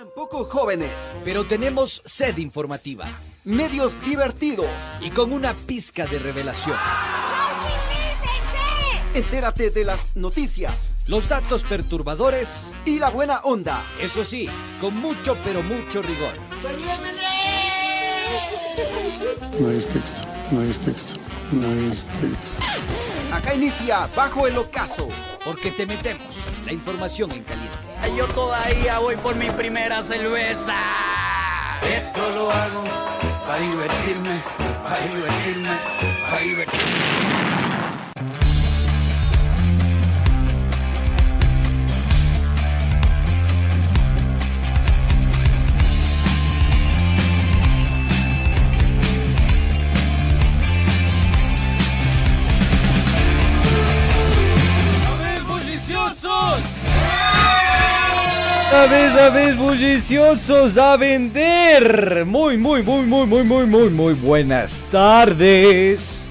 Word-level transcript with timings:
Tampoco 0.00 0.46
jóvenes, 0.46 0.90
pero 1.26 1.44
tenemos 1.44 2.00
sed 2.06 2.38
informativa. 2.38 3.06
Medios 3.44 3.92
divertidos. 4.02 4.70
Y 5.02 5.10
con 5.10 5.30
una 5.30 5.52
pizca 5.52 6.06
de 6.06 6.18
revelación. 6.18 6.78
Entérate 9.12 9.68
de 9.68 9.84
las 9.84 10.16
noticias. 10.16 10.94
Los 11.04 11.28
datos 11.28 11.64
perturbadores. 11.64 12.74
Y 12.86 12.98
la 12.98 13.10
buena 13.10 13.40
onda. 13.40 13.84
Eso 14.00 14.24
sí, 14.24 14.48
con 14.80 14.96
mucho 14.96 15.36
pero 15.44 15.62
mucho 15.62 16.00
rigor. 16.00 16.32
No 19.60 19.68
hay 19.68 19.80
texto, 19.80 20.26
no 20.50 20.60
hay 20.62 20.72
texto, 20.82 21.20
no 21.52 21.68
hay 21.68 21.90
texto. 22.22 23.34
Acá 23.34 23.52
inicia 23.52 24.08
Bajo 24.16 24.46
el 24.46 24.56
Ocaso. 24.56 25.10
Porque 25.44 25.70
te 25.72 25.84
metemos 25.84 26.38
la 26.64 26.72
información 26.72 27.32
en 27.32 27.44
caliente. 27.44 27.89
Yo 28.16 28.26
todavía 28.28 28.98
voy 28.98 29.16
por 29.16 29.34
mi 29.36 29.50
primera 29.50 30.02
cerveza. 30.02 30.76
Esto 31.82 32.30
lo 32.32 32.50
hago 32.50 32.84
para 33.46 33.60
divertirme, 33.60 34.42
para 34.82 34.98
divertirme, 35.06 35.70
para 36.28 36.40
divertirme. 36.40 37.29
A 58.80 58.86
ver, 58.86 59.10
a 59.10 59.28
ver, 59.28 59.56
bulliciosos 59.56 60.78
a 60.78 60.96
vender. 60.96 62.24
Muy, 62.24 62.56
muy, 62.56 62.82
muy, 62.82 63.04
muy, 63.04 63.26
muy, 63.26 63.44
muy, 63.44 63.66
muy, 63.66 63.90
muy 63.90 64.14
buenas 64.14 64.86
tardes. 64.90 66.30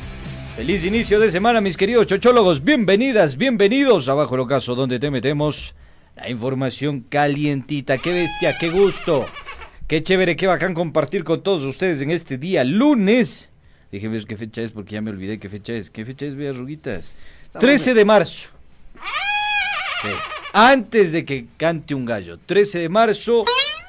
Feliz 0.56 0.84
inicio 0.84 1.20
de 1.20 1.30
semana, 1.30 1.62
mis 1.62 1.78
queridos 1.78 2.08
chochólogos. 2.08 2.64
Bienvenidas, 2.64 3.38
bienvenidos 3.38 4.09
a 4.09 4.16
Bajo 4.16 4.34
el 4.34 4.42
Ocaso, 4.42 4.74
donde 4.74 4.98
te 4.98 5.12
metemos 5.12 5.76
la 6.16 6.28
información 6.28 7.02
calientita. 7.02 8.00
Qué 8.00 8.14
bestia, 8.14 8.58
qué 8.58 8.72
gusto. 8.72 9.28
Qué 9.88 10.02
chévere, 10.02 10.36
qué 10.36 10.48
bacán 10.48 10.74
compartir 10.74 11.24
con 11.24 11.44
todos 11.44 11.64
ustedes 11.64 12.02
en 12.02 12.09
este 12.09 12.40
día, 12.40 12.64
lunes. 12.64 13.48
Déjenme 13.92 14.18
ver 14.18 14.26
qué 14.26 14.38
fecha 14.38 14.64
es, 14.64 14.72
porque 14.72 14.96
ya 14.96 15.02
me 15.02 15.12
olvidé 15.12 15.38
qué 15.38 15.50
fecha 15.50 15.74
es. 15.74 15.92
¿Qué 15.92 16.04
fecha 16.04 16.26
es, 16.26 16.34
veas, 16.34 16.58
ruguitas? 16.58 17.16
13 17.59 17.94
de 17.94 18.06
marzo. 18.06 18.50
Sí 20.02 20.09
antes 20.54 21.12
de 21.12 21.26
que 21.26 21.48
cante 21.58 21.96
un 21.96 22.06
gallo. 22.06 22.38
13 22.46 22.80
de 22.80 22.90
marzo, 22.90 23.46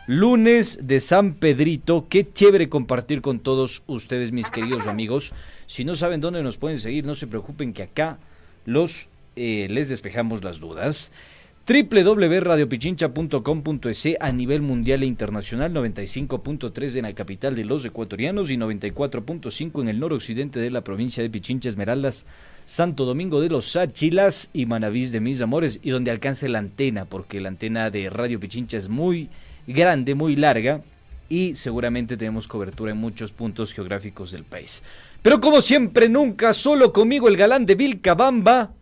lunes 0.07 0.79
de 0.83 1.01
San 1.01 1.35
Pedrito. 1.35 2.07
Qué 2.09 2.31
chévere 2.31 2.69
compartir 2.69 3.23
con 3.23 3.41
todos 3.41 3.83
ustedes, 3.87 4.33
mis 4.33 4.51
queridos 4.51 4.87
amigos. 4.87 5.33
Si 5.67 5.85
no 5.85 5.97
saben 5.97 6.21
dónde 6.21 6.43
nos 6.43 6.59
pueden 6.59 6.79
seguir, 6.79 7.05
no 7.05 7.15
se 7.15 7.27
preocupen 7.27 7.73
que 7.73 7.83
acá 7.83 8.19
los 8.65 9.09
eh, 9.37 9.69
les 9.71 9.89
despejamos 9.89 10.45
las 10.45 10.61
dudas 10.61 11.13
www.radiopichincha.com.es 11.67 14.09
a 14.19 14.33
nivel 14.33 14.63
mundial 14.63 15.03
e 15.03 15.07
internacional, 15.07 15.73
95.3 15.73 16.97
en 16.97 17.03
la 17.03 17.15
capital 17.15 17.55
de 17.55 17.65
los 17.65 17.85
ecuatorianos 17.85 18.51
y 18.51 18.57
94.5 18.57 19.83
en 19.83 19.89
el 19.89 20.01
noroccidente 20.01 20.59
de 20.59 20.71
la 20.71 20.83
provincia 20.83 21.23
de 21.23 21.31
Pichincha 21.31 21.69
Esmeraldas, 21.69 22.27
Santo 22.65 23.05
Domingo 23.05 23.41
de 23.41 23.51
los 23.51 23.71
Sáchilas 23.71 24.51
y 24.53 24.67
Manavís 24.67 25.13
de 25.13 25.21
mis 25.21 25.41
amores, 25.43 25.79
y 25.83 25.91
donde 25.91 26.11
alcance 26.11 26.49
la 26.49 26.59
antena, 26.59 27.05
porque 27.05 27.41
la 27.41 27.51
antena 27.51 27.89
de 27.91 28.11
Radio 28.11 28.41
Pichincha 28.41 28.77
es 28.77 28.89
muy 28.89 29.29
grande, 29.67 30.17
muy 30.17 30.37
larga, 30.37 30.83
y 31.29 31.55
seguramente 31.55 32.17
tenemos 32.17 32.49
cobertura 32.49 32.91
en 32.91 32.99
muchos 32.99 33.31
puntos 33.31 33.73
geográficos 33.73 34.33
del 34.33 34.43
país. 34.45 34.83
Pero 35.23 35.41
como 35.41 35.61
siempre, 35.61 36.09
nunca 36.09 36.53
solo 36.53 36.93
conmigo 36.93 37.29
el 37.29 37.37
galán 37.37 37.65
de 37.67 37.77
Vilcabamba, 37.77 38.73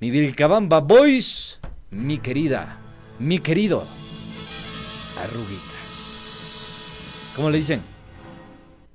mi 0.00 0.10
Vilcabamba 0.10 0.80
Boys 0.80 1.60
mi 1.90 2.18
querida, 2.18 2.78
mi 3.18 3.38
querido, 3.38 3.86
arruguitas. 5.22 6.82
¿Cómo 7.34 7.50
le 7.50 7.58
dicen? 7.58 7.82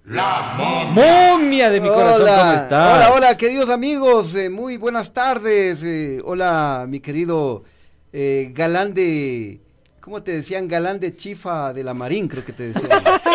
La 0.05 0.89
momia. 0.93 1.69
de 1.69 1.79
mi 1.81 1.87
corazón, 1.87 2.27
¿cómo 2.27 2.51
estás? 2.53 2.95
Hola, 2.95 3.13
hola, 3.13 3.37
queridos 3.37 3.69
amigos, 3.69 4.35
eh, 4.35 4.49
muy 4.49 4.77
buenas 4.77 5.13
tardes. 5.13 5.81
Eh, 5.83 6.21
hola, 6.23 6.85
mi 6.87 6.99
querido 6.99 7.63
eh, 8.11 8.51
galán 8.53 8.93
de 8.93 9.61
¿Cómo 10.03 10.21
te 10.21 10.33
decían? 10.33 10.67
Galán 10.67 10.99
de 10.99 11.15
chifa 11.15 11.71
de 11.71 11.81
la 11.81 11.93
marín, 11.93 12.27
creo 12.27 12.43
que 12.43 12.51
te 12.51 12.73
decían. 12.73 13.01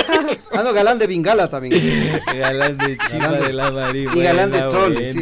ah, 0.53 0.63
no, 0.63 0.73
galán 0.73 0.99
de 0.99 1.07
bingala 1.07 1.49
también. 1.49 1.75
galán 2.39 2.79
de 2.79 2.97
chifa 2.97 3.33
de, 3.33 3.53
la 3.53 3.71
marín. 3.71 4.09
Y 4.15 4.21
galán 4.21 4.51
de 4.51 4.63
trole, 4.63 5.13
sí. 5.13 5.21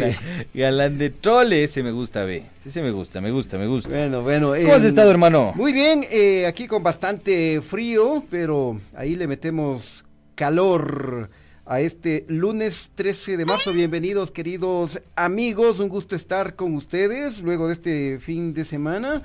Galán 0.54 0.98
de 0.98 1.10
trole, 1.10 1.64
ese 1.64 1.82
me 1.82 1.92
gusta, 1.92 2.24
ve. 2.24 2.44
Ese 2.64 2.82
me 2.82 2.90
gusta, 2.90 3.20
me 3.20 3.30
gusta, 3.30 3.58
me 3.58 3.66
gusta. 3.66 3.88
Bueno, 3.88 4.22
bueno. 4.22 4.52
¿Cómo 4.54 4.74
has 4.74 4.84
estado, 4.84 5.10
hermano? 5.10 5.52
Muy 5.54 5.72
bien, 5.72 6.04
eh, 6.10 6.46
aquí 6.46 6.66
con 6.66 6.82
bastante 6.82 7.60
frío, 7.62 8.24
pero 8.30 8.80
ahí 8.94 9.16
le 9.16 9.26
metemos 9.26 10.04
calor 10.34 11.30
a 11.66 11.80
este 11.80 12.24
lunes 12.28 12.90
13 12.94 13.36
de 13.36 13.44
marzo. 13.44 13.72
Bienvenidos, 13.72 14.30
queridos 14.30 15.00
amigos. 15.16 15.80
Un 15.80 15.88
gusto 15.88 16.14
estar 16.14 16.54
con 16.54 16.74
ustedes 16.74 17.42
luego 17.42 17.66
de 17.66 17.74
este 17.74 18.18
fin 18.20 18.54
de 18.54 18.64
semana. 18.64 19.22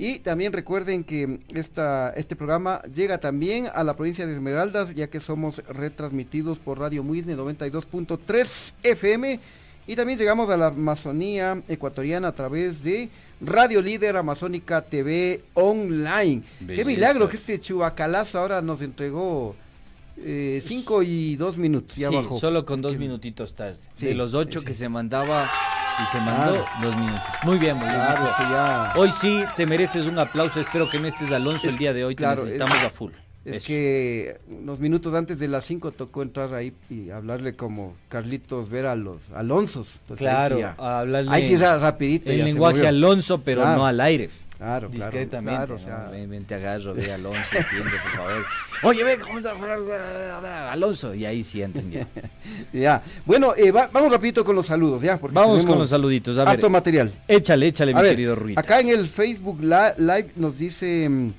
Y 0.00 0.20
también 0.20 0.54
recuerden 0.54 1.04
que 1.04 1.40
esta, 1.52 2.08
este 2.16 2.34
programa 2.34 2.80
llega 2.84 3.18
también 3.18 3.68
a 3.74 3.84
la 3.84 3.94
provincia 3.96 4.26
de 4.26 4.32
Esmeraldas, 4.32 4.94
ya 4.94 5.10
que 5.10 5.20
somos 5.20 5.62
retransmitidos 5.68 6.58
por 6.58 6.78
Radio 6.78 7.04
Muisne 7.04 7.36
92.3 7.36 8.72
FM. 8.82 9.38
Y 9.86 9.96
también 9.96 10.18
llegamos 10.18 10.48
a 10.48 10.56
la 10.56 10.68
Amazonía 10.68 11.62
ecuatoriana 11.68 12.28
a 12.28 12.32
través 12.32 12.82
de 12.82 13.10
Radio 13.42 13.82
Líder 13.82 14.16
Amazónica 14.16 14.80
TV 14.80 15.42
Online. 15.52 16.44
Qué 16.66 16.82
milagro 16.86 17.28
que 17.28 17.36
este 17.36 17.60
chubacalazo 17.60 18.38
ahora 18.38 18.62
nos 18.62 18.80
entregó 18.80 19.54
eh, 20.16 20.62
cinco 20.64 21.02
y 21.02 21.36
dos 21.36 21.58
minutos. 21.58 21.96
Ya 21.96 22.08
sí, 22.08 22.16
solo 22.40 22.64
con 22.64 22.80
dos 22.80 22.96
minutitos 22.96 23.52
tarde. 23.52 23.76
de 23.98 24.14
los 24.14 24.32
ocho 24.32 24.64
que 24.64 24.72
se 24.72 24.88
mandaba 24.88 25.50
y 26.02 26.06
se 26.12 26.20
mandó 26.20 26.64
dos 26.82 26.96
minutos. 26.96 27.20
Muy 27.44 27.58
bien, 27.58 27.76
muy 27.76 27.88
bien. 27.88 28.00
Hoy 28.96 29.10
sí 29.12 29.44
te 29.56 29.66
mereces 29.66 30.06
un 30.06 30.18
aplauso. 30.18 30.60
Espero 30.60 30.88
que 30.88 30.98
no 30.98 31.06
estés 31.06 31.30
Alonso 31.32 31.68
el 31.68 31.76
día 31.76 31.92
de 31.92 32.04
hoy. 32.04 32.14
Claro, 32.14 32.42
necesitamos 32.42 32.82
a 32.82 32.90
full. 32.90 33.12
Es 33.44 33.64
que 33.64 34.38
unos 34.48 34.80
minutos 34.80 35.14
antes 35.14 35.38
de 35.38 35.48
las 35.48 35.64
5 35.64 35.92
tocó 35.92 36.22
entrar 36.22 36.52
ahí 36.52 36.74
y 36.90 37.08
hablarle 37.10 37.56
como 37.56 37.94
Carlitos 38.08 38.68
ver 38.68 38.84
a 38.84 38.94
los 38.94 39.30
Alonsos. 39.30 40.00
claro, 40.16 40.56
ahí 40.56 40.62
sí, 40.62 40.68
hablarle 40.76 41.30
ahí 41.30 41.48
sí 41.48 41.56
rapidito. 41.56 42.30
El 42.30 42.44
lenguaje 42.44 42.86
Alonso, 42.86 43.40
pero 43.40 43.64
no 43.64 43.86
al 43.86 44.00
aire. 44.00 44.30
Claro, 44.60 44.90
Discretamente. 44.90 45.56
Claro, 45.56 45.74
o 45.76 45.78
sea, 45.78 46.10
ven, 46.12 46.44
te 46.44 46.54
agarro, 46.54 46.92
ve 46.92 47.10
Alonso, 47.10 47.40
entiende, 47.56 47.90
por 48.02 48.10
favor. 48.10 48.46
Oye, 48.82 49.04
ve, 49.04 49.18
¿cómo 49.18 49.38
está 49.38 50.70
Alonso? 50.70 51.14
Y 51.14 51.24
ahí 51.24 51.42
sí 51.42 51.62
entendí. 51.62 51.98
ya. 52.74 53.02
Bueno, 53.24 53.54
eh, 53.56 53.72
vamos 53.72 54.12
rapidito 54.12 54.44
con 54.44 54.54
los 54.54 54.66
saludos, 54.66 55.00
¿ya? 55.00 55.18
vamos 55.32 55.64
con 55.64 55.78
los 55.78 55.88
saluditos, 55.88 56.36
a 56.36 56.44
ver. 56.44 56.68
material. 56.68 57.10
Échale, 57.26 57.68
échale, 57.68 57.94
mi 57.94 58.02
querido 58.02 58.34
Ruiz. 58.34 58.58
Acá 58.58 58.80
en 58.80 58.90
el 58.90 59.08
Facebook 59.08 59.62
Live 59.62 60.32
nos 60.36 60.58
dice... 60.58 61.08
Mm, 61.08 61.32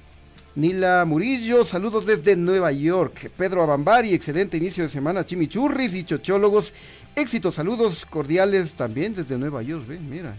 Nila 0.54 1.06
Murillo, 1.06 1.64
saludos 1.64 2.06
desde 2.06 2.36
Nueva 2.36 2.74
York. 2.74 3.32
Pedro 3.38 3.64
Abambari, 3.64 4.14
excelente 4.14 4.58
inicio 4.58 4.84
de 4.84 4.90
semana. 4.90 5.26
Chimichurris 5.26 5.94
y 5.94 6.04
chochólogos, 6.04 6.74
éxitos, 7.16 7.56
saludos 7.56 8.06
cordiales 8.06 8.74
también 8.74 9.14
desde 9.14 9.38
Nueva 9.38 9.62
York. 9.62 9.88
Ven, 9.88 10.10
mira. 10.10 10.36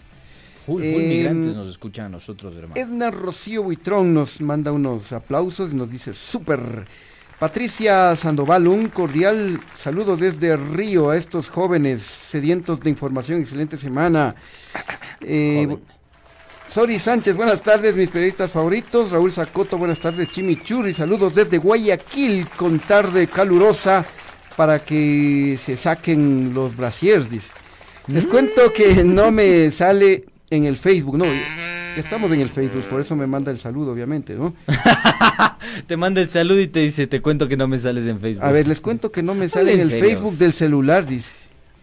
Full, 0.66 0.82
full 0.82 1.02
migrantes 1.02 1.54
nos 1.54 1.70
escuchan 1.70 2.06
a 2.06 2.08
nosotros, 2.10 2.54
hermano. 2.56 2.74
Edna 2.76 3.10
Rocío 3.10 3.62
Buitrón 3.62 4.14
nos 4.14 4.40
manda 4.40 4.72
unos 4.72 5.12
aplausos 5.12 5.72
y 5.72 5.74
nos 5.74 5.90
dice 5.90 6.14
súper. 6.14 6.86
Patricia 7.38 8.14
Sandoval, 8.14 8.68
un 8.68 8.88
cordial 8.88 9.58
saludo 9.76 10.16
desde 10.16 10.56
Río 10.56 11.10
a 11.10 11.16
estos 11.16 11.48
jóvenes 11.48 12.02
sedientos 12.02 12.78
de 12.80 12.90
información. 12.90 13.40
Excelente 13.40 13.76
semana. 13.76 14.34
Eh, 15.24 15.78
Sori 16.68 16.98
Sánchez, 16.98 17.36
buenas 17.36 17.60
tardes, 17.60 17.94
mis 17.94 18.08
periodistas 18.08 18.50
favoritos. 18.50 19.12
Raúl 19.12 19.30
Zacoto, 19.30 19.78
buenas 19.78 20.00
tardes. 20.00 20.30
Chimichurri, 20.30 20.92
saludos 20.92 21.36
desde 21.36 21.58
Guayaquil 21.58 22.48
con 22.56 22.80
tarde 22.80 23.28
calurosa 23.28 24.04
para 24.56 24.80
que 24.80 25.56
se 25.64 25.76
saquen 25.76 26.52
los 26.54 26.76
brasiers, 26.76 27.30
dice. 27.30 27.50
Les 28.08 28.26
cuento 28.26 28.72
que 28.72 29.04
no 29.04 29.30
me 29.30 29.70
sale 29.70 30.24
en 30.54 30.64
el 30.64 30.76
Facebook, 30.76 31.16
no, 31.16 31.24
estamos 31.96 32.30
en 32.32 32.40
el 32.40 32.48
Facebook, 32.48 32.84
por 32.84 33.00
eso 33.00 33.16
me 33.16 33.26
manda 33.26 33.50
el 33.50 33.58
saludo, 33.58 33.92
obviamente, 33.92 34.34
¿no? 34.34 34.54
te 35.86 35.96
manda 35.96 36.20
el 36.20 36.28
saludo 36.28 36.60
y 36.60 36.66
te 36.68 36.80
dice, 36.80 37.06
te 37.06 37.20
cuento 37.20 37.48
que 37.48 37.56
no 37.56 37.66
me 37.68 37.78
sales 37.78 38.06
en 38.06 38.20
Facebook. 38.20 38.44
A 38.44 38.52
ver, 38.52 38.68
les 38.68 38.80
cuento 38.80 39.10
que 39.10 39.22
no 39.22 39.34
me 39.34 39.48
sale 39.48 39.74
en 39.74 39.80
el 39.80 39.88
Facebook 39.90 40.36
del 40.36 40.52
celular, 40.52 41.06
dice. 41.06 41.30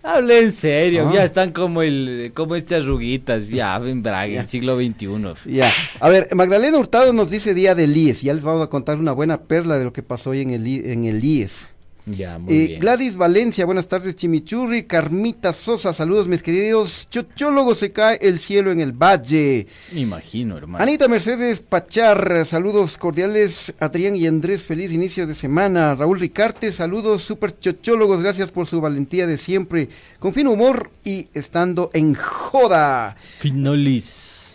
Habla 0.01 0.37
en 0.37 0.53
serio, 0.53 1.09
Ah. 1.09 1.13
ya 1.13 1.23
están 1.25 1.51
como 1.51 1.81
el, 1.81 2.31
como 2.33 2.55
estas 2.55 2.83
arruguitas, 2.85 3.47
ya, 3.49 3.75
en 3.77 4.01
Braga, 4.01 4.41
el 4.41 4.47
siglo 4.47 4.77
XXI. 4.77 5.51
Ya. 5.51 5.73
A 5.99 6.07
ver, 6.09 6.29
Magdalena 6.35 6.77
Hurtado 6.77 7.11
nos 7.11 7.29
dice 7.29 7.53
día 7.53 7.75
del 7.75 7.95
IES. 7.97 8.21
Ya 8.21 8.33
les 8.33 8.43
vamos 8.43 8.63
a 8.63 8.67
contar 8.67 8.97
una 8.97 9.11
buena 9.11 9.41
perla 9.41 9.77
de 9.77 9.83
lo 9.83 9.91
que 9.91 10.01
pasó 10.01 10.29
hoy 10.29 10.41
en 10.41 10.51
el, 10.51 10.65
en 10.65 11.03
el 11.03 11.23
IES. 11.23 11.67
Ya, 12.15 12.39
muy 12.39 12.53
Eh, 12.53 12.67
bien. 12.67 12.79
Gladys 12.81 13.15
Valencia, 13.15 13.65
buenas 13.65 13.87
tardes, 13.87 14.15
Chimichurri. 14.15 14.83
Carmita 14.83 15.53
Sosa, 15.53 15.93
saludos, 15.93 16.27
mis 16.27 16.41
queridos. 16.41 17.07
Chochólogo 17.09 17.75
se 17.75 17.91
cae 17.91 18.17
el 18.21 18.39
cielo 18.39 18.71
en 18.71 18.79
el 18.79 18.91
valle. 18.93 19.67
Me 19.93 20.01
imagino, 20.01 20.57
hermano. 20.57 20.81
Anita 20.83 21.07
Mercedes 21.07 21.59
Pachar, 21.59 22.45
saludos 22.45 22.97
cordiales. 22.97 23.73
Adrián 23.79 24.15
y 24.15 24.25
Andrés, 24.27 24.63
feliz 24.65 24.91
inicio 24.91 25.27
de 25.27 25.35
semana. 25.35 25.95
Raúl 25.95 26.19
Ricarte, 26.19 26.71
saludos, 26.71 27.21
super 27.23 27.57
chochólogos, 27.59 28.21
gracias 28.21 28.49
por 28.51 28.67
su 28.67 28.81
valentía 28.81 29.27
de 29.27 29.37
siempre. 29.37 29.89
Con 30.19 30.33
fino 30.33 30.51
humor 30.51 30.91
y 31.03 31.27
estando 31.33 31.91
en 31.93 32.15
joda. 32.15 33.15
Finolis. 33.37 34.48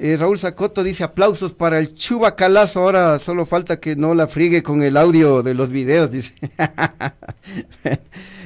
Eh, 0.00 0.16
Raúl 0.16 0.38
Sacoto 0.38 0.84
dice 0.84 1.02
aplausos 1.02 1.52
para 1.52 1.78
el 1.78 1.94
chubacalazo. 1.94 2.80
Ahora 2.80 3.18
solo 3.18 3.46
falta 3.46 3.80
que 3.80 3.96
no 3.96 4.14
la 4.14 4.28
friegue 4.28 4.62
con 4.62 4.82
el 4.82 4.96
audio 4.96 5.42
de 5.42 5.54
los 5.54 5.70
videos, 5.70 6.10
dice. 6.12 6.34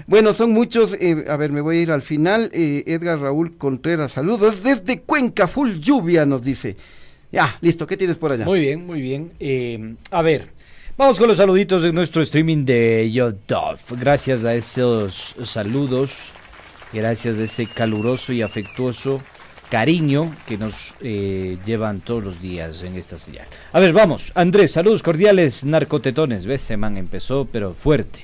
bueno, 0.06 0.32
son 0.32 0.52
muchos. 0.52 0.94
eh, 0.98 1.24
a 1.28 1.36
ver, 1.36 1.52
me 1.52 1.60
voy 1.60 1.76
a 1.76 1.80
ir 1.82 1.92
al 1.92 2.02
final. 2.02 2.50
Eh, 2.54 2.84
Edgar 2.86 3.18
Raúl 3.20 3.56
Contreras, 3.58 4.12
saludos 4.12 4.62
desde 4.62 5.00
Cuenca, 5.00 5.46
full 5.46 5.74
lluvia, 5.78 6.24
nos 6.24 6.42
dice. 6.42 6.76
Ya, 7.30 7.56
listo, 7.60 7.86
¿qué 7.86 7.96
tienes 7.96 8.18
por 8.18 8.32
allá? 8.32 8.44
Muy 8.44 8.60
bien, 8.60 8.86
muy 8.86 9.00
bien. 9.00 9.96
A 10.10 10.22
ver, 10.22 10.48
vamos 10.96 11.18
con 11.18 11.28
los 11.28 11.38
saluditos 11.38 11.82
de 11.82 11.92
nuestro 11.92 12.22
streaming 12.22 12.64
de 12.64 13.10
YouTube. 13.10 13.78
Gracias 13.98 14.44
a 14.44 14.54
esos 14.54 15.34
saludos, 15.44 16.14
gracias 16.92 17.38
a 17.38 17.44
ese 17.44 17.66
caluroso 17.66 18.32
y 18.34 18.42
afectuoso 18.42 19.22
cariño 19.72 20.30
que 20.46 20.58
nos 20.58 20.74
eh, 21.00 21.56
llevan 21.64 22.00
todos 22.00 22.22
los 22.22 22.42
días 22.42 22.82
en 22.82 22.94
esta 22.94 23.16
señal. 23.16 23.46
A 23.72 23.80
ver, 23.80 23.94
vamos. 23.94 24.30
Andrés, 24.34 24.72
saludos 24.72 25.02
cordiales, 25.02 25.64
narcotetones. 25.64 26.44
¿Ves? 26.44 26.76
Man 26.76 26.98
empezó, 26.98 27.48
pero 27.50 27.72
fuerte. 27.72 28.20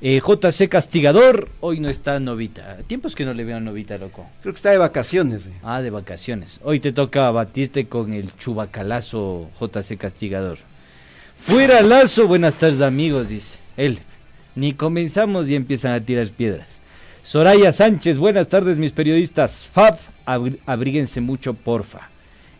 Eh, 0.00 0.20
JC 0.20 0.68
Castigador, 0.68 1.48
hoy 1.60 1.78
no 1.78 1.88
está 1.88 2.18
Novita. 2.18 2.78
Tiempos 2.88 3.14
que 3.14 3.24
no 3.24 3.34
le 3.34 3.44
veo 3.44 3.58
a 3.58 3.60
Novita, 3.60 3.98
loco. 3.98 4.26
Creo 4.40 4.52
que 4.52 4.56
está 4.56 4.72
de 4.72 4.78
vacaciones. 4.78 5.46
eh. 5.46 5.52
Ah, 5.62 5.80
de 5.80 5.90
vacaciones. 5.90 6.58
Hoy 6.64 6.80
te 6.80 6.90
toca 6.90 7.30
batirte 7.30 7.86
con 7.86 8.12
el 8.12 8.34
chubacalazo 8.36 9.48
JC 9.60 9.96
Castigador. 9.96 10.58
Fuera 11.38 11.82
Lazo, 11.82 12.26
buenas 12.26 12.54
tardes 12.54 12.80
amigos, 12.80 13.28
dice 13.28 13.60
él. 13.76 14.00
Ni 14.56 14.74
comenzamos 14.74 15.48
y 15.48 15.54
empiezan 15.54 15.92
a 15.92 16.00
tirar 16.00 16.26
piedras. 16.30 16.80
Soraya 17.22 17.72
Sánchez, 17.72 18.18
buenas 18.18 18.48
tardes 18.48 18.76
mis 18.76 18.90
periodistas. 18.90 19.62
Fab, 19.62 19.96
abríguense 20.66 21.20
mucho, 21.20 21.54
porfa. 21.54 22.08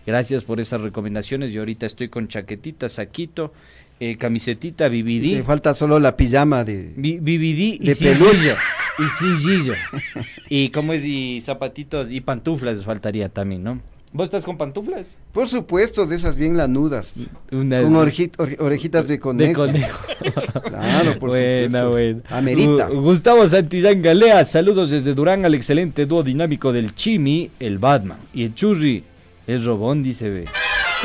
Gracias 0.07 0.45
por 0.45 0.61
esas 0.61 0.81
recomendaciones. 0.81 1.53
Yo 1.53 1.61
ahorita 1.61 1.87
estoy 1.87 2.09
con 2.09 2.27
chaquetita, 2.29 2.89
saquito, 2.89 3.53
eh, 4.01 4.17
camisetita, 4.17 4.89
Te 4.89 5.03
BBD, 5.03 5.45
falta 5.45 5.75
solo 5.75 5.99
la 5.99 6.17
pijama 6.17 6.65
de... 6.65 6.93
BBD 6.97 7.79
y 7.81 7.87
De 7.87 7.95
cingillo. 7.95 8.27
peluche. 8.27 8.55
Y 8.99 9.03
cingillo. 9.19 9.75
y 10.49 10.71
como 10.71 10.93
es, 10.95 11.05
y 11.05 11.41
zapatitos 11.43 12.11
y 12.11 12.21
pantuflas 12.21 12.79
les 12.79 12.85
faltaría 12.85 13.29
también, 13.29 13.63
¿no? 13.63 13.81
¿Vos 14.13 14.25
estás 14.25 14.45
con 14.45 14.59
pantuflas? 14.59 15.17
Por 15.33 15.47
supuesto, 15.47 16.05
de 16.05 16.17
esas 16.17 16.35
bien 16.35 16.57
lanudas. 16.57 17.13
Una 17.53 17.81
Con 17.83 17.95
orejit- 17.95 18.37
ore- 18.39 18.57
orejitas 18.59 19.05
de 19.07 19.15
de 19.15 19.21
conejo. 19.21 19.67
conejo. 19.67 19.99
Claro, 20.65 21.19
por 21.21 21.31
buena, 21.31 21.83
supuesto. 21.83 21.91
buena. 21.91 22.21
Amerita. 22.29 22.89
Gu- 22.91 23.01
Gustavo 23.03 23.47
Santillán 23.49 24.03
Galea, 24.03 24.45
saludos 24.45 24.91
desde 24.91 25.15
Durán 25.15 25.45
al 25.45 25.55
excelente 25.55 26.07
dúo 26.07 26.23
dinámico 26.25 26.73
del 26.73 26.95
Chimi, 26.97 27.51
el 27.61 27.79
Batman. 27.79 28.19
Y 28.35 28.45
el 28.45 28.55
Churri, 28.55 29.05
el 29.47 29.65
Robón, 29.65 30.03
dice 30.03 30.29
ve. 30.29 30.45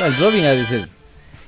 Ah, 0.00 0.06
El 0.08 0.16
Robin 0.16 0.44
ha 0.44 0.50
de 0.50 0.66
ser. 0.66 0.88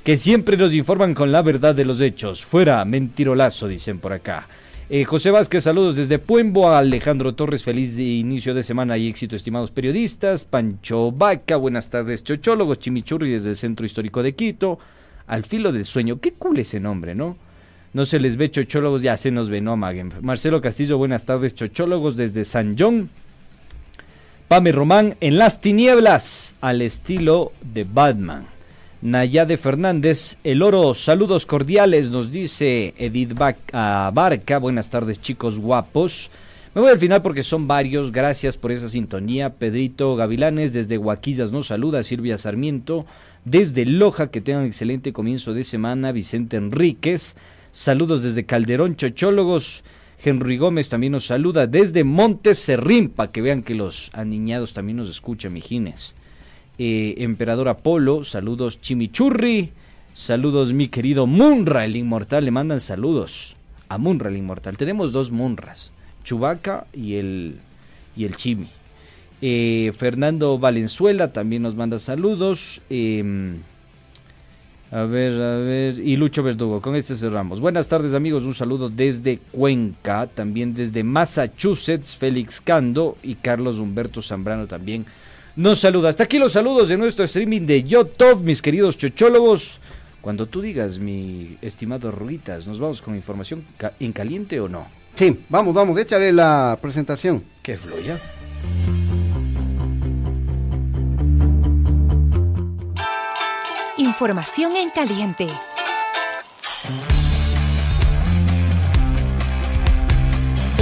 Que 0.04 0.16
siempre 0.16 0.56
nos 0.56 0.72
informan 0.72 1.12
con 1.12 1.32
la 1.32 1.42
verdad 1.42 1.74
de 1.74 1.84
los 1.84 2.00
hechos. 2.00 2.44
Fuera, 2.44 2.84
mentirolazo, 2.84 3.66
dicen 3.68 3.98
por 3.98 4.12
acá. 4.12 4.46
Eh, 4.90 5.04
José 5.04 5.30
Vázquez, 5.30 5.64
saludos 5.64 5.96
desde 5.96 6.18
Puembo. 6.18 6.70
Alejandro 6.70 7.34
Torres, 7.34 7.62
feliz 7.62 7.98
de 7.98 8.04
inicio 8.04 8.54
de 8.54 8.62
semana 8.62 8.96
y 8.96 9.06
éxito, 9.06 9.36
estimados 9.36 9.70
periodistas. 9.70 10.46
Pancho 10.46 11.12
Vaca, 11.12 11.56
buenas 11.56 11.90
tardes, 11.90 12.24
chochólogos. 12.24 12.78
Chimichurri 12.78 13.32
desde 13.32 13.50
el 13.50 13.56
Centro 13.56 13.84
Histórico 13.84 14.22
de 14.22 14.34
Quito. 14.34 14.78
Al 15.26 15.44
filo 15.44 15.72
del 15.72 15.84
sueño. 15.84 16.20
Qué 16.20 16.32
cool 16.32 16.60
ese 16.60 16.80
nombre, 16.80 17.14
¿no? 17.14 17.36
No 17.92 18.06
se 18.06 18.18
les 18.18 18.38
ve 18.38 18.50
chochólogos, 18.50 19.02
ya 19.02 19.18
se 19.18 19.30
nos 19.30 19.50
ve, 19.50 19.60
no. 19.60 19.76
Marcelo 19.76 20.62
Castillo, 20.62 20.96
buenas 20.96 21.26
tardes, 21.26 21.54
chochólogos 21.54 22.16
desde 22.16 22.46
San 22.46 22.74
John. 22.78 23.10
Pame 24.48 24.72
Román, 24.72 25.16
en 25.20 25.36
las 25.36 25.60
tinieblas, 25.60 26.54
al 26.62 26.80
estilo 26.80 27.52
de 27.60 27.84
Batman. 27.84 28.46
Nayade 29.00 29.56
Fernández, 29.58 30.38
el 30.42 30.60
oro, 30.60 30.92
saludos 30.92 31.46
cordiales, 31.46 32.10
nos 32.10 32.32
dice 32.32 32.94
Edith 32.98 33.32
ah, 33.72 34.10
Barca. 34.12 34.58
Buenas 34.58 34.90
tardes, 34.90 35.20
chicos 35.20 35.60
guapos. 35.60 36.32
Me 36.74 36.80
voy 36.80 36.90
al 36.90 36.98
final 36.98 37.22
porque 37.22 37.44
son 37.44 37.68
varios. 37.68 38.10
Gracias 38.10 38.56
por 38.56 38.72
esa 38.72 38.88
sintonía. 38.88 39.50
Pedrito 39.50 40.16
Gavilanes, 40.16 40.72
desde 40.72 40.96
Guaquillas, 40.96 41.52
nos 41.52 41.68
saluda. 41.68 42.02
Silvia 42.02 42.38
Sarmiento, 42.38 43.06
desde 43.44 43.86
Loja, 43.86 44.32
que 44.32 44.40
tengan 44.40 44.66
excelente 44.66 45.12
comienzo 45.12 45.54
de 45.54 45.62
semana. 45.62 46.10
Vicente 46.10 46.56
Enríquez, 46.56 47.36
saludos 47.70 48.24
desde 48.24 48.46
Calderón, 48.46 48.96
Chochólogos. 48.96 49.84
Henry 50.24 50.56
Gómez 50.56 50.88
también 50.88 51.12
nos 51.12 51.26
saluda 51.26 51.68
desde 51.68 52.02
Montes 52.02 52.66
que 52.66 53.42
vean 53.42 53.62
que 53.62 53.76
los 53.76 54.10
aniñados 54.12 54.74
también 54.74 54.96
nos 54.96 55.08
escuchan, 55.08 55.52
mijines. 55.52 56.16
Eh, 56.78 57.16
Emperador 57.18 57.68
Apolo, 57.68 58.22
saludos 58.22 58.80
Chimichurri, 58.80 59.70
saludos 60.14 60.72
mi 60.72 60.86
querido 60.88 61.26
Munra, 61.26 61.84
el 61.84 61.96
inmortal, 61.96 62.44
le 62.44 62.52
mandan 62.52 62.78
saludos 62.78 63.56
a 63.88 63.98
Munra, 63.98 64.28
el 64.28 64.36
inmortal. 64.36 64.76
Tenemos 64.76 65.10
dos 65.10 65.32
Munras, 65.32 65.92
Chubaca 66.22 66.86
y 66.92 67.14
el, 67.14 67.56
y 68.16 68.24
el 68.24 68.36
Chimi. 68.36 68.68
Eh, 69.42 69.92
Fernando 69.96 70.58
Valenzuela 70.58 71.32
también 71.32 71.62
nos 71.62 71.74
manda 71.74 71.98
saludos. 71.98 72.80
em, 72.90 73.58
a 74.90 75.02
ver, 75.02 75.32
a 75.40 75.56
ver. 75.56 75.98
Y 75.98 76.16
Lucho 76.16 76.42
Verdugo, 76.42 76.80
con 76.80 76.94
este 76.94 77.14
cerramos. 77.14 77.60
Buenas 77.60 77.88
tardes, 77.88 78.14
amigos. 78.14 78.44
Un 78.44 78.54
saludo 78.54 78.88
desde 78.88 79.38
Cuenca, 79.50 80.26
también 80.28 80.74
desde 80.74 81.04
Massachusetts, 81.04 82.16
Félix 82.16 82.60
Cando 82.60 83.16
y 83.22 83.34
Carlos 83.34 83.78
Humberto 83.80 84.22
Zambrano 84.22 84.66
también 84.66 85.04
nos 85.58 85.80
saluda. 85.80 86.08
Hasta 86.08 86.24
aquí 86.24 86.38
los 86.38 86.52
saludos 86.52 86.88
de 86.88 86.96
nuestro 86.96 87.24
streaming 87.24 87.62
de 87.66 87.82
YouTube, 87.82 88.42
mis 88.42 88.62
queridos 88.62 88.96
chochólogos. 88.96 89.80
Cuando 90.20 90.46
tú 90.46 90.60
digas, 90.60 90.98
mi 90.98 91.58
estimado 91.62 92.10
Ruitas, 92.10 92.66
¿nos 92.66 92.78
vamos 92.78 93.02
con 93.02 93.14
información 93.14 93.64
ca- 93.76 93.92
en 94.00 94.12
caliente 94.12 94.60
o 94.60 94.68
no? 94.68 94.86
Sí, 95.14 95.40
vamos, 95.48 95.74
vamos, 95.74 95.98
échale 95.98 96.32
la 96.32 96.78
presentación. 96.80 97.42
¿Qué 97.62 97.76
fluya? 97.76 98.16
Información 103.96 104.76
en 104.76 104.90
caliente. 104.90 105.46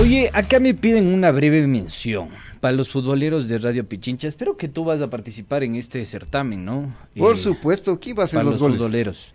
Oye, 0.00 0.30
acá 0.32 0.60
me 0.60 0.74
piden 0.74 1.06
una 1.12 1.30
breve 1.32 1.66
mención 1.66 2.28
para 2.66 2.76
los 2.76 2.88
futboleros 2.88 3.46
de 3.46 3.58
Radio 3.58 3.86
Pichincha. 3.88 4.26
Espero 4.26 4.56
que 4.56 4.66
tú 4.66 4.82
vas 4.82 5.00
a 5.00 5.08
participar 5.08 5.62
en 5.62 5.76
este 5.76 6.04
certamen, 6.04 6.64
¿no? 6.64 6.92
Por 7.16 7.36
Eh, 7.36 7.38
supuesto, 7.38 8.00
¿quién 8.00 8.18
va 8.18 8.22
a 8.22 8.24
hacer 8.24 8.38
para 8.38 8.44
los, 8.46 8.54
los 8.54 8.60
goles? 8.60 8.78
futboleros. 8.78 9.32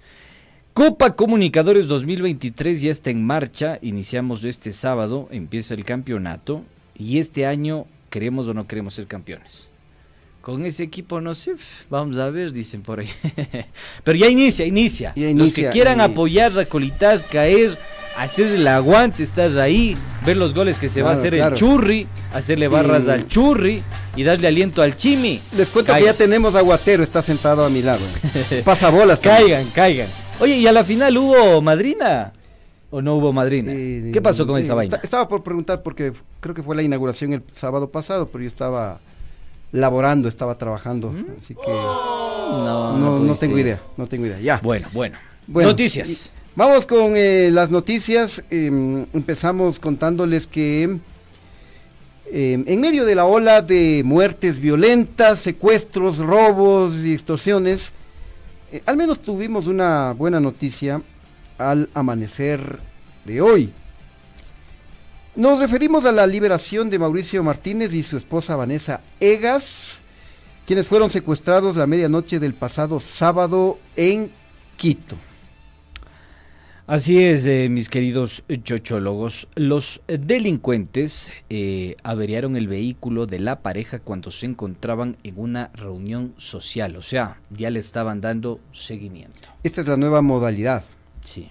Copa 0.74 1.16
Comunicadores 1.16 1.88
2023 1.88 2.82
ya 2.82 2.92
está 2.92 3.10
en 3.10 3.26
marcha. 3.26 3.80
Iniciamos 3.82 4.44
este 4.44 4.74
sábado, 4.74 5.30
empieza 5.32 5.76
el 5.76 5.86
campeonato 5.86 6.64
y 7.00 7.20
este 7.20 7.46
año 7.46 7.86
queremos 8.10 8.50
o 8.50 8.54
no 8.54 8.68
queremos 8.68 8.96
ser 8.96 9.08
campeones. 9.08 9.70
Con 10.42 10.66
ese 10.66 10.82
equipo 10.84 11.22
no 11.22 11.36
sé, 11.36 11.54
vamos 11.90 12.18
a 12.18 12.30
ver, 12.32 12.52
dicen 12.52 12.82
por 12.82 13.00
ahí. 13.00 13.08
Pero 14.04 14.18
ya 14.18 14.28
inicia, 14.28 14.66
inicia. 14.66 15.14
Ya 15.16 15.26
Los 15.26 15.34
que 15.34 15.62
inicia, 15.62 15.70
quieran 15.70 16.02
apoyar, 16.02 16.52
recolitar, 16.54 17.22
caer, 17.32 17.78
hacer 18.18 18.48
el 18.48 18.68
aguante, 18.68 19.22
estar 19.22 19.60
ahí, 19.60 19.96
ver 20.26 20.38
los 20.38 20.56
goles 20.56 20.80
que 20.80 20.90
se 20.90 21.04
va 21.04 21.12
a 21.12 21.14
hacer 21.14 21.36
claro. 21.36 21.54
el 21.54 21.60
churri, 21.60 22.08
hacerle 22.34 22.68
barras 22.68 23.04
Sí. 23.06 23.10
al 23.12 23.28
churri 23.28 23.84
y 24.16 24.24
darle 24.24 24.48
aliento 24.48 24.82
al 24.82 24.96
chimi. 24.96 25.40
Les 25.56 25.70
cuento 25.70 25.94
que 25.94 26.04
ya 26.06 26.16
tenemos 26.16 26.56
aguatero, 26.56 27.04
está 27.04 27.22
sentado 27.22 27.64
a 27.64 27.70
mi 27.70 27.84
lado. 27.84 28.02
Pasa 28.66 28.90
bolas. 28.90 29.20
Caigan, 29.22 29.68
caigan. 29.68 30.08
Oye, 30.40 30.56
¿y 30.58 30.66
a 30.66 30.72
la 30.72 30.84
final 30.84 31.16
hubo 31.20 31.62
madrina? 31.62 32.34
¿O 32.90 33.00
no 33.00 33.16
hubo 33.16 33.32
madrina? 33.32 33.72
¿Qué 34.12 34.20
pasó 34.24 34.48
con 34.48 34.60
esa 34.60 34.74
vaina? 34.74 34.96
esta- 34.96 35.06
Estaba 35.06 35.28
por 35.28 35.44
preguntar 35.44 35.84
porque 35.84 36.14
creo 36.40 36.56
que 36.56 36.64
fue 36.64 36.76
la 36.76 36.82
inauguración 36.82 37.32
el 37.32 37.44
sábado 37.54 37.92
pasado, 37.92 38.28
pero 38.30 38.44
yo 38.44 38.48
estaba 38.50 39.00
laborando, 39.72 40.28
estaba 40.28 40.58
trabajando, 40.58 41.14
así 41.40 41.56
que 41.56 41.62
No, 41.72 42.98
no, 42.98 43.20
no 43.20 43.36
tengo 43.36 43.58
idea, 43.58 43.82
no 43.98 44.08
tengo 44.08 44.26
idea. 44.26 44.40
Ya. 44.40 44.60
Bueno, 44.64 44.88
bueno. 44.94 45.18
Bueno, 45.48 45.70
Noticias. 45.70 46.10
y- 46.10 46.30
Vamos 46.56 46.86
con 46.86 47.14
eh, 47.16 47.50
las 47.52 47.70
noticias. 47.72 48.44
em, 48.50 49.06
empezamos 49.14 49.80
contándoles 49.80 50.48
que 50.48 50.98
Eh, 52.34 52.64
en 52.66 52.80
medio 52.80 53.04
de 53.04 53.14
la 53.14 53.26
ola 53.26 53.62
de 53.62 54.04
muertes 54.06 54.60
violentas, 54.62 55.40
secuestros, 55.40 56.18
robos 56.18 56.96
y 56.96 57.14
extorsiones, 57.14 57.92
eh, 58.72 58.82
al 58.86 58.96
menos 58.96 59.20
tuvimos 59.22 59.68
una 59.68 60.14
buena 60.14 60.40
noticia 60.40 61.02
al 61.58 61.90
amanecer 61.94 62.80
de 63.26 63.42
hoy. 63.42 63.74
Nos 65.36 65.60
referimos 65.60 66.04
a 66.04 66.12
la 66.12 66.28
liberación 66.28 66.90
de 66.90 67.00
Mauricio 67.00 67.42
Martínez 67.42 67.94
y 67.94 68.04
su 68.04 68.18
esposa 68.18 68.58
Vanessa 68.58 69.00
Egas, 69.22 70.02
quienes 70.66 70.90
fueron 70.90 71.10
secuestrados 71.10 71.78
la 71.78 71.88
medianoche 71.88 72.38
del 72.38 72.54
pasado 72.54 73.00
sábado 73.00 73.80
en 73.96 74.30
Quito. 74.76 75.16
Así 76.86 77.24
es, 77.24 77.46
eh, 77.46 77.70
mis 77.70 77.88
queridos 77.88 78.44
chochólogos. 78.64 79.48
Los 79.56 80.02
delincuentes 80.08 81.32
eh, 81.50 81.96
averiaron 82.04 82.58
el 82.58 82.68
vehículo 82.68 83.26
de 83.26 83.40
la 83.40 83.62
pareja 83.62 84.00
cuando 84.00 84.32
se 84.32 84.48
encontraban 84.48 85.16
en 85.24 85.40
una 85.40 85.72
reunión 85.74 86.34
social, 86.36 86.98
o 86.98 87.02
sea, 87.04 87.40
ya 87.52 87.70
le 87.70 87.80
estaban 87.80 88.20
dando 88.20 88.60
seguimiento. 88.74 89.48
Esta 89.64 89.80
es 89.80 89.88
la 89.88 89.96
nueva 89.96 90.22
modalidad. 90.22 90.84
Sí. 91.24 91.50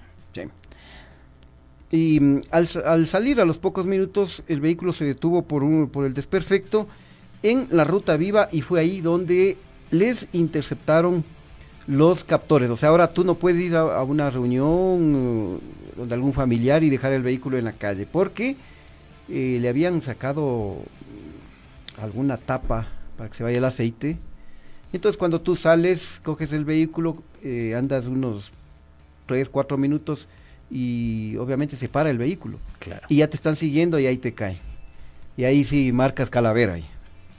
Y 1.91 2.21
mm, 2.21 2.41
al, 2.51 2.69
sa- 2.69 2.81
al 2.93 3.07
salir 3.07 3.41
a 3.41 3.45
los 3.45 3.59
pocos 3.59 3.87
minutos, 3.87 4.43
el 4.49 4.61
vehículo 4.61 4.93
se 4.93 5.05
detuvo 5.05 5.43
por, 5.43 5.63
un, 5.63 5.89
por 5.89 6.05
el 6.05 6.15
desperfecto 6.15 6.87
en 7.43 7.67
la 7.71 7.85
ruta 7.85 8.17
viva 8.17 8.49
y 8.53 8.61
fue 8.63 8.81
ahí 8.81 9.01
donde 9.01 9.57
les 9.91 10.29
interceptaron 10.33 11.25
los 11.87 12.23
captores. 12.25 12.71
O 12.71 12.77
sea, 12.77 12.91
ahora 12.91 13.13
tú 13.13 13.25
no 13.25 13.35
puedes 13.37 13.61
ir 13.61 13.77
a, 13.77 14.03
una 14.05 14.31
reunión 14.31 15.61
eh, 15.63 15.95
donde 15.97 16.15
algún 16.15 16.33
familiar 16.33 16.85
y 16.85 16.91
dejar 16.91 17.13
el 17.13 17.23
vehículo 17.23 17.59
en 17.59 17.65
la 17.65 17.73
calle, 17.73 18.07
porque 18.11 18.57
eh, 19.29 19.59
le 19.61 19.69
habían 19.69 20.01
sacado 20.03 20.77
alguna 22.01 22.37
tapa 22.37 22.89
para 23.17 23.29
que 23.31 23.37
se 23.37 23.43
vaya 23.43 23.59
el 23.59 23.65
aceite. 23.65 24.19
Entonces 24.93 25.17
cuando 25.17 25.41
tú 25.41 25.57
sales, 25.57 26.21
coges 26.25 26.53
el 26.53 26.65
vehículo, 26.65 27.23
eh, 27.43 27.75
andas 27.77 28.07
unos 28.07 28.51
3, 29.27 29.49
4 29.49 29.77
minutos 29.79 30.29
y 30.71 31.37
obviamente 31.37 31.77
se 31.77 31.89
para 31.89 32.11
el 32.11 32.19
vehículo. 32.19 32.59
Claro. 32.79 33.07
Y 33.09 33.17
ya 33.17 33.29
te 33.29 33.37
están 33.37 33.57
siguiendo 33.57 33.99
y 33.99 34.07
ahí 34.07 34.17
te 34.19 34.33
cae. 34.35 34.59
Y 35.37 35.45
ahí 35.45 35.65
sí 35.65 35.93
marcas 35.93 36.31
calavera 36.31 36.75
ahí. 36.75 36.85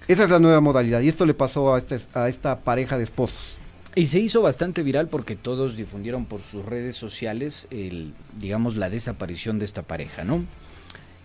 Esa 0.07 0.23
es 0.23 0.29
la 0.29 0.39
nueva 0.39 0.59
modalidad 0.61 1.01
y 1.01 1.07
esto 1.07 1.25
le 1.25 1.33
pasó 1.33 1.73
a, 1.73 1.77
este- 1.77 1.99
a 2.13 2.27
esta 2.27 2.59
pareja 2.59 2.97
de 2.97 3.03
esposos. 3.03 3.57
Y 3.93 4.05
se 4.07 4.19
hizo 4.19 4.41
bastante 4.41 4.83
viral 4.83 5.07
porque 5.09 5.35
todos 5.35 5.75
difundieron 5.75 6.25
por 6.25 6.39
sus 6.41 6.63
redes 6.65 6.95
sociales, 6.95 7.67
el, 7.71 8.13
digamos, 8.39 8.75
la 8.77 8.89
desaparición 8.89 9.59
de 9.59 9.65
esta 9.65 9.81
pareja, 9.83 10.23
¿no? 10.23 10.43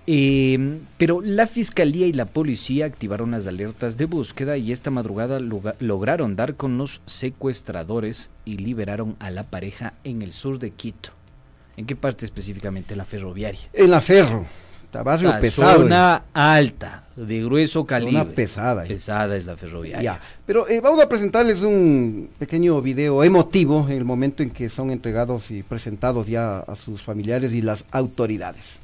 Eh, 0.08 0.78
pero 0.98 1.20
la 1.20 1.48
fiscalía 1.48 2.06
y 2.06 2.12
la 2.12 2.26
policía 2.26 2.86
activaron 2.86 3.32
las 3.32 3.46
alertas 3.48 3.96
de 3.96 4.04
búsqueda 4.04 4.56
y 4.56 4.70
esta 4.70 4.90
madrugada 4.90 5.40
lograron 5.40 6.36
dar 6.36 6.54
con 6.54 6.78
los 6.78 7.00
secuestradores 7.06 8.30
y 8.44 8.58
liberaron 8.58 9.16
a 9.18 9.30
la 9.30 9.44
pareja 9.44 9.94
en 10.04 10.22
el 10.22 10.32
sur 10.32 10.58
de 10.60 10.70
Quito. 10.70 11.10
¿En 11.76 11.84
qué 11.86 11.94
parte 11.96 12.24
específicamente? 12.24 12.96
La 12.96 13.04
ferroviaria. 13.04 13.60
En 13.72 13.90
la 13.90 14.00
Ferro, 14.00 14.46
está 14.84 15.02
barrio 15.02 15.28
La 15.28 15.40
pesado. 15.40 15.82
zona 15.82 16.22
alta, 16.32 17.04
de 17.16 17.42
grueso 17.44 17.84
calibre. 17.84 18.24
pesada, 18.24 18.84
eh. 18.84 18.88
Pesada 18.88 19.36
es 19.36 19.44
la 19.44 19.56
ferroviaria. 19.56 20.02
Ya, 20.14 20.20
pero 20.46 20.66
eh, 20.68 20.80
vamos 20.80 21.00
a 21.02 21.08
presentarles 21.08 21.60
un 21.60 22.30
pequeño 22.38 22.80
video 22.80 23.22
emotivo 23.22 23.86
en 23.88 23.96
el 23.98 24.04
momento 24.04 24.42
en 24.42 24.50
que 24.50 24.68
son 24.70 24.90
entregados 24.90 25.50
y 25.50 25.62
presentados 25.62 26.26
ya 26.26 26.60
a 26.60 26.76
sus 26.76 27.02
familiares 27.02 27.52
y 27.52 27.60
las 27.60 27.84
autoridades. 27.90 28.80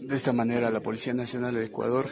De 0.00 0.16
esta 0.16 0.32
manera, 0.32 0.70
la 0.70 0.80
Policía 0.80 1.14
Nacional 1.14 1.54
del 1.54 1.64
Ecuador 1.64 2.06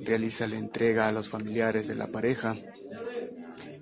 realiza 0.00 0.46
la 0.46 0.56
entrega 0.56 1.08
a 1.08 1.12
los 1.12 1.28
familiares 1.28 1.88
de 1.88 1.94
la 1.94 2.08
pareja, 2.08 2.56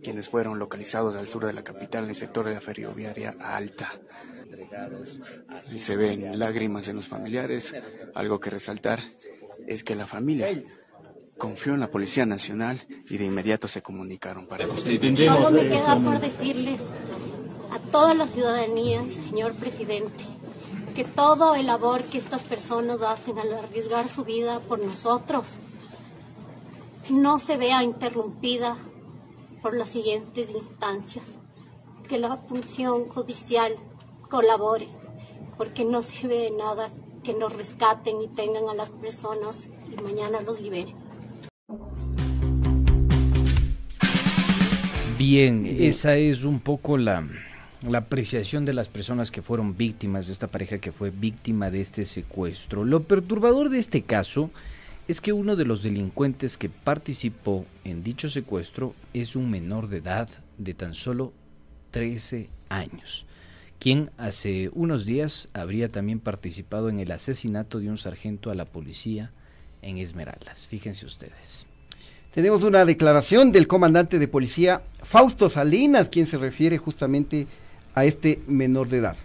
quienes 0.03 0.29
fueron 0.29 0.59
localizados 0.59 1.17
al 1.17 1.27
sur 1.29 1.47
de 1.47 1.53
la 1.53 1.65
capital 1.65 2.05
en 2.05 2.11
el 2.11 2.15
sector 2.15 2.47
de 2.47 2.55
la 2.55 2.61
ferroviaria 2.61 3.37
Alta. 3.41 3.93
Y 5.73 5.79
se 5.79 5.97
ven 5.97 6.39
lágrimas 6.39 6.89
en 6.89 6.97
los 6.97 7.09
familiares. 7.09 7.75
Algo 8.15 8.41
que 8.41 8.51
resaltar 8.51 9.01
es 9.67 9.85
que 9.85 9.95
la 9.95 10.07
familia 10.07 10.63
confió 11.39 11.75
en 11.75 11.81
la 11.81 11.91
Policía 11.91 12.25
Nacional 12.25 12.81
y 13.11 13.19
de 13.19 13.25
inmediato 13.25 13.69
se 13.69 13.83
comunicaron 13.83 14.47
para 14.47 14.67
Solo 14.67 15.51
me 15.51 15.69
queda 15.69 15.99
por 15.99 16.21
decirles 16.21 16.81
a 17.71 17.79
toda 17.91 18.15
la 18.15 18.27
ciudadanía, 18.27 19.05
señor 19.11 19.55
presidente, 19.55 20.25
que 20.95 21.05
todo 21.05 21.55
el 21.55 21.67
labor 21.67 22.05
que 22.05 22.17
estas 22.17 22.43
personas 22.43 23.03
hacen 23.03 23.39
al 23.39 23.53
arriesgar 23.53 24.09
su 24.09 24.25
vida 24.25 24.61
por 24.61 24.79
nosotros 24.79 25.59
no 27.11 27.39
se 27.39 27.57
vea 27.57 27.83
interrumpida 27.83 28.77
por 29.63 29.77
las 29.77 29.91
siguientes 29.91 30.51
instancias. 30.51 31.41
Que 32.09 32.19
la 32.19 32.37
función 32.37 33.09
judicial 33.09 33.75
colabore, 34.29 34.89
porque 35.57 35.85
no 35.85 36.03
sirve 36.03 36.37
de 36.39 36.51
nada 36.53 36.91
que 37.25 37.35
nos 37.35 37.53
rescaten 37.53 38.23
y 38.23 38.29
tengan 38.29 38.69
a 38.69 38.75
las 38.75 38.91
personas 38.91 39.69
y 39.93 40.01
mañana 40.01 40.41
los 40.41 40.61
liberen. 40.61 40.95
Bien, 45.19 45.67
esa 45.81 46.17
es 46.17 46.45
un 46.45 46.61
poco 46.61 46.99
la, 46.99 47.27
la 47.83 47.99
apreciación 47.99 48.65
de 48.65 48.75
las 48.75 48.89
personas 48.89 49.31
que 49.31 49.43
fueron 49.43 49.77
víctimas 49.77 50.27
de 50.27 50.33
esta 50.33 50.47
pareja 50.47 50.79
que 50.79 50.93
fue 50.93 51.11
víctima 51.11 51.71
de 51.71 51.81
este 51.81 52.05
secuestro. 52.05 52.85
Lo 52.85 53.03
perturbador 53.03 53.71
de 53.71 53.79
este 53.79 54.03
caso 54.03 54.51
es 55.09 55.21
que 55.21 55.33
uno 55.33 55.55
de 55.57 55.65
los 55.65 55.83
delincuentes 55.83 56.59
que 56.59 56.69
participó 56.69 57.65
en 57.85 58.03
dicho 58.03 58.29
secuestro 58.29 58.95
es 59.15 59.37
un 59.37 59.51
menor 59.51 59.89
de 59.89 59.99
edad 59.99 60.29
de 60.59 60.75
tan 60.75 60.95
solo 60.95 61.33
13 61.93 62.51
años, 62.69 63.25
quien 63.79 64.11
hace 64.19 64.71
unos 64.75 65.05
días 65.05 65.49
habría 65.53 65.91
también 65.91 66.19
participado 66.19 66.89
en 66.89 66.99
el 66.99 67.13
asesinato 67.13 67.79
de 67.79 67.89
un 67.89 67.99
sargento 67.99 68.51
a 68.51 68.55
la 68.55 68.65
policía 68.65 69.31
en 69.83 69.99
Esmeraldas. 69.99 70.67
Fíjense 70.67 71.07
ustedes. 71.07 71.67
Tenemos 72.33 72.65
una 72.65 72.85
declaración 72.85 73.53
del 73.53 73.67
comandante 73.69 74.19
de 74.19 74.29
policía 74.29 74.83
Fausto 75.03 75.49
Salinas, 75.49 76.09
quien 76.09 76.27
se 76.27 76.37
refiere 76.37 76.79
justamente 76.79 77.47
a 77.95 78.05
este 78.05 78.41
menor 78.47 78.89
de 78.89 78.99
edad. 78.99 79.17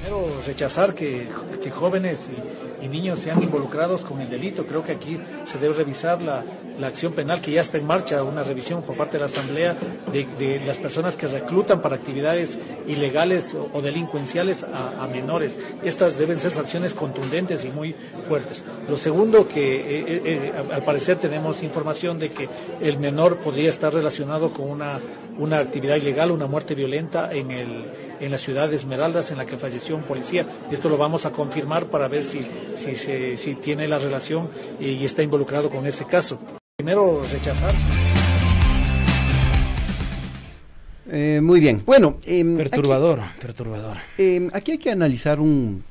Primero, 0.00 0.26
rechazar 0.46 0.94
que, 0.94 1.28
que 1.62 1.70
jóvenes 1.70 2.28
y, 2.30 2.71
y 2.82 2.88
niños 2.88 3.20
sean 3.20 3.42
involucrados 3.42 4.02
con 4.02 4.20
el 4.20 4.28
delito. 4.28 4.66
Creo 4.66 4.82
que 4.82 4.92
aquí 4.92 5.18
se 5.44 5.58
debe 5.58 5.74
revisar 5.74 6.20
la, 6.20 6.44
la 6.78 6.88
acción 6.88 7.12
penal 7.12 7.40
que 7.40 7.52
ya 7.52 7.60
está 7.60 7.78
en 7.78 7.86
marcha, 7.86 8.22
una 8.22 8.42
revisión 8.42 8.82
por 8.82 8.96
parte 8.96 9.14
de 9.14 9.20
la 9.20 9.26
Asamblea 9.26 9.76
de, 10.12 10.26
de 10.38 10.60
las 10.66 10.78
personas 10.78 11.16
que 11.16 11.26
reclutan 11.28 11.80
para 11.80 11.96
actividades 11.96 12.58
ilegales 12.86 13.54
o, 13.72 13.80
delincuenciales 13.80 14.64
a, 14.64 15.02
a 15.02 15.06
menores. 15.08 15.58
Estas 15.82 16.18
deben 16.18 16.40
ser 16.40 16.50
sanciones 16.50 16.94
contundentes 16.94 17.64
y 17.64 17.68
muy 17.68 17.94
fuertes. 18.28 18.64
Lo 18.88 18.96
segundo, 18.96 19.46
que 19.48 19.76
eh, 19.76 20.04
eh, 20.06 20.22
eh, 20.24 20.52
al 20.72 20.84
parecer 20.84 21.16
tenemos 21.18 21.62
información 21.62 22.18
de 22.18 22.30
que 22.30 22.48
el 22.80 22.98
menor 22.98 23.36
podría 23.38 23.70
estar 23.70 23.92
relacionado 23.94 24.52
con 24.52 24.68
una, 24.70 25.00
una 25.38 25.58
actividad 25.58 25.96
ilegal, 25.96 26.30
una 26.30 26.46
muerte 26.46 26.74
violenta 26.74 27.32
en, 27.32 27.50
el, 27.50 27.86
en 28.22 28.30
la 28.30 28.38
ciudad 28.38 28.68
de 28.70 28.76
Esmeraldas, 28.76 29.32
en 29.32 29.38
la 29.38 29.46
que 29.46 29.56
falleció 29.58 29.96
un 29.96 30.04
policía. 30.04 30.46
Esto 30.70 30.88
lo 30.88 30.96
vamos 30.96 31.26
a 31.26 31.32
confirmar 31.32 31.86
para 31.86 32.06
ver 32.06 32.22
si, 32.22 32.46
si, 32.76 32.94
se, 32.94 33.36
si 33.36 33.56
tiene 33.56 33.88
la 33.88 33.98
relación 33.98 34.48
y, 34.80 34.90
y 34.90 35.04
está 35.04 35.22
involucrado 35.22 35.70
con 35.70 35.86
ese 35.86 36.04
caso. 36.04 36.38
Primero, 36.76 37.20
rechazar. 37.32 37.74
Eh, 41.10 41.40
muy 41.42 41.60
bien. 41.60 41.82
Bueno, 41.84 42.16
em, 42.24 42.56
Perturbador, 42.56 43.20
perturbador. 43.40 43.96
Eh, 44.16 44.48
aquí 44.52 44.72
hay 44.72 44.78
que 44.78 44.90
analizar 44.90 45.40
un, 45.40 45.82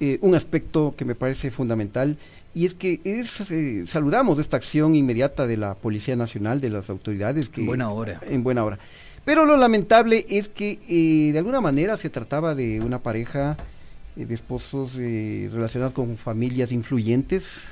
eh, 0.00 0.18
un 0.20 0.34
aspecto 0.34 0.94
que 0.96 1.04
me 1.04 1.14
parece 1.14 1.50
fundamental 1.50 2.18
y 2.54 2.66
es 2.66 2.74
que 2.74 3.00
es, 3.04 3.50
eh, 3.52 3.84
saludamos 3.86 4.38
esta 4.40 4.56
acción 4.56 4.96
inmediata 4.96 5.46
de 5.46 5.56
la 5.56 5.74
Policía 5.74 6.16
Nacional, 6.16 6.60
de 6.60 6.70
las 6.70 6.90
autoridades. 6.90 7.48
Que, 7.48 7.60
En 7.60 7.68
buena 7.68 7.90
hora. 7.90 8.20
En 8.28 8.42
buena 8.42 8.64
hora. 8.64 8.78
Pero 9.24 9.44
lo 9.44 9.56
lamentable 9.56 10.26
es 10.28 10.48
que 10.48 10.78
eh, 10.88 11.32
de 11.32 11.38
alguna 11.38 11.60
manera 11.60 11.96
se 11.96 12.10
trataba 12.10 12.54
de 12.54 12.80
una 12.80 13.00
pareja 13.00 13.56
eh, 14.16 14.24
de 14.24 14.34
esposos 14.34 14.96
eh, 14.98 15.48
relacionados 15.52 15.92
con 15.92 16.16
familias 16.16 16.72
influyentes 16.72 17.66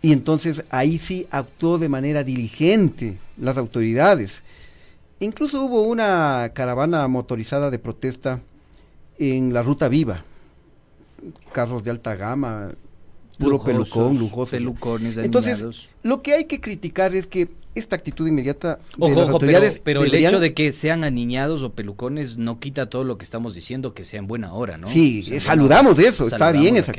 y 0.00 0.12
entonces 0.12 0.64
ahí 0.70 0.98
sí 0.98 1.26
actuó 1.30 1.78
de 1.78 1.88
manera 1.88 2.24
diligente 2.24 3.18
las 3.36 3.58
autoridades. 3.58 4.42
Incluso 5.20 5.62
hubo 5.62 5.82
una 5.82 6.52
caravana 6.54 7.06
motorizada 7.08 7.70
de 7.70 7.78
protesta 7.78 8.40
en 9.18 9.52
la 9.52 9.62
ruta 9.62 9.88
viva, 9.88 10.24
carros 11.52 11.82
de 11.82 11.90
alta 11.90 12.14
gama, 12.14 12.70
puro 13.38 13.52
Lujosos, 13.52 13.72
pelucón, 13.90 14.18
lujoso. 14.18 14.50
pelucones 14.50 15.16
Entonces, 15.18 15.88
lo 16.02 16.22
que 16.22 16.34
hay 16.34 16.44
que 16.46 16.60
criticar 16.60 17.14
es 17.14 17.26
que 17.26 17.48
esta 17.74 17.94
actitud 17.94 18.26
inmediata 18.26 18.76
de 18.76 18.82
Ojo, 18.98 19.08
las 19.10 19.16
ojo, 19.18 19.24
pero, 19.24 19.32
autoridades 19.34 19.80
pero 19.84 20.00
el 20.02 20.06
deberían- 20.10 20.30
hecho 20.32 20.40
de 20.40 20.52
que 20.52 20.72
sean 20.72 21.04
aniñados 21.04 21.62
o 21.62 21.70
pelucones 21.70 22.36
no 22.36 22.58
quita 22.58 22.90
todo 22.90 23.04
lo 23.04 23.16
que 23.18 23.22
estamos 23.24 23.54
diciendo 23.54 23.94
que 23.94 24.02
sea 24.02 24.18
en 24.18 24.26
buena 24.26 24.52
hora, 24.52 24.76
¿no? 24.78 24.88
Sí, 24.88 25.20
O 25.22 25.26
sea, 25.26 25.34
en 25.36 25.40
saludamos 25.40 25.96
hora. 25.98 26.08
eso, 26.08 26.26
está 26.26 26.50
bien 26.50 26.76
esa. 26.76 26.92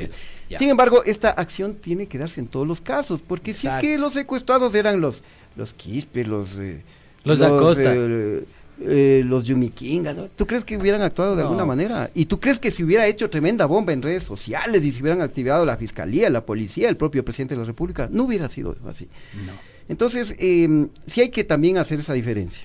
Ya. 0.48 0.58
Sin 0.58 0.70
embargo, 0.70 1.02
esta 1.04 1.28
acción 1.30 1.74
tiene 1.74 2.06
que 2.06 2.16
darse 2.16 2.40
en 2.40 2.46
todos 2.48 2.66
los 2.66 2.80
casos, 2.80 3.20
porque 3.20 3.52
si 3.52 3.66
es 3.66 3.76
que 3.76 3.98
los 3.98 4.14
secuestrados 4.14 4.74
eran 4.74 5.00
los 5.00 5.22
los 5.56 5.74
Quispe, 5.74 6.24
los 6.24 6.56
eh, 6.58 6.80
Los 7.24 7.42
Acosta. 7.42 7.92
eh, 7.94 8.44
eh, 8.82 9.22
los 9.26 9.44
Yumiquinga, 9.44 10.12
¿no? 10.14 10.28
¿Tú 10.28 10.46
crees 10.46 10.64
que 10.64 10.76
hubieran 10.76 11.02
actuado 11.02 11.36
de 11.36 11.42
No. 11.42 11.48
alguna 11.48 11.64
manera? 11.66 12.10
¿Y 12.14 12.24
tú 12.26 12.40
crees 12.40 12.58
que 12.58 12.70
si 12.70 12.82
hubiera 12.82 13.06
hecho 13.06 13.28
tremenda 13.30 13.66
bomba 13.66 13.92
en 13.92 14.02
redes 14.02 14.22
sociales 14.22 14.84
y 14.84 14.92
si 14.92 15.00
hubieran 15.00 15.22
activado 15.22 15.64
la 15.64 15.76
fiscalía, 15.76 16.30
la 16.30 16.44
policía, 16.46 16.88
el 16.88 16.96
propio 16.96 17.24
presidente 17.24 17.54
de 17.54 17.60
la 17.60 17.66
República, 17.66 18.08
no 18.10 18.24
hubiera 18.24 18.48
sido 18.48 18.76
así? 18.88 19.08
No. 19.46 19.52
Entonces, 19.88 20.34
eh, 20.38 20.86
sí 21.06 21.20
hay 21.20 21.28
que 21.30 21.44
también 21.44 21.76
hacer 21.78 22.00
esa 22.00 22.12
diferencia. 22.14 22.64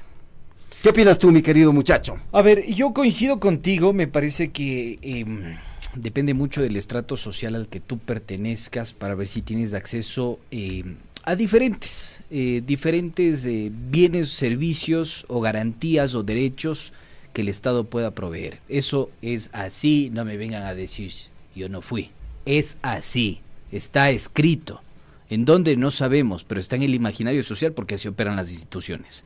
¿Qué 0.83 0.89
opinas 0.89 1.17
tú, 1.17 1.31
mi 1.31 1.41
querido 1.41 1.73
muchacho? 1.73 2.15
A 2.31 2.41
ver, 2.43 2.65
yo 2.67 2.93
coincido 2.93 3.39
contigo, 3.39 3.91
me 3.93 4.07
parece 4.07 4.51
que 4.51 4.99
em, 5.01 5.55
depende 5.95 6.35
mucho 6.35 6.61
del 6.61 6.75
estrato 6.77 7.17
social 7.17 7.55
al 7.55 7.67
que 7.67 7.79
tú 7.79 7.97
pertenezcas 7.97 8.93
para 8.93 9.15
ver 9.15 9.27
si 9.27 9.41
tienes 9.41 9.73
acceso 9.73 10.37
em, 10.51 10.97
a 11.25 11.35
diferentes, 11.35 12.21
eh, 12.29 12.61
diferentes 12.63 13.45
eh, 13.45 13.71
bienes, 13.73 14.29
servicios 14.29 15.25
o 15.27 15.41
garantías 15.41 16.13
o 16.13 16.21
derechos 16.21 16.93
que 17.33 17.41
el 17.41 17.49
Estado 17.49 17.85
pueda 17.85 18.11
proveer. 18.11 18.59
Eso 18.69 19.09
es 19.23 19.49
así, 19.51 20.11
no 20.13 20.23
me 20.23 20.37
vengan 20.37 20.63
a 20.63 20.75
decir 20.75 21.11
yo 21.55 21.67
no 21.67 21.81
fui. 21.81 22.11
Es 22.45 22.77
así, 22.83 23.41
está 23.71 24.11
escrito. 24.11 24.81
En 25.27 25.43
donde 25.45 25.75
no 25.75 25.89
sabemos, 25.89 26.43
pero 26.43 26.61
está 26.61 26.75
en 26.75 26.83
el 26.83 26.93
imaginario 26.93 27.41
social 27.41 27.73
porque 27.73 27.95
así 27.95 28.07
operan 28.07 28.35
las 28.35 28.51
instituciones. 28.51 29.25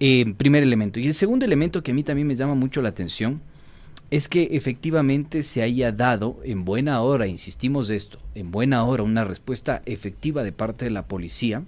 Eh, 0.00 0.34
primer 0.36 0.62
elemento. 0.62 1.00
Y 1.00 1.06
el 1.06 1.14
segundo 1.14 1.46
elemento 1.46 1.82
que 1.82 1.92
a 1.92 1.94
mí 1.94 2.02
también 2.02 2.28
me 2.28 2.36
llama 2.36 2.54
mucho 2.54 2.82
la 2.82 2.90
atención 2.90 3.40
es 4.14 4.28
que 4.28 4.50
efectivamente 4.52 5.42
se 5.42 5.60
haya 5.60 5.90
dado 5.90 6.38
en 6.44 6.64
buena 6.64 7.00
hora, 7.00 7.26
insistimos 7.26 7.88
de 7.88 7.96
esto, 7.96 8.20
en 8.36 8.52
buena 8.52 8.84
hora 8.84 9.02
una 9.02 9.24
respuesta 9.24 9.82
efectiva 9.86 10.44
de 10.44 10.52
parte 10.52 10.84
de 10.84 10.92
la 10.92 11.08
policía, 11.08 11.64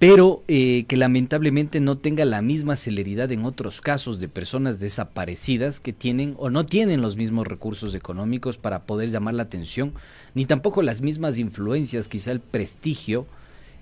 pero 0.00 0.42
eh, 0.48 0.86
que 0.88 0.96
lamentablemente 0.96 1.78
no 1.78 1.98
tenga 1.98 2.24
la 2.24 2.42
misma 2.42 2.74
celeridad 2.74 3.30
en 3.30 3.44
otros 3.44 3.80
casos 3.80 4.18
de 4.18 4.26
personas 4.26 4.80
desaparecidas 4.80 5.78
que 5.78 5.92
tienen 5.92 6.34
o 6.38 6.50
no 6.50 6.66
tienen 6.66 7.02
los 7.02 7.16
mismos 7.16 7.46
recursos 7.46 7.94
económicos 7.94 8.58
para 8.58 8.82
poder 8.82 9.10
llamar 9.10 9.34
la 9.34 9.44
atención, 9.44 9.92
ni 10.34 10.44
tampoco 10.44 10.82
las 10.82 11.02
mismas 11.02 11.38
influencias, 11.38 12.08
quizá 12.08 12.32
el 12.32 12.40
prestigio 12.40 13.26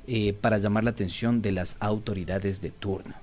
eh, 0.06 0.34
para 0.38 0.58
llamar 0.58 0.84
la 0.84 0.90
atención 0.90 1.40
de 1.40 1.52
las 1.52 1.78
autoridades 1.80 2.60
de 2.60 2.68
turno. 2.68 3.14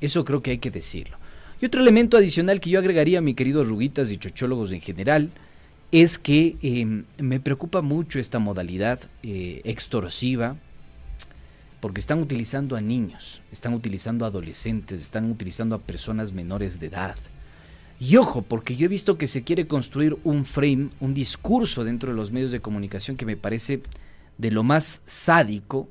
Eso 0.00 0.24
creo 0.24 0.42
que 0.42 0.52
hay 0.52 0.58
que 0.58 0.70
decirlo. 0.70 1.18
Y 1.60 1.64
otro 1.64 1.80
elemento 1.80 2.18
adicional 2.18 2.60
que 2.60 2.68
yo 2.68 2.78
agregaría, 2.78 3.22
mi 3.22 3.34
querido 3.34 3.64
Ruguitas 3.64 4.10
y 4.10 4.18
chochólogos 4.18 4.72
en 4.72 4.82
general, 4.82 5.30
es 5.90 6.18
que 6.18 6.56
eh, 6.62 7.04
me 7.18 7.40
preocupa 7.40 7.80
mucho 7.80 8.18
esta 8.18 8.38
modalidad 8.38 9.00
eh, 9.22 9.62
extorsiva, 9.64 10.56
porque 11.80 12.00
están 12.00 12.20
utilizando 12.20 12.76
a 12.76 12.82
niños, 12.82 13.40
están 13.52 13.72
utilizando 13.72 14.24
a 14.24 14.28
adolescentes, 14.28 15.00
están 15.00 15.30
utilizando 15.30 15.74
a 15.74 15.80
personas 15.80 16.34
menores 16.34 16.78
de 16.78 16.88
edad. 16.88 17.16
Y 17.98 18.16
ojo, 18.16 18.42
porque 18.42 18.76
yo 18.76 18.84
he 18.84 18.88
visto 18.88 19.16
que 19.16 19.26
se 19.26 19.42
quiere 19.42 19.66
construir 19.66 20.18
un 20.24 20.44
frame, 20.44 20.90
un 21.00 21.14
discurso 21.14 21.84
dentro 21.84 22.10
de 22.10 22.16
los 22.16 22.32
medios 22.32 22.50
de 22.50 22.60
comunicación 22.60 23.16
que 23.16 23.24
me 23.24 23.38
parece 23.38 23.80
de 24.36 24.50
lo 24.50 24.62
más 24.62 25.00
sádico, 25.06 25.88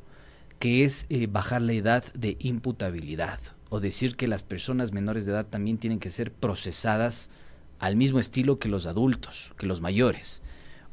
que 0.59 0.83
es 0.83 1.07
eh, 1.09 1.25
bajar 1.25 1.63
la 1.63 1.73
edad 1.73 2.03
de 2.13 2.37
imputabilidad 2.39 3.39
o 3.69 3.79
decir 3.79 4.15
que 4.15 4.27
las 4.27 4.43
personas 4.43 4.91
menores 4.91 5.25
de 5.25 5.31
edad 5.31 5.47
también 5.47 5.77
tienen 5.77 5.99
que 5.99 6.09
ser 6.09 6.31
procesadas 6.31 7.29
al 7.79 7.95
mismo 7.95 8.19
estilo 8.19 8.59
que 8.59 8.69
los 8.69 8.85
adultos, 8.85 9.51
que 9.57 9.65
los 9.65 9.81
mayores. 9.81 10.41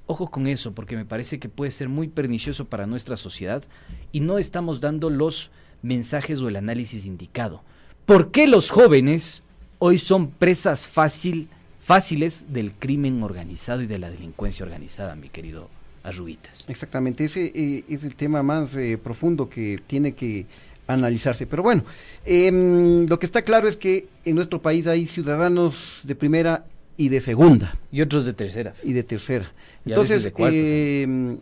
Ojo 0.06 0.30
con 0.30 0.46
eso, 0.46 0.72
porque 0.72 0.96
me 0.96 1.04
parece 1.04 1.38
que 1.38 1.48
puede 1.48 1.70
ser 1.70 1.88
muy 1.88 2.08
pernicioso 2.08 2.64
para 2.64 2.86
nuestra 2.86 3.16
sociedad 3.16 3.62
y 4.10 4.20
no 4.20 4.38
estamos 4.38 4.80
dando 4.80 5.10
los 5.10 5.50
mensajes 5.82 6.40
o 6.42 6.48
el 6.48 6.56
análisis 6.56 7.06
indicado. 7.06 7.62
¿Por 8.06 8.30
qué 8.30 8.46
los 8.46 8.70
jóvenes 8.70 9.42
hoy 9.78 9.98
son 9.98 10.30
presas 10.30 10.88
fácil, 10.88 11.48
fáciles 11.80 12.46
del 12.52 12.74
crimen 12.74 13.22
organizado 13.22 13.82
y 13.82 13.86
de 13.86 13.98
la 13.98 14.10
delincuencia 14.10 14.64
organizada, 14.64 15.14
mi 15.14 15.28
querido 15.28 15.70
Arruguitas? 16.02 16.64
Exactamente, 16.68 17.24
ese 17.24 17.52
eh, 17.54 17.84
es 17.88 18.02
el 18.02 18.16
tema 18.16 18.42
más 18.42 18.76
eh, 18.76 18.98
profundo 18.98 19.48
que 19.48 19.80
tiene 19.86 20.12
que 20.12 20.46
analizarse. 20.86 21.46
Pero 21.46 21.62
bueno, 21.62 21.84
em, 22.24 23.06
lo 23.06 23.18
que 23.18 23.26
está 23.26 23.42
claro 23.42 23.68
es 23.68 23.76
que 23.76 24.06
en 24.24 24.34
nuestro 24.34 24.60
país 24.60 24.86
hay 24.86 25.06
ciudadanos 25.06 26.00
de 26.04 26.14
primera 26.14 26.64
y 26.96 27.08
de 27.08 27.20
segunda. 27.20 27.76
Y 27.90 28.00
otros 28.02 28.24
de 28.24 28.32
tercera. 28.32 28.74
Y 28.82 28.92
de 28.92 29.02
tercera. 29.02 29.50
Y 29.84 29.90
Entonces, 29.90 30.24
de 30.24 31.02
em, 31.02 31.38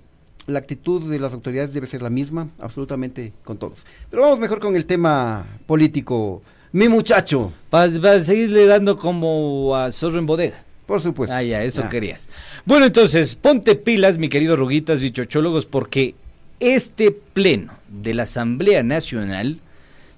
la 0.46 0.58
actitud 0.58 1.10
de 1.10 1.18
las 1.18 1.32
autoridades 1.32 1.72
debe 1.72 1.86
ser 1.86 2.02
la 2.02 2.10
misma, 2.10 2.48
absolutamente 2.60 3.32
con 3.44 3.58
todos. 3.58 3.84
Pero 4.10 4.22
vamos 4.22 4.38
mejor 4.38 4.60
con 4.60 4.76
el 4.76 4.86
tema 4.86 5.46
político. 5.66 6.42
Mi 6.72 6.88
muchacho. 6.88 7.52
Para 7.68 8.22
seguirle 8.22 8.66
dando 8.66 8.96
como 8.96 9.74
a 9.76 9.90
zorro 9.92 10.18
en 10.18 10.26
bodega. 10.26 10.64
Por 10.86 11.00
supuesto. 11.00 11.34
Ah, 11.34 11.42
ya, 11.42 11.62
eso 11.62 11.82
Ya. 11.82 11.88
querías. 11.88 12.28
Bueno, 12.64 12.86
entonces, 12.86 13.36
ponte 13.36 13.76
pilas, 13.76 14.18
mi 14.18 14.28
querido 14.28 14.56
Ruguitas 14.56 15.02
y 15.04 15.12
chochólogos, 15.12 15.66
porque 15.66 16.14
este 16.60 17.10
pleno 17.10 17.72
de 17.88 18.12
la 18.12 18.24
Asamblea 18.24 18.82
Nacional 18.82 19.60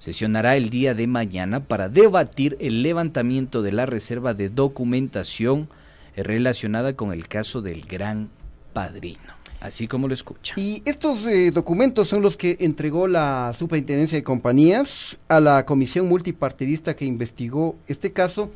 sesionará 0.00 0.56
el 0.56 0.70
día 0.70 0.94
de 0.94 1.06
mañana 1.06 1.60
para 1.60 1.88
debatir 1.88 2.56
el 2.60 2.82
levantamiento 2.82 3.62
de 3.62 3.70
la 3.70 3.86
reserva 3.86 4.34
de 4.34 4.48
documentación 4.48 5.68
relacionada 6.16 6.94
con 6.94 7.12
el 7.12 7.28
caso 7.28 7.62
del 7.62 7.82
Gran 7.82 8.28
Padrino. 8.72 9.20
Así 9.60 9.86
como 9.86 10.08
lo 10.08 10.14
escucha. 10.14 10.54
Y 10.56 10.82
estos 10.84 11.24
eh, 11.24 11.52
documentos 11.52 12.08
son 12.08 12.20
los 12.20 12.36
que 12.36 12.56
entregó 12.58 13.06
la 13.06 13.52
Superintendencia 13.56 14.18
de 14.18 14.24
Compañías 14.24 15.18
a 15.28 15.38
la 15.38 15.64
comisión 15.64 16.08
multipartidista 16.08 16.96
que 16.96 17.04
investigó 17.04 17.76
este 17.86 18.12
caso 18.12 18.50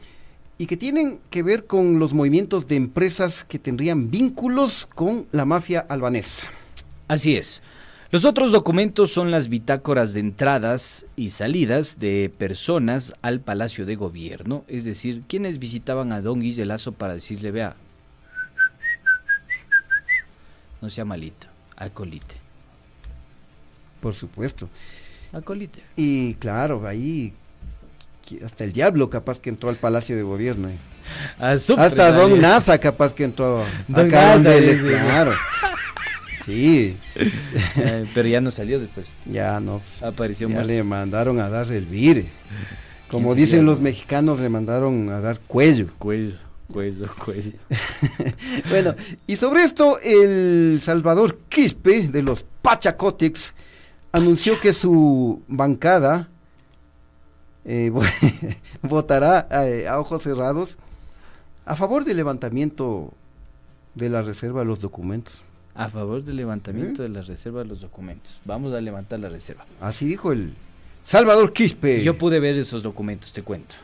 y 0.59 0.67
que 0.67 0.77
tienen 0.77 1.21
que 1.31 1.45
ver 1.45 1.67
con 1.67 2.01
los 2.01 2.13
movimientos 2.13 2.67
de 2.67 2.75
empresas 2.75 3.45
que 3.45 3.61
tendrían 3.61 4.11
vínculos 4.11 4.89
con 4.93 5.29
la 5.31 5.45
mafia 5.45 5.87
albanesa. 5.89 6.49
Así 7.09 7.37
es. 7.37 7.63
Los 8.11 8.25
otros 8.25 8.53
documentos 8.53 9.13
son 9.13 9.31
las 9.31 9.49
bitácoras 9.49 10.15
de 10.15 10.21
entradas 10.21 11.07
y 11.17 11.31
salidas 11.31 11.99
de 11.99 12.33
personas 12.39 13.15
al 13.21 13.41
Palacio 13.41 13.85
de 13.85 13.97
Gobierno, 13.97 14.65
es 14.69 14.85
decir, 14.85 15.23
quienes 15.27 15.59
visitaban 15.59 16.13
a 16.13 16.23
don 16.23 16.41
Guille 16.41 16.65
Lazo 16.65 16.93
para 16.93 17.15
decirle, 17.15 17.51
vea, 17.51 17.75
no 20.81 20.89
sea 20.89 21.05
malito, 21.05 21.49
acolite, 21.77 22.37
Por 24.01 24.15
supuesto. 24.15 24.69
acolite. 25.33 25.83
Y 25.97 26.35
claro, 26.35 26.87
ahí 26.87 27.35
hasta 28.45 28.65
el 28.65 28.73
diablo 28.73 29.11
capaz 29.11 29.41
que 29.41 29.51
entró 29.51 29.69
al 29.69 29.77
Palacio 29.77 30.17
de 30.17 30.23
Gobierno. 30.23 30.69
eh. 30.71 30.79
Hasta 31.39 32.13
Don. 32.13 32.41
NASA 32.41 32.79
capaz 32.79 33.15
que 33.15 33.25
entró 33.25 33.65
Don 33.89 34.07
acá. 34.07 34.41
Sí, 36.47 36.97
Eh, 37.77 38.07
pero 38.15 38.29
ya 38.29 38.41
no 38.41 38.51
salió 38.51 38.79
después, 38.81 39.07
ya 39.27 39.61
no. 39.61 39.83
apareció 40.01 40.49
Ya 40.49 40.55
muerto. 40.55 40.69
le 40.69 40.83
mandaron 40.85 41.41
a 41.41 41.49
dar 41.51 41.71
el 41.73 41.85
vire. 41.85 42.27
Como 43.11 43.29
¿Quién 43.29 43.35
sería, 43.35 43.45
dicen 43.47 43.67
los 43.67 43.79
no? 43.79 43.85
mexicanos, 43.85 44.41
le 44.41 44.49
mandaron 44.49 45.11
a 45.11 45.21
dar 45.21 45.39
cuello. 45.41 45.89
Cuello, 45.99 46.35
cuello, 46.73 47.07
cuello. 47.25 47.53
bueno, 48.71 48.95
y 49.27 49.37
sobre 49.37 49.65
esto, 49.65 49.99
el 50.01 50.81
Salvador 50.83 51.39
Quispe 51.49 52.09
de 52.09 52.23
los 52.23 52.45
Pachacotics 52.63 53.53
anunció 54.13 54.59
que 54.61 54.73
su 54.73 55.43
bancada 55.49 56.29
eh, 57.65 57.91
vo- 57.93 58.57
votará 58.83 59.47
eh, 59.67 59.87
a 59.89 59.99
ojos 60.01 60.23
cerrados 60.23 60.79
a 61.65 61.75
favor 61.77 62.05
del 62.05 62.17
levantamiento 62.17 63.13
de 63.95 64.09
la 64.09 64.23
reserva 64.23 64.61
de 64.61 64.67
los 64.67 64.81
documentos. 64.81 65.43
A 65.77 65.89
favor 65.89 66.25
del 66.25 66.37
levantamiento 66.37 67.03
de 67.03 67.11
la 67.11 67.23
reserva 67.23 67.63
de 67.63 67.69
los 67.69 67.81
documentos. 67.81 68.41
Vamos 68.45 68.73
a 68.73 68.81
levantar 68.81 69.21
la 69.21 69.29
reserva. 69.29 69.67
Así 69.81 70.07
dijo 70.07 70.33
el 70.33 70.55
Salvador 71.05 71.53
Quispe. 71.53 72.03
Yo 72.03 72.17
pude 72.19 72.41
ver 72.41 72.57
esos 72.57 72.83
documentos, 72.83 73.33
te 73.33 73.43
cuento. 73.43 73.75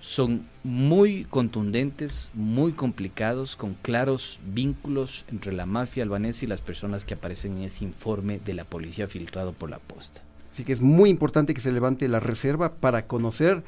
Son 0.00 0.46
muy 0.62 1.24
contundentes, 1.24 2.30
muy 2.34 2.72
complicados, 2.72 3.56
con 3.56 3.74
claros 3.74 4.38
vínculos 4.52 5.24
entre 5.28 5.52
la 5.52 5.66
mafia 5.66 6.02
albanesa 6.02 6.44
y 6.44 6.48
las 6.48 6.60
personas 6.60 7.04
que 7.04 7.14
aparecen 7.14 7.58
en 7.58 7.64
ese 7.64 7.84
informe 7.84 8.40
de 8.44 8.54
la 8.54 8.64
policía 8.64 9.08
filtrado 9.08 9.52
por 9.52 9.70
la 9.70 9.78
posta. 9.78 10.20
Así 10.52 10.64
que 10.64 10.72
es 10.72 10.80
muy 10.80 11.10
importante 11.10 11.54
que 11.54 11.60
se 11.60 11.72
levante 11.72 12.06
la 12.08 12.20
reserva 12.20 12.74
para 12.74 13.06
conocer 13.06 13.62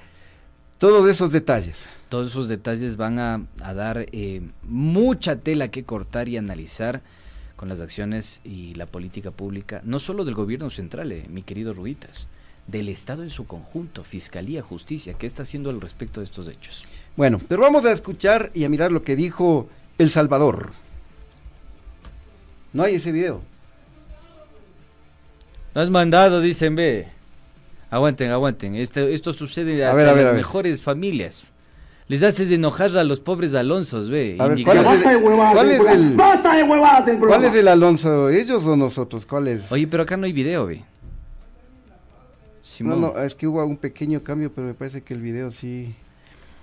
todos 0.78 1.08
esos 1.08 1.32
detalles. 1.32 1.86
Todos 2.08 2.28
esos 2.28 2.48
detalles 2.48 2.96
van 2.96 3.18
a, 3.18 3.46
a 3.62 3.74
dar 3.74 4.06
eh, 4.12 4.42
mucha 4.62 5.36
tela 5.36 5.68
que 5.68 5.84
cortar 5.84 6.28
y 6.28 6.36
analizar 6.36 7.02
con 7.56 7.68
las 7.68 7.80
acciones 7.80 8.40
y 8.44 8.74
la 8.74 8.86
política 8.86 9.30
pública, 9.30 9.80
no 9.84 9.98
solo 9.98 10.24
del 10.24 10.34
gobierno 10.34 10.70
central, 10.70 11.10
eh, 11.12 11.24
mi 11.28 11.42
querido 11.42 11.72
Ruitas, 11.72 12.28
del 12.66 12.88
Estado 12.88 13.22
en 13.22 13.30
su 13.30 13.46
conjunto, 13.46 14.04
Fiscalía, 14.04 14.62
Justicia, 14.62 15.14
¿qué 15.14 15.26
está 15.26 15.42
haciendo 15.44 15.70
al 15.70 15.80
respecto 15.80 16.20
de 16.20 16.24
estos 16.24 16.48
hechos? 16.48 16.84
Bueno, 17.16 17.40
pero 17.48 17.62
vamos 17.62 17.84
a 17.84 17.92
escuchar 17.92 18.50
y 18.54 18.64
a 18.64 18.68
mirar 18.68 18.92
lo 18.92 19.02
que 19.02 19.16
dijo 19.16 19.68
El 19.98 20.10
Salvador. 20.10 20.72
No 22.72 22.82
hay 22.82 22.96
ese 22.96 23.12
video. 23.12 23.40
No 25.74 25.80
has 25.80 25.90
mandado, 25.90 26.40
dicen, 26.40 26.74
ve. 26.74 27.08
Aguanten, 27.90 28.30
aguanten. 28.30 28.74
Esto, 28.74 29.00
esto 29.00 29.32
sucede 29.32 29.84
A 29.84 29.90
hasta 29.90 29.96
ver, 29.96 30.08
a 30.08 30.10
en 30.10 30.16
ver, 30.16 30.24
las 30.24 30.30
a 30.30 30.34
ver. 30.34 30.40
mejores 30.40 30.82
familias. 30.82 31.44
Les 32.08 32.22
haces 32.22 32.50
enojar 32.52 32.96
a 32.96 33.02
los 33.02 33.18
pobres 33.20 33.54
Alonsos, 33.54 34.08
ve. 34.10 34.36
A 34.38 34.46
ver. 34.46 34.62
¿cuál 34.64 34.78
es 34.78 34.84
el, 35.04 35.20
cuál 35.22 35.70
es 35.72 35.80
el- 35.80 36.16
Basta 36.16 36.54
de 36.56 36.62
huevadas 36.62 37.08
en 37.08 37.18
cuál 37.18 37.44
es 37.44 37.54
el 37.54 37.66
Alonso? 37.68 38.30
¿Ellos 38.30 38.64
o 38.64 38.76
nosotros? 38.76 39.26
¿Cuál 39.26 39.48
es? 39.48 39.72
Oye, 39.72 39.86
pero 39.88 40.04
acá 40.04 40.16
no 40.16 40.26
hay 40.26 40.32
video, 40.32 40.66
ve. 40.66 40.76
No, 40.76 40.84
Simón. 42.62 43.00
no, 43.00 43.18
es 43.22 43.34
que 43.34 43.46
hubo 43.46 43.64
un 43.64 43.76
pequeño 43.76 44.22
cambio, 44.22 44.52
pero 44.54 44.66
me 44.66 44.74
parece 44.74 45.02
que 45.02 45.14
el 45.14 45.20
video 45.20 45.50
sí. 45.50 45.94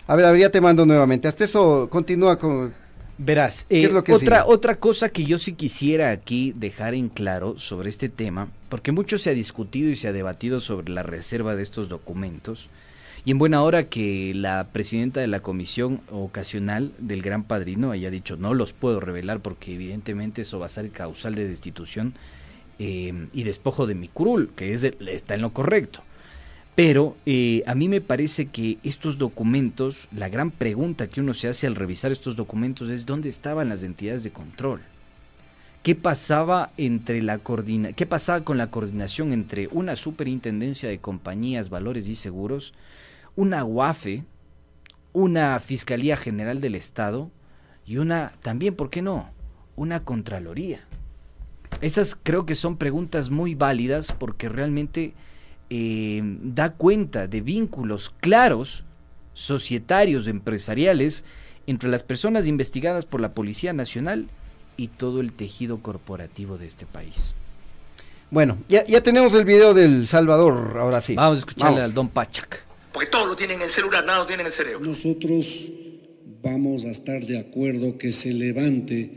A 0.07 0.15
ver, 0.15 0.25
a 0.25 0.31
ver, 0.31 0.41
ya 0.41 0.49
te 0.49 0.61
mando 0.61 0.85
nuevamente. 0.85 1.27
Hasta 1.27 1.45
eso, 1.45 1.87
continúa 1.89 2.37
con. 2.37 2.73
Verás, 3.17 3.65
¿Qué 3.69 3.81
eh, 3.81 3.85
es 3.85 3.91
lo 3.93 4.03
que 4.03 4.13
otra, 4.13 4.41
sigue? 4.43 4.53
otra 4.53 4.75
cosa 4.77 5.09
que 5.09 5.23
yo 5.23 5.37
sí 5.39 5.53
quisiera 5.53 6.09
aquí 6.11 6.51
dejar 6.57 6.93
en 6.93 7.09
claro 7.09 7.59
sobre 7.59 7.89
este 7.89 8.09
tema, 8.09 8.47
porque 8.69 8.91
mucho 8.91 9.17
se 9.17 9.29
ha 9.29 9.33
discutido 9.33 9.89
y 9.91 9.95
se 9.95 10.07
ha 10.07 10.11
debatido 10.13 10.59
sobre 10.59 10.89
la 10.91 11.03
reserva 11.03 11.55
de 11.55 11.61
estos 11.63 11.89
documentos, 11.89 12.69
y 13.25 13.31
en 13.31 13.37
buena 13.37 13.63
hora 13.63 13.85
que 13.85 14.33
la 14.35 14.67
presidenta 14.73 15.21
de 15.21 15.27
la 15.27 15.39
comisión 15.39 16.01
ocasional 16.11 16.91
del 16.97 17.21
Gran 17.21 17.43
Padrino 17.43 17.91
haya 17.91 18.11
dicho 18.11 18.35
no 18.35 18.53
los 18.53 18.73
puedo 18.73 18.99
revelar 18.99 19.39
porque 19.39 19.73
evidentemente 19.73 20.41
eso 20.41 20.59
va 20.59 20.65
a 20.65 20.69
ser 20.69 20.91
causal 20.91 21.35
de 21.35 21.47
destitución 21.47 22.13
eh, 22.79 23.27
y 23.31 23.43
despojo 23.43 23.87
de 23.87 23.95
mi 23.95 24.09
curul, 24.09 24.49
que 24.55 24.73
es 24.73 24.83
está 24.83 25.35
en 25.35 25.41
lo 25.41 25.53
correcto. 25.53 26.01
Pero 26.75 27.15
eh, 27.25 27.63
a 27.67 27.75
mí 27.75 27.87
me 27.87 28.01
parece 28.01 28.47
que 28.47 28.79
estos 28.83 29.19
documentos, 29.19 30.07
la 30.11 30.27
gran 30.27 30.49
pregunta 30.49 31.07
que 31.07 31.21
uno 31.21 31.33
se 31.33 31.47
hace 31.47 31.67
al 31.67 31.75
revisar 31.75 32.11
estos 32.11 32.35
documentos 32.35 32.89
es 32.89 33.05
dónde 33.05 33.29
estaban 33.29 33.69
las 33.69 33.83
entidades 33.83 34.23
de 34.23 34.31
control. 34.31 34.81
¿Qué 35.83 35.95
pasaba 35.95 36.71
entre 36.77 37.21
la 37.21 37.39
qué 37.95 38.05
pasaba 38.05 38.43
con 38.43 38.57
la 38.57 38.71
coordinación 38.71 39.33
entre 39.33 39.67
una 39.71 39.95
superintendencia 39.95 40.89
de 40.89 40.97
compañías, 40.97 41.69
valores 41.69 42.07
y 42.09 42.15
seguros, 42.15 42.73
una 43.35 43.63
UAFE, 43.63 44.23
una 45.11 45.59
Fiscalía 45.59 46.17
General 46.17 46.61
del 46.61 46.75
Estado 46.75 47.31
y 47.85 47.97
una 47.97 48.31
también, 48.41 48.75
¿por 48.75 48.89
qué 48.89 49.01
no? 49.01 49.29
Una 49.75 50.03
Contraloría. 50.03 50.81
Esas 51.81 52.17
creo 52.21 52.45
que 52.45 52.55
son 52.55 52.77
preguntas 52.77 53.29
muy 53.29 53.55
válidas 53.55 54.13
porque 54.13 54.49
realmente 54.49 55.13
eh, 55.69 56.21
da 56.23 56.73
cuenta 56.73 57.27
de 57.27 57.41
vínculos 57.41 58.13
claros, 58.19 58.83
societarios, 59.33 60.27
empresariales, 60.27 61.25
entre 61.65 61.89
las 61.89 62.03
personas 62.03 62.47
investigadas 62.47 63.05
por 63.05 63.21
la 63.21 63.33
Policía 63.33 63.73
Nacional 63.73 64.27
y 64.77 64.89
todo 64.89 65.21
el 65.21 65.33
tejido 65.33 65.79
corporativo 65.79 66.57
de 66.57 66.67
este 66.67 66.85
país. 66.85 67.33
Bueno, 68.31 68.57
ya, 68.67 68.85
ya 68.85 69.01
tenemos 69.01 69.33
el 69.35 69.45
video 69.45 69.73
del 69.73 70.07
Salvador, 70.07 70.77
ahora 70.79 71.01
sí. 71.01 71.15
Vamos 71.15 71.37
a 71.37 71.39
escucharle 71.39 71.75
Vamos. 71.75 71.89
al 71.89 71.93
don 71.93 72.09
Pachac. 72.09 72.65
Porque 72.93 73.09
todo 73.09 73.25
lo 73.25 73.35
tienen 73.35 73.57
en 73.57 73.63
el 73.63 73.71
celular, 73.71 74.05
nada 74.05 74.19
lo 74.19 74.25
tienen 74.27 74.45
en 74.45 74.47
el 74.47 74.53
cerebro. 74.53 74.85
Nosotros 74.85 75.71
vamos 76.43 76.85
a 76.85 76.91
estar 76.91 77.25
de 77.25 77.39
acuerdo 77.39 77.97
que 77.97 78.11
se 78.11 78.33
levante 78.33 79.09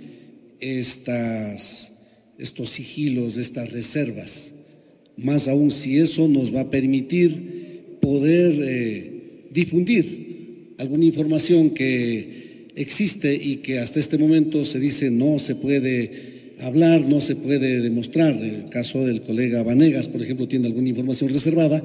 estas, 0.60 1.92
estos 2.38 2.70
sigilos, 2.70 3.36
estas 3.36 3.72
reservas. 3.72 4.52
Más 5.16 5.46
aún 5.48 5.70
si 5.70 5.98
eso 5.98 6.26
nos 6.28 6.54
va 6.54 6.62
a 6.62 6.70
permitir 6.70 7.98
poder 8.00 8.54
eh, 8.58 9.48
difundir 9.50 10.74
alguna 10.78 11.04
información 11.04 11.70
que 11.70 12.68
existe 12.76 13.34
y 13.34 13.56
que 13.56 13.78
hasta 13.80 13.98
este 13.98 14.18
momento 14.18 14.64
se 14.64 14.78
dice 14.78 15.10
no 15.10 15.38
se 15.38 15.54
puede 15.56 16.54
hablar, 16.60 17.06
no 17.06 17.20
se 17.20 17.36
puede 17.36 17.80
demostrar. 17.80 18.32
El 18.32 18.68
caso 18.68 19.04
del 19.06 19.22
colega 19.22 19.62
Vanegas, 19.62 20.08
por 20.08 20.22
ejemplo, 20.22 20.48
tiene 20.48 20.66
alguna 20.66 20.88
información 20.88 21.30
reservada. 21.30 21.82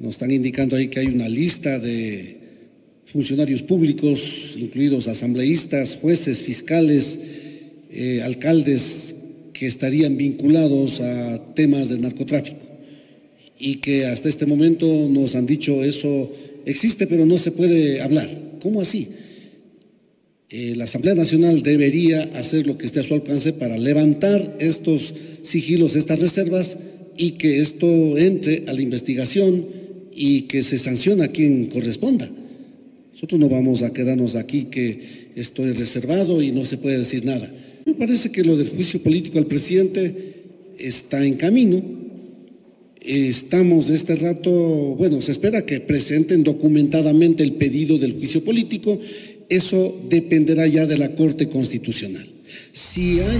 Nos 0.00 0.10
están 0.10 0.30
indicando 0.30 0.76
ahí 0.76 0.88
que 0.88 1.00
hay 1.00 1.06
una 1.06 1.28
lista 1.28 1.80
de 1.80 2.36
funcionarios 3.06 3.64
públicos, 3.64 4.54
incluidos 4.56 5.08
asambleístas, 5.08 5.96
jueces, 5.96 6.44
fiscales, 6.44 7.18
eh, 7.90 8.22
alcaldes 8.22 9.16
que 9.52 9.66
estarían 9.66 10.16
vinculados 10.16 11.00
a 11.00 11.44
temas 11.54 11.88
de 11.88 11.98
narcotráfico 11.98 12.60
y 13.58 13.76
que 13.76 14.06
hasta 14.06 14.28
este 14.28 14.46
momento 14.46 14.86
nos 15.08 15.34
han 15.34 15.46
dicho 15.46 15.82
eso 15.82 16.30
existe 16.64 17.08
pero 17.08 17.26
no 17.26 17.36
se 17.36 17.50
puede 17.50 18.00
hablar. 18.00 18.28
¿Cómo 18.62 18.80
así? 18.80 19.08
Eh, 20.50 20.74
la 20.76 20.84
Asamblea 20.84 21.16
Nacional 21.16 21.64
debería 21.64 22.22
hacer 22.34 22.68
lo 22.68 22.78
que 22.78 22.86
esté 22.86 23.00
a 23.00 23.02
su 23.02 23.14
alcance 23.14 23.52
para 23.52 23.76
levantar 23.76 24.58
estos 24.60 25.12
sigilos, 25.42 25.96
estas 25.96 26.20
reservas 26.20 26.78
y 27.16 27.32
que 27.32 27.58
esto 27.58 28.16
entre 28.16 28.62
a 28.68 28.72
la 28.72 28.80
investigación 28.80 29.87
y 30.20 30.42
que 30.42 30.64
se 30.64 30.78
sancione 30.78 31.22
a 31.22 31.28
quien 31.28 31.66
corresponda. 31.66 32.28
Nosotros 33.12 33.38
no 33.38 33.48
vamos 33.48 33.82
a 33.82 33.92
quedarnos 33.92 34.34
aquí 34.34 34.64
que 34.64 35.30
esto 35.36 35.64
es 35.64 35.78
reservado 35.78 36.42
y 36.42 36.50
no 36.50 36.64
se 36.64 36.76
puede 36.76 36.98
decir 36.98 37.24
nada. 37.24 37.48
Me 37.86 37.94
parece 37.94 38.32
que 38.32 38.42
lo 38.42 38.56
del 38.56 38.68
juicio 38.68 39.00
político 39.00 39.38
al 39.38 39.46
presidente 39.46 40.74
está 40.76 41.24
en 41.24 41.36
camino. 41.36 41.80
Estamos 43.00 43.86
de 43.86 43.94
este 43.94 44.16
rato, 44.16 44.50
bueno, 44.50 45.20
se 45.20 45.30
espera 45.30 45.64
que 45.64 45.78
presenten 45.80 46.42
documentadamente 46.42 47.44
el 47.44 47.52
pedido 47.52 47.96
del 47.96 48.14
juicio 48.14 48.42
político. 48.42 48.98
Eso 49.48 50.04
dependerá 50.08 50.66
ya 50.66 50.84
de 50.86 50.98
la 50.98 51.14
Corte 51.14 51.48
Constitucional. 51.48 52.28
Si 52.72 53.20
hay 53.20 53.38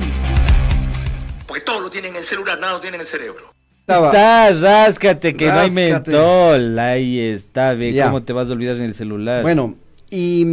Porque 1.46 1.64
todo 1.64 1.80
lo 1.80 1.90
tienen 1.90 2.12
en 2.12 2.18
el 2.18 2.24
celular, 2.24 2.60
nada 2.60 2.74
lo 2.74 2.80
tienen 2.80 3.00
en 3.00 3.00
el 3.00 3.08
cerebro. 3.08 3.57
Estaba- 3.88 4.08
Está, 4.08 4.52
ráscate, 4.86 5.32
que 5.34 5.46
no 5.46 5.52
hay 5.60 5.70
mentol. 5.70 6.78
Ahí 6.78 7.18
está, 7.20 7.72
ve, 7.72 7.92
Ya. 7.94 8.04
¿cómo 8.06 8.22
te 8.22 8.34
vas 8.34 8.50
a 8.50 8.52
olvidar 8.52 8.76
en 8.76 8.82
el 8.84 8.94
celular? 8.94 9.42
Bueno, 9.42 9.76
y, 10.10 10.44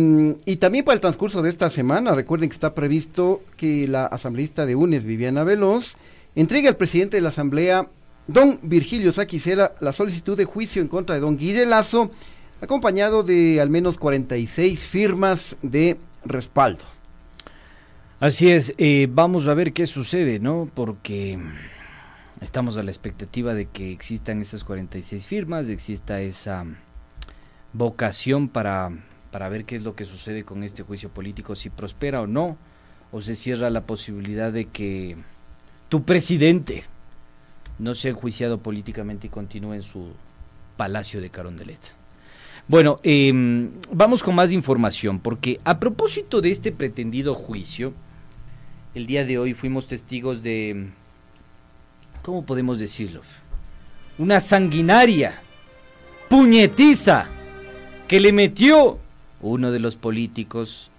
y 0.45 0.55
también 0.55 0.85
para 0.85 0.93
el 0.95 1.01
transcurso 1.01 1.41
de 1.41 1.49
esta 1.49 1.69
semana, 1.69 2.15
recuerden 2.15 2.47
que 2.49 2.53
está 2.53 2.73
previsto 2.73 3.41
que 3.57 3.89
la 3.89 4.05
asambleísta 4.05 4.65
de 4.65 4.75
UNES, 4.75 5.03
Viviana 5.03 5.43
Veloz, 5.43 5.95
entregue 6.35 6.69
al 6.69 6.77
presidente 6.77 7.17
de 7.17 7.21
la 7.21 7.29
asamblea, 7.29 7.87
don 8.27 8.57
Virgilio 8.63 9.11
Saquicela, 9.11 9.73
la 9.81 9.91
solicitud 9.91 10.37
de 10.37 10.45
juicio 10.45 10.81
en 10.81 10.87
contra 10.87 11.15
de 11.15 11.21
don 11.21 11.37
Guille 11.37 11.65
Lazo, 11.65 12.11
acompañado 12.61 13.21
de 13.23 13.59
al 13.59 13.69
menos 13.69 13.97
46 13.97 14.85
firmas 14.87 15.57
de 15.61 15.97
respaldo. 16.23 16.85
Así 18.21 18.49
es, 18.49 18.73
eh, 18.77 19.07
vamos 19.11 19.47
a 19.49 19.53
ver 19.53 19.73
qué 19.73 19.85
sucede, 19.87 20.39
¿no? 20.39 20.69
Porque 20.73 21.37
estamos 22.41 22.77
a 22.77 22.83
la 22.83 22.91
expectativa 22.91 23.53
de 23.53 23.65
que 23.67 23.91
existan 23.91 24.41
esas 24.41 24.63
46 24.63 25.27
firmas, 25.27 25.69
exista 25.69 26.21
esa 26.21 26.65
vocación 27.73 28.49
para, 28.49 28.91
para 29.31 29.49
ver 29.49 29.65
qué 29.65 29.75
es 29.75 29.83
lo 29.83 29.95
que 29.95 30.05
sucede 30.05 30.43
con 30.43 30.63
este 30.63 30.83
juicio 30.83 31.09
político, 31.09 31.55
si 31.55 31.69
prospera 31.69 32.21
o 32.21 32.27
no, 32.27 32.57
o 33.11 33.21
se 33.21 33.35
cierra 33.35 33.69
la 33.69 33.81
posibilidad 33.85 34.51
de 34.51 34.65
que 34.65 35.17
tu 35.89 36.03
presidente 36.03 36.83
no 37.79 37.95
sea 37.95 38.11
enjuiciado 38.11 38.59
políticamente 38.59 39.27
y 39.27 39.29
continúe 39.29 39.73
en 39.73 39.83
su 39.83 40.13
palacio 40.77 41.21
de 41.21 41.29
Carondelet. 41.29 41.79
Bueno, 42.67 42.99
em, 43.03 43.71
vamos 43.91 44.23
con 44.23 44.33
más 44.33 44.51
información, 44.51 45.19
porque 45.19 45.59
a 45.65 45.79
propósito 45.79 46.41
de 46.41 46.49
este 46.49 46.71
pretendido 46.71 47.35
juicio, 47.35 47.93
el 48.95 49.05
día 49.05 49.23
de 49.23 49.37
hoy 49.37 49.53
fuimos 49.53 49.85
testigos 49.87 50.41
de, 50.41 50.89
¿cómo 52.25 52.43
podemos 52.43 52.79
decirlo? 52.79 53.21
Una 54.17 54.39
sanguinaria, 54.39 55.41
puñetiza, 56.27 57.27
que 58.07 58.19
le 58.19 58.33
metió 58.33 58.97
uno 59.41 59.71
de 59.71 59.77
los 59.77 59.95
políticos 59.95 60.89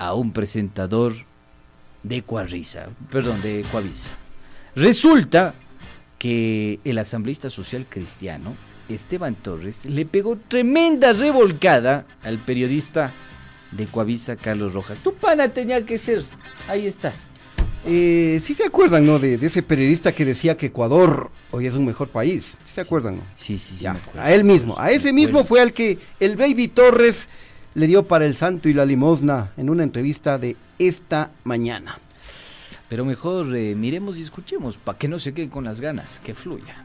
a 0.00 0.14
un 0.14 0.32
presentador 0.32 1.14
de 2.02 2.22
Cuarriza, 2.22 2.88
perdón, 3.12 3.40
de 3.42 3.64
Coavisa. 3.70 4.10
Resulta 4.74 5.54
que 6.18 6.80
el 6.82 6.98
asambleísta 6.98 7.48
social 7.48 7.86
cristiano, 7.88 8.52
Esteban 8.88 9.36
Torres, 9.36 9.84
le 9.84 10.04
pegó 10.04 10.36
tremenda 10.36 11.12
revolcada 11.12 12.06
al 12.24 12.38
periodista 12.38 13.12
de 13.70 13.86
Coavisa, 13.86 14.34
Carlos 14.34 14.72
Rojas. 14.74 14.98
Tu 14.98 15.14
pana 15.14 15.48
tenía 15.48 15.86
que 15.86 15.96
ser, 15.98 16.24
ahí 16.68 16.88
está. 16.88 17.12
Eh, 17.88 18.40
sí 18.42 18.54
se 18.54 18.64
acuerdan, 18.64 19.06
¿no? 19.06 19.18
De, 19.20 19.38
de 19.38 19.46
ese 19.46 19.62
periodista 19.62 20.12
que 20.12 20.24
decía 20.24 20.56
que 20.56 20.66
Ecuador 20.66 21.30
hoy 21.52 21.66
es 21.66 21.74
un 21.74 21.86
mejor 21.86 22.08
país. 22.08 22.54
¿Sí 22.66 22.74
se 22.74 22.80
acuerdan, 22.80 23.18
no? 23.18 23.22
Sí, 23.36 23.58
sí, 23.58 23.76
sí. 23.76 23.84
Ya, 23.84 23.92
me 23.92 24.00
acuerdo. 24.00 24.20
a 24.22 24.32
él 24.32 24.42
mismo, 24.42 24.78
a 24.78 24.90
ese 24.90 25.12
mismo 25.12 25.44
fue 25.44 25.60
al 25.60 25.72
que 25.72 25.98
el 26.18 26.36
Baby 26.36 26.68
Torres 26.68 27.28
le 27.74 27.86
dio 27.86 28.08
para 28.08 28.26
el 28.26 28.34
santo 28.34 28.68
y 28.68 28.74
la 28.74 28.84
limosna 28.84 29.52
en 29.56 29.70
una 29.70 29.84
entrevista 29.84 30.38
de 30.38 30.56
esta 30.78 31.30
mañana. 31.44 31.98
Pero 32.88 33.04
mejor 33.04 33.54
eh, 33.56 33.74
miremos 33.74 34.16
y 34.16 34.22
escuchemos 34.22 34.78
para 34.78 34.98
que 34.98 35.08
no 35.08 35.18
se 35.18 35.34
queden 35.34 35.50
con 35.50 35.64
las 35.64 35.80
ganas, 35.80 36.20
que 36.20 36.34
fluya. 36.34 36.84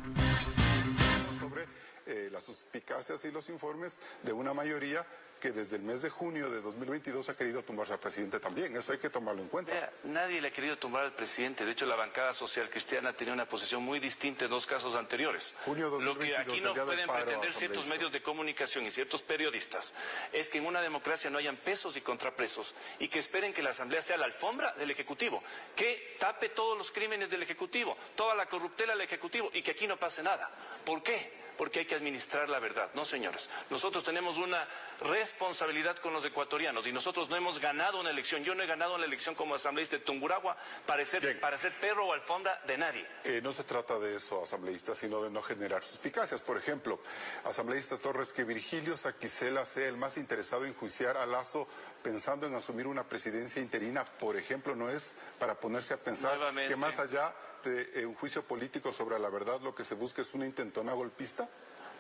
Sobre 1.39 1.63
eh, 2.07 2.29
las 2.31 2.43
suspicacias 2.43 3.23
y 3.25 3.31
los 3.31 3.49
informes 3.49 3.99
de 4.23 4.33
una 4.33 4.53
mayoría 4.53 5.05
que 5.41 5.51
desde 5.51 5.77
el 5.77 5.81
mes 5.81 6.03
de 6.03 6.09
junio 6.09 6.49
de 6.49 6.61
2022 6.61 7.27
ha 7.27 7.35
querido 7.35 7.63
tumbarse 7.63 7.93
al 7.93 7.99
presidente 7.99 8.39
también. 8.39 8.77
Eso 8.77 8.91
hay 8.91 8.99
que 8.99 9.09
tomarlo 9.09 9.41
en 9.41 9.49
cuenta. 9.49 9.73
Vea, 9.73 9.91
nadie 10.03 10.39
le 10.39 10.49
ha 10.49 10.51
querido 10.51 10.77
tumbar 10.77 11.03
al 11.03 11.13
presidente. 11.13 11.65
De 11.65 11.71
hecho, 11.71 11.87
la 11.87 11.95
bancada 11.95 12.31
social 12.33 12.69
cristiana 12.69 13.11
tenía 13.11 13.33
una 13.33 13.47
posición 13.47 13.81
muy 13.83 13.99
distinta 13.99 14.45
en 14.45 14.51
dos 14.51 14.67
casos 14.67 14.95
anteriores. 14.95 15.53
Junio 15.65 15.89
Lo 15.99 16.17
que 16.17 16.31
2022, 16.31 16.47
aquí 16.47 16.61
no 16.61 16.85
pueden 16.85 17.09
pretender 17.09 17.51
ciertos 17.51 17.87
medios 17.87 18.11
de 18.11 18.21
comunicación 18.21 18.85
y 18.85 18.91
ciertos 18.91 19.23
periodistas 19.23 19.93
es 20.31 20.49
que 20.49 20.59
en 20.59 20.67
una 20.67 20.81
democracia 20.81 21.31
no 21.31 21.39
hayan 21.39 21.57
pesos 21.57 21.97
y 21.97 22.01
contrapesos 22.01 22.75
y 22.99 23.07
que 23.07 23.19
esperen 23.19 23.51
que 23.51 23.63
la 23.63 23.71
Asamblea 23.71 24.03
sea 24.03 24.17
la 24.17 24.25
alfombra 24.25 24.73
del 24.73 24.91
Ejecutivo, 24.91 25.41
que 25.75 26.17
tape 26.19 26.49
todos 26.49 26.77
los 26.77 26.91
crímenes 26.91 27.31
del 27.31 27.41
Ejecutivo, 27.41 27.97
toda 28.15 28.35
la 28.35 28.45
corruptela 28.45 28.93
del 28.93 29.01
Ejecutivo 29.01 29.49
y 29.53 29.63
que 29.63 29.71
aquí 29.71 29.87
no 29.87 29.97
pase 29.97 30.21
nada. 30.21 30.51
¿Por 30.85 31.01
qué? 31.01 31.40
Porque 31.61 31.77
hay 31.77 31.85
que 31.85 31.93
administrar 31.93 32.49
la 32.49 32.57
verdad. 32.57 32.89
No, 32.95 33.05
señores. 33.05 33.47
Nosotros 33.69 34.03
tenemos 34.03 34.37
una 34.37 34.67
responsabilidad 34.99 35.95
con 35.97 36.11
los 36.11 36.25
ecuatorianos 36.25 36.87
y 36.87 36.91
nosotros 36.91 37.29
no 37.29 37.35
hemos 37.35 37.59
ganado 37.59 37.99
una 37.99 38.09
elección. 38.09 38.43
Yo 38.43 38.55
no 38.55 38.63
he 38.63 38.65
ganado 38.65 38.95
una 38.95 39.05
elección 39.05 39.35
como 39.35 39.53
asambleísta 39.53 39.97
de 39.97 40.01
Tunguragua 40.03 40.57
para 40.87 41.05
ser, 41.05 41.39
para 41.39 41.59
ser 41.59 41.71
perro 41.73 42.07
o 42.07 42.13
alfombra 42.13 42.59
de 42.65 42.79
nadie. 42.79 43.07
Eh, 43.25 43.41
no 43.43 43.53
se 43.53 43.63
trata 43.63 43.99
de 43.99 44.15
eso, 44.15 44.41
asambleísta, 44.41 44.95
sino 44.95 45.21
de 45.21 45.29
no 45.29 45.43
generar 45.43 45.83
suspicacias. 45.83 46.41
Por 46.41 46.57
ejemplo, 46.57 46.99
asambleísta 47.43 47.99
Torres, 47.99 48.33
que 48.33 48.43
Virgilio 48.43 48.97
Saquicela 48.97 49.63
sea 49.63 49.87
el 49.87 49.97
más 49.97 50.17
interesado 50.17 50.65
en 50.65 50.73
juiciar 50.73 51.15
a 51.15 51.27
Lazo 51.27 51.67
pensando 52.01 52.47
en 52.47 52.55
asumir 52.55 52.87
una 52.87 53.03
presidencia 53.03 53.61
interina, 53.61 54.03
por 54.03 54.35
ejemplo, 54.35 54.75
no 54.75 54.89
es 54.89 55.13
para 55.37 55.59
ponerse 55.59 55.93
a 55.93 55.97
pensar 55.97 56.37
Nuevamente. 56.37 56.71
que 56.71 56.75
más 56.75 56.97
allá 56.97 57.31
de 57.63 58.01
eh, 58.01 58.05
un 58.05 58.13
juicio 58.13 58.43
político 58.43 58.91
sobre 58.91 59.19
la 59.19 59.29
verdad, 59.29 59.61
lo 59.61 59.75
que 59.75 59.83
se 59.83 59.95
busca 59.95 60.21
es 60.21 60.33
una 60.33 60.45
intentona 60.45 60.93
golpista. 60.93 61.49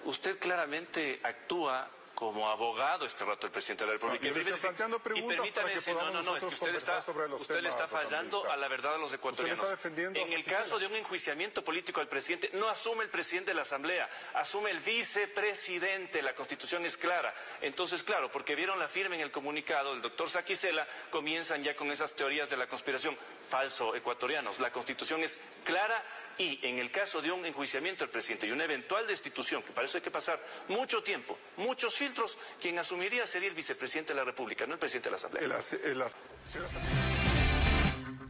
Usted 0.05 0.39
claramente 0.39 1.19
actúa 1.23 1.89
como 2.21 2.51
abogado 2.51 3.03
este 3.07 3.25
rato 3.25 3.47
del 3.47 3.51
presidente 3.51 3.83
de 3.83 3.87
la 3.87 3.93
República. 3.93 4.29
No, 4.29 4.35
le 4.35 4.41
Y 4.41 4.53
planteando 4.53 4.99
preguntas 4.99 5.65
que 5.65 5.73
decir, 5.73 5.95
no, 5.95 6.11
no, 6.11 6.21
no, 6.21 6.37
es 6.37 6.43
que 6.43 6.49
usted 6.49 6.75
está, 6.75 6.93
conversar 6.93 7.01
sobre 7.01 7.27
los 7.27 7.41
usted 7.41 7.61
le 7.61 7.69
está 7.69 7.87
fallando 7.87 8.47
a 8.47 8.55
la 8.57 8.67
verdad 8.67 8.93
a 8.93 8.97
los 8.99 9.11
ecuatorianos. 9.11 9.71
está 9.71 9.87
en 9.89 10.31
el 10.31 10.43
caso 10.43 10.77
de 10.77 10.85
un 10.85 10.95
enjuiciamiento 10.95 11.63
político 11.63 11.99
al 11.99 12.07
presidente, 12.07 12.51
no 12.53 12.69
asume 12.69 13.05
el 13.05 13.09
presidente 13.09 13.49
de 13.49 13.55
la 13.55 13.63
Asamblea, 13.63 14.07
asume 14.35 14.69
el 14.69 14.81
vicepresidente. 14.81 16.21
La 16.21 16.35
constitución 16.35 16.85
es 16.85 16.95
clara. 16.95 17.33
Entonces, 17.59 18.03
claro, 18.03 18.31
porque 18.31 18.53
vieron 18.53 18.77
la 18.77 18.87
firma 18.87 19.15
en 19.15 19.21
el 19.21 19.31
comunicado 19.31 19.91
del 19.91 20.03
doctor 20.03 20.29
Saquicela, 20.29 20.87
comienzan 21.09 21.63
ya 21.63 21.75
con 21.75 21.89
esas 21.89 22.13
teorías 22.13 22.51
de 22.51 22.57
la 22.57 22.67
conspiración. 22.67 23.17
Falso, 23.49 23.95
ecuatorianos. 23.95 24.59
La 24.59 24.71
constitución 24.71 25.23
es 25.23 25.39
clara 25.63 26.03
y 26.41 26.59
en 26.63 26.79
el 26.79 26.89
caso 26.89 27.21
de 27.21 27.31
un 27.31 27.45
enjuiciamiento 27.45 28.03
del 28.03 28.09
presidente 28.11 28.47
y 28.47 28.51
una 28.51 28.63
eventual 28.63 29.05
destitución, 29.07 29.61
que 29.61 29.71
para 29.71 29.85
eso 29.85 29.97
hay 29.97 30.01
que 30.03 30.09
pasar 30.11 30.39
mucho 30.69 31.03
tiempo, 31.03 31.37
muchos 31.57 31.93
filtros, 31.95 32.37
quien 32.59 32.79
asumiría 32.79 33.27
sería 33.27 33.47
el 33.49 33.55
vicepresidente 33.55 34.13
de 34.13 34.17
la 34.19 34.25
República, 34.25 34.65
no 34.65 34.73
el 34.73 34.79
presidente 34.79 35.09
de 35.09 35.11
la 35.11 35.17
Asamblea. 35.17 35.43
El 35.45 35.51
as- 35.51 35.73
el 35.85 36.01
as- 36.01 36.17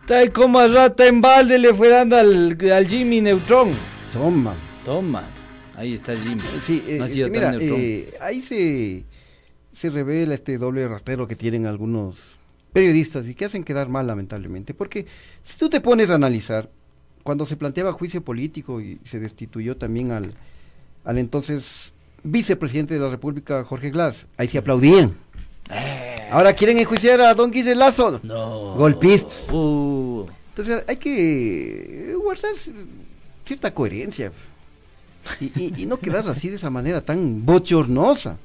Tal 0.06 0.32
como 0.34 0.60
a 0.60 0.68
rata 0.68 1.08
en 1.08 1.22
balde 1.22 1.58
le 1.58 1.74
fue 1.74 1.88
dando 1.90 2.18
al, 2.18 2.58
al 2.72 2.88
Jimmy 2.88 3.22
Neutron. 3.22 3.72
Toma. 4.12 4.56
Toma. 4.84 5.30
Ahí 5.78 5.94
está 5.94 6.16
Jimmy. 6.18 6.42
Sí, 6.66 6.84
eh, 6.88 6.98
no 6.98 7.06
ha 7.06 7.08
es 7.08 7.14
sido 7.14 7.32
que 7.32 7.40
tan 7.40 7.58
mira, 7.58 7.74
eh, 7.74 8.18
ahí 8.20 8.42
se, 8.42 9.06
se 9.74 9.90
revela 9.90 10.34
este 10.34 10.58
doble 10.58 10.88
rastrero 10.88 11.28
que 11.28 11.36
tienen 11.36 11.66
algunos 11.66 12.18
periodistas 12.74 13.26
y 13.28 13.36
que 13.36 13.46
hacen 13.46 13.64
quedar 13.64 13.88
mal 13.90 14.06
lamentablemente. 14.08 14.74
Porque 14.74 15.06
si 15.44 15.58
tú 15.58 15.70
te 15.70 15.80
pones 15.82 16.10
a 16.10 16.16
analizar, 16.16 16.70
cuando 17.24 17.46
se 17.46 17.56
planteaba 17.58 17.94
juicio 17.94 18.22
político 18.22 18.82
y 18.82 19.00
se 19.06 19.20
destituyó 19.20 19.78
también 19.78 20.12
al, 20.12 20.34
al 21.06 21.18
entonces 21.18 21.94
vicepresidente 22.24 22.94
de 22.94 23.00
la 23.00 23.10
República, 23.10 23.64
Jorge 23.64 23.90
Glass, 23.90 24.28
ahí 24.38 24.48
se 24.48 24.58
aplaudían. 24.58 25.16
Ahora 26.32 26.54
quieren 26.54 26.78
enjuiciar 26.78 27.20
a 27.22 27.34
don 27.34 27.52
Guille 27.52 27.76
Lazo. 27.76 28.20
No. 28.24 28.76
Golpistas. 28.76 29.48
Uh. 29.52 30.26
Entonces 30.50 30.84
hay 30.88 30.98
que 30.98 32.14
guardar 32.22 32.52
cierta 33.46 33.74
coherencia 33.74 34.32
y, 35.40 35.46
y- 35.56 35.74
y 35.84 35.86
no 35.86 35.98
quedar 35.98 36.28
así 36.30 36.50
de 36.50 36.56
esa 36.56 36.70
manera 36.70 37.02
tan 37.02 37.46
bochornosa. 37.46 38.38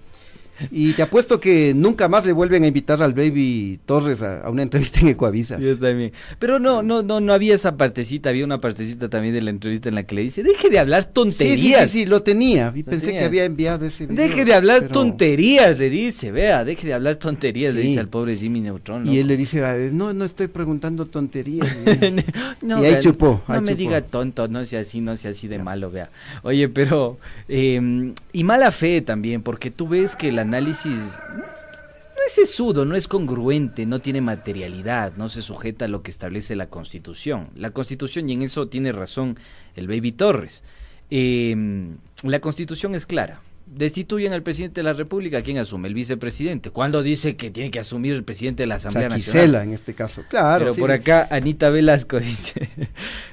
Y 0.70 0.92
te 0.94 1.02
apuesto 1.02 1.38
que 1.40 1.72
nunca 1.74 2.08
más 2.08 2.24
le 2.26 2.32
vuelven 2.32 2.64
a 2.64 2.66
invitar 2.66 3.02
al 3.02 3.12
Baby 3.14 3.78
Torres 3.86 4.22
a, 4.22 4.40
a 4.42 4.50
una 4.50 4.62
entrevista 4.62 5.00
en 5.00 5.08
Ecuavisa. 5.08 5.58
Yo 5.58 5.78
también. 5.78 6.12
Pero 6.38 6.58
no, 6.58 6.82
no, 6.82 7.02
no, 7.02 7.20
no 7.20 7.32
había 7.32 7.54
esa 7.54 7.76
partecita, 7.76 8.30
había 8.30 8.44
una 8.44 8.60
partecita 8.60 9.08
también 9.08 9.34
de 9.34 9.42
la 9.42 9.50
entrevista 9.50 9.88
en 9.88 9.94
la 9.96 10.04
que 10.04 10.14
le 10.14 10.22
dice, 10.22 10.42
deje 10.42 10.70
de 10.70 10.78
hablar 10.78 11.02
Sí, 11.02 11.08
sí, 11.08 11.12
tonterías. 11.14 11.90
sí, 11.90 11.98
sí, 12.00 12.06
lo 12.06 12.22
tenía. 12.22 12.72
Y 12.74 12.82
Lo 12.82 12.90
pensé 12.90 13.06
tenía. 13.06 13.20
que 13.20 13.26
había 13.26 13.44
enviado 13.44 13.84
ese 13.86 14.06
video. 14.06 14.26
Deje 14.26 14.44
de 14.44 14.54
hablar 14.54 14.80
pero- 14.80 14.92
tonterías, 14.92 15.78
le 15.78 15.90
dice, 15.90 16.32
vea, 16.32 16.64
deje 16.64 16.86
de 16.86 16.94
hablar 16.94 17.16
tonterías, 17.16 17.74
le 17.74 17.80
dice 17.82 18.00
al 18.00 18.08
pobre 18.08 18.36
Jimmy 18.36 18.60
Neutron. 18.60 19.06
Y 19.06 19.18
él 19.18 19.26
le 19.28 19.36
dice, 19.36 19.64
"Ah, 19.64 19.76
no, 19.92 20.12
no 20.12 20.24
estoy 20.24 20.46
preguntando 20.48 21.06
tonterías. 21.06 21.66
No, 22.62 22.82
y 22.82 22.86
ahí 22.86 22.92
vea, 22.92 23.00
chupó. 23.00 23.42
No 23.48 23.54
me 23.60 23.68
chupó. 23.72 23.76
diga 23.78 24.00
tonto, 24.02 24.48
no 24.48 24.64
sea 24.64 24.80
así, 24.80 25.00
no 25.00 25.16
sea 25.16 25.30
así 25.32 25.46
de 25.48 25.58
malo, 25.58 25.90
vea. 25.90 26.10
Oye, 26.42 26.68
pero. 26.68 27.18
eh, 27.48 28.12
y 28.32 28.44
mala 28.44 28.70
fe 28.70 29.00
también, 29.02 29.42
porque 29.42 29.70
tú 29.70 29.88
ves 29.88 30.16
que 30.16 30.28
el 30.28 30.38
análisis 30.46 31.18
no 31.36 31.44
es- 31.44 32.32
sesudo, 32.32 32.84
no 32.84 32.96
es 32.96 33.06
congruente, 33.08 33.86
no 33.86 34.00
tiene 34.00 34.20
materialidad, 34.20 35.12
no 35.16 35.28
se 35.28 35.42
sujeta 35.42 35.84
a 35.84 35.88
lo 35.88 36.02
que 36.02 36.10
establece 36.10 36.56
la 36.56 36.68
Constitución. 36.68 37.50
La 37.54 37.70
Constitución, 37.70 38.28
y 38.28 38.32
en 38.32 38.42
eso 38.42 38.66
tiene 38.68 38.90
razón 38.92 39.38
el 39.76 39.86
Baby 39.86 40.12
Torres. 40.12 40.64
eh, 41.10 41.54
la 42.24 42.40
Constitución 42.40 42.96
es 42.96 43.06
clara. 43.06 43.40
Destituyen 43.66 44.32
al 44.32 44.44
presidente 44.44 44.80
de 44.80 44.84
la 44.84 44.92
República, 44.92 45.42
¿quién 45.42 45.58
asume? 45.58 45.88
El 45.88 45.94
vicepresidente. 45.94 46.70
¿Cuándo 46.70 47.02
dice 47.02 47.34
que 47.34 47.50
tiene 47.50 47.72
que 47.72 47.80
asumir 47.80 48.14
el 48.14 48.22
presidente 48.22 48.62
de 48.62 48.68
la 48.68 48.76
Asamblea 48.76 49.08
Nacional? 49.08 49.24
Saquicela 49.24 49.64
en 49.64 49.72
este 49.72 49.92
caso. 49.92 50.22
Claro. 50.28 50.66
Pero 50.66 50.74
sí, 50.74 50.80
por 50.80 50.90
sí. 50.90 50.94
acá 50.94 51.26
Anita 51.32 51.68
Velasco 51.70 52.20
dice, 52.20 52.68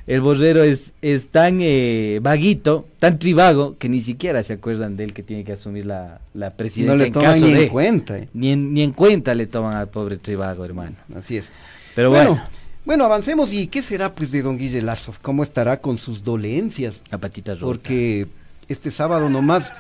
el 0.07 0.21
borrero 0.21 0.63
es, 0.63 0.91
es 1.03 1.27
tan 1.27 1.59
eh, 1.61 2.19
vaguito, 2.21 2.87
tan 2.97 3.19
trivago, 3.19 3.77
que 3.77 3.89
ni 3.89 4.01
siquiera 4.01 4.41
se 4.41 4.53
acuerdan 4.53 4.97
de 4.97 5.03
él 5.03 5.13
que 5.13 5.21
tiene 5.21 5.43
que 5.43 5.53
asumir 5.53 5.85
la, 5.85 6.19
la 6.33 6.55
presidencia 6.55 6.93
No 6.93 6.97
le 6.97 7.07
en 7.07 7.13
toman 7.13 7.33
caso 7.33 7.45
ni 7.45 7.53
en 7.53 7.69
cuenta, 7.69 8.17
eh. 8.17 8.27
Ni 8.33 8.51
en, 8.51 8.73
ni 8.73 8.81
en 8.81 8.91
cuenta 8.91 9.35
le 9.35 9.45
toman 9.45 9.75
al 9.75 9.89
pobre 9.89 10.17
trivago, 10.17 10.65
hermano. 10.65 10.95
Así 11.15 11.37
es. 11.37 11.49
Pero 11.93 12.09
bueno, 12.09 12.31
bueno, 12.31 12.49
bueno, 12.85 13.05
avancemos. 13.05 13.53
¿Y 13.53 13.67
qué 13.67 13.83
será 13.83 14.13
pues 14.13 14.31
de 14.31 14.41
don 14.41 14.57
Guille 14.57 14.81
Lazo? 14.81 15.13
¿Cómo 15.21 15.43
estará 15.43 15.79
con 15.79 15.99
sus 15.99 16.23
dolencias? 16.23 17.01
la 17.11 17.19
patita 17.19 17.53
rota. 17.53 17.65
Porque 17.67 18.27
este 18.67 18.89
sábado 18.89 19.29
nomás 19.29 19.73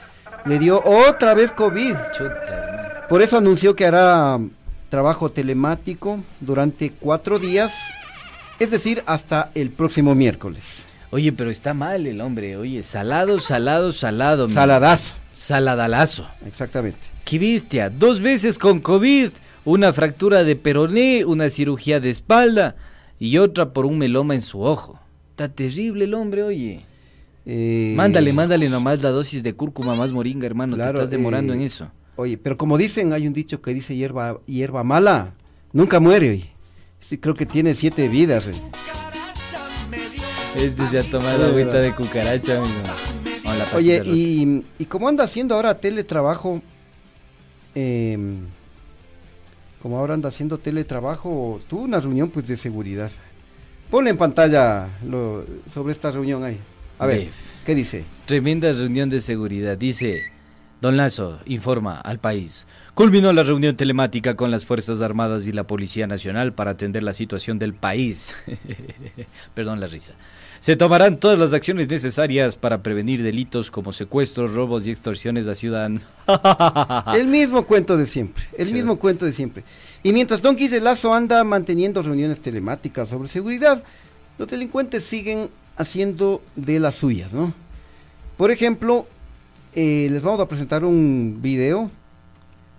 le 0.45 0.59
dio 0.59 0.81
otra 0.83 1.33
vez 1.33 1.51
COVID. 1.51 1.95
Chuta. 2.15 3.05
Por 3.09 3.21
eso 3.21 3.37
anunció 3.37 3.75
que 3.75 3.85
hará 3.85 4.35
um, 4.35 4.49
trabajo 4.89 5.29
telemático 5.29 6.19
durante 6.39 6.91
cuatro 6.91 7.39
días, 7.39 7.73
es 8.59 8.71
decir, 8.71 9.03
hasta 9.05 9.51
el 9.55 9.69
próximo 9.69 10.15
miércoles. 10.15 10.85
Oye, 11.11 11.31
pero 11.31 11.49
está 11.49 11.73
mal 11.73 12.07
el 12.07 12.21
hombre, 12.21 12.57
oye, 12.57 12.81
salado, 12.83 13.39
salado, 13.39 13.91
salado. 13.91 14.49
Saladazo. 14.49 15.15
Saladalazo. 15.33 16.27
Exactamente. 16.45 16.99
¡Qué 17.25 17.39
bestia! 17.39 17.89
Dos 17.89 18.19
veces 18.19 18.57
con 18.57 18.79
COVID, 18.79 19.29
una 19.65 19.93
fractura 19.93 20.43
de 20.43 20.55
peroné, 20.55 21.25
una 21.25 21.49
cirugía 21.49 21.99
de 21.99 22.09
espalda 22.09 22.75
y 23.19 23.37
otra 23.37 23.73
por 23.73 23.85
un 23.85 23.97
meloma 23.97 24.35
en 24.35 24.41
su 24.41 24.61
ojo. 24.61 24.99
Está 25.31 25.49
terrible 25.49 26.05
el 26.05 26.13
hombre, 26.13 26.43
oye. 26.43 26.85
Eh, 27.45 27.93
Mándale, 27.97 28.31
mándale 28.31 28.69
nomás 28.69 29.01
la 29.01 29.09
dosis 29.09 29.43
de 29.43 29.53
cúrcuma 29.53 29.95
más 29.95 30.13
moringa, 30.13 30.45
hermano. 30.45 30.75
claro, 30.75 30.91
Te 30.93 30.97
estás 30.99 31.11
demorando 31.11 31.53
eh, 31.53 31.57
en 31.57 31.61
eso. 31.63 31.91
Oye, 32.15 32.37
pero 32.37 32.57
como 32.57 32.77
dicen, 32.77 33.11
hay 33.11 33.27
un 33.27 33.33
dicho 33.33 33.61
que 33.61 33.73
dice 33.73 33.95
hierba, 33.95 34.39
hierba 34.45 34.83
mala, 34.83 35.33
nunca 35.73 35.99
muere. 35.99 36.49
Sí, 37.01 37.17
creo 37.17 37.33
que 37.35 37.45
tiene 37.45 37.73
siete 37.75 38.07
vidas. 38.07 38.47
eh. 38.47 38.51
Este 40.55 40.87
se 40.87 40.99
ha 40.99 41.03
tomado 41.03 41.47
agüita 41.47 41.79
de 41.79 41.91
cucaracha, 41.93 42.57
amigo. 42.59 42.73
Con 43.43 43.57
la 43.59 43.65
Oye, 43.75 44.01
y, 44.05 44.63
y 44.77 44.85
como 44.85 45.07
anda 45.09 45.23
haciendo 45.23 45.55
ahora 45.55 45.79
teletrabajo, 45.79 46.61
em, 47.75 48.37
como 49.81 49.97
ahora 49.97 50.13
anda 50.13 50.29
haciendo 50.29 50.59
teletrabajo, 50.59 51.59
tuvo 51.67 51.81
una 51.81 51.99
reunión 51.99 52.29
pues 52.29 52.47
de 52.47 52.55
seguridad. 52.55 53.11
Ponle 53.89 54.11
en 54.11 54.17
pantalla 54.17 54.87
lo, 55.07 55.43
sobre 55.73 55.91
esta 55.91 56.11
reunión 56.11 56.43
ahí. 56.43 56.57
A 56.99 57.05
ver, 57.07 57.17
Ve. 57.19 57.29
¿qué 57.65 57.75
dice? 57.75 58.05
Tremenda 58.25 58.71
reunión 58.71 59.09
de 59.09 59.19
seguridad. 59.19 59.77
Dice, 59.77 60.23
Don 60.81 60.97
Lazo 60.97 61.39
informa 61.45 61.99
al 61.99 62.19
país. 62.19 62.65
Culminó 62.93 63.33
la 63.33 63.43
reunión 63.43 63.75
telemática 63.75 64.35
con 64.35 64.51
las 64.51 64.65
Fuerzas 64.65 65.01
Armadas 65.01 65.47
y 65.47 65.51
la 65.51 65.65
Policía 65.65 66.07
Nacional 66.07 66.53
para 66.53 66.71
atender 66.71 67.01
la 67.03 67.13
situación 67.13 67.57
del 67.57 67.73
país. 67.73 68.35
Perdón 69.55 69.79
la 69.79 69.87
risa. 69.87 70.13
Se 70.59 70.75
tomarán 70.77 71.17
todas 71.19 71.37
las 71.37 71.51
acciones 71.51 71.89
necesarias 71.89 72.55
para 72.55 72.81
prevenir 72.83 73.21
delitos 73.23 73.69
como 73.71 73.91
secuestros, 73.91 74.53
robos 74.53 74.87
y 74.87 74.91
extorsiones 74.91 75.47
a 75.47 75.55
ciudadanos. 75.55 76.05
El 77.15 77.27
mismo 77.27 77.65
cuento 77.65 77.97
de 77.97 78.05
siempre, 78.07 78.43
el 78.57 78.67
Sí. 78.67 78.73
mismo 78.73 78.97
cuento 78.97 79.25
de 79.25 79.33
siempre. 79.33 79.63
Y 80.03 80.13
mientras 80.13 80.41
Don 80.41 80.55
Lazo 80.81 81.13
anda 81.13 81.43
manteniendo 81.43 82.01
reuniones 82.01 82.39
telemáticas 82.39 83.09
sobre 83.09 83.27
seguridad, 83.27 83.83
los 84.37 84.47
delincuentes 84.47 85.03
siguen 85.03 85.49
haciendo 85.77 86.41
de 86.55 86.79
las 86.79 86.95
suyas, 86.95 87.33
¿no? 87.33 87.53
Por 88.37 88.51
ejemplo, 88.51 89.07
eh, 89.75 90.07
les 90.11 90.21
vamos 90.21 90.39
a 90.39 90.47
presentar 90.47 90.83
un 90.83 91.39
video. 91.41 91.89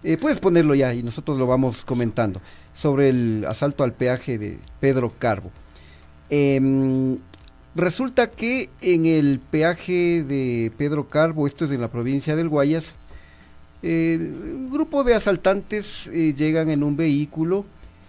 Eh, 0.02 0.16
puedes 0.16 0.38
ponerlo 0.38 0.74
ya 0.74 0.92
y 0.94 1.02
nosotros 1.02 1.38
lo 1.38 1.46
vamos 1.46 1.84
comentando 1.84 2.40
sobre 2.74 3.08
el 3.08 3.44
asalto 3.48 3.84
al 3.84 3.92
peaje 3.92 4.38
de 4.38 4.58
Pedro 4.80 5.12
Carbo. 5.18 5.50
Em, 6.28 7.18
resulta 7.74 8.30
que 8.30 8.70
en 8.80 9.06
el 9.06 9.40
peaje 9.40 10.22
de 10.24 10.72
Pedro 10.76 11.08
Carbo, 11.08 11.46
esto 11.46 11.64
es 11.64 11.70
en 11.70 11.80
la 11.80 11.90
provincia 11.90 12.36
del 12.36 12.48
Guayas, 12.48 12.94
eh, 13.82 14.18
un 14.20 14.70
grupo 14.70 15.04
de 15.04 15.14
asaltantes 15.14 16.06
llegan 16.06 16.70
en 16.70 16.82
un 16.82 16.96
vehículo, 16.96 17.64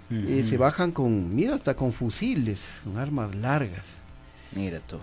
se 0.09 0.57
bajan 0.57 0.91
con, 0.91 1.35
mira, 1.35 1.55
hasta 1.55 1.75
con 1.75 1.91
fusiles, 1.91 2.79
con 2.83 2.97
armas 2.97 3.35
largas. 3.35 4.04
Mira 4.55 4.79
tú. 4.79 4.97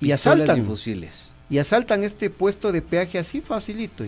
y 0.00 0.10
asaltan. 0.10 0.58
Y 0.58 0.62
fusiles 0.62 1.36
y 1.48 1.58
asaltan 1.58 2.04
este 2.04 2.30
puesto 2.30 2.72
de 2.72 2.82
peaje 2.82 3.18
así 3.18 3.40
facilito. 3.40 4.04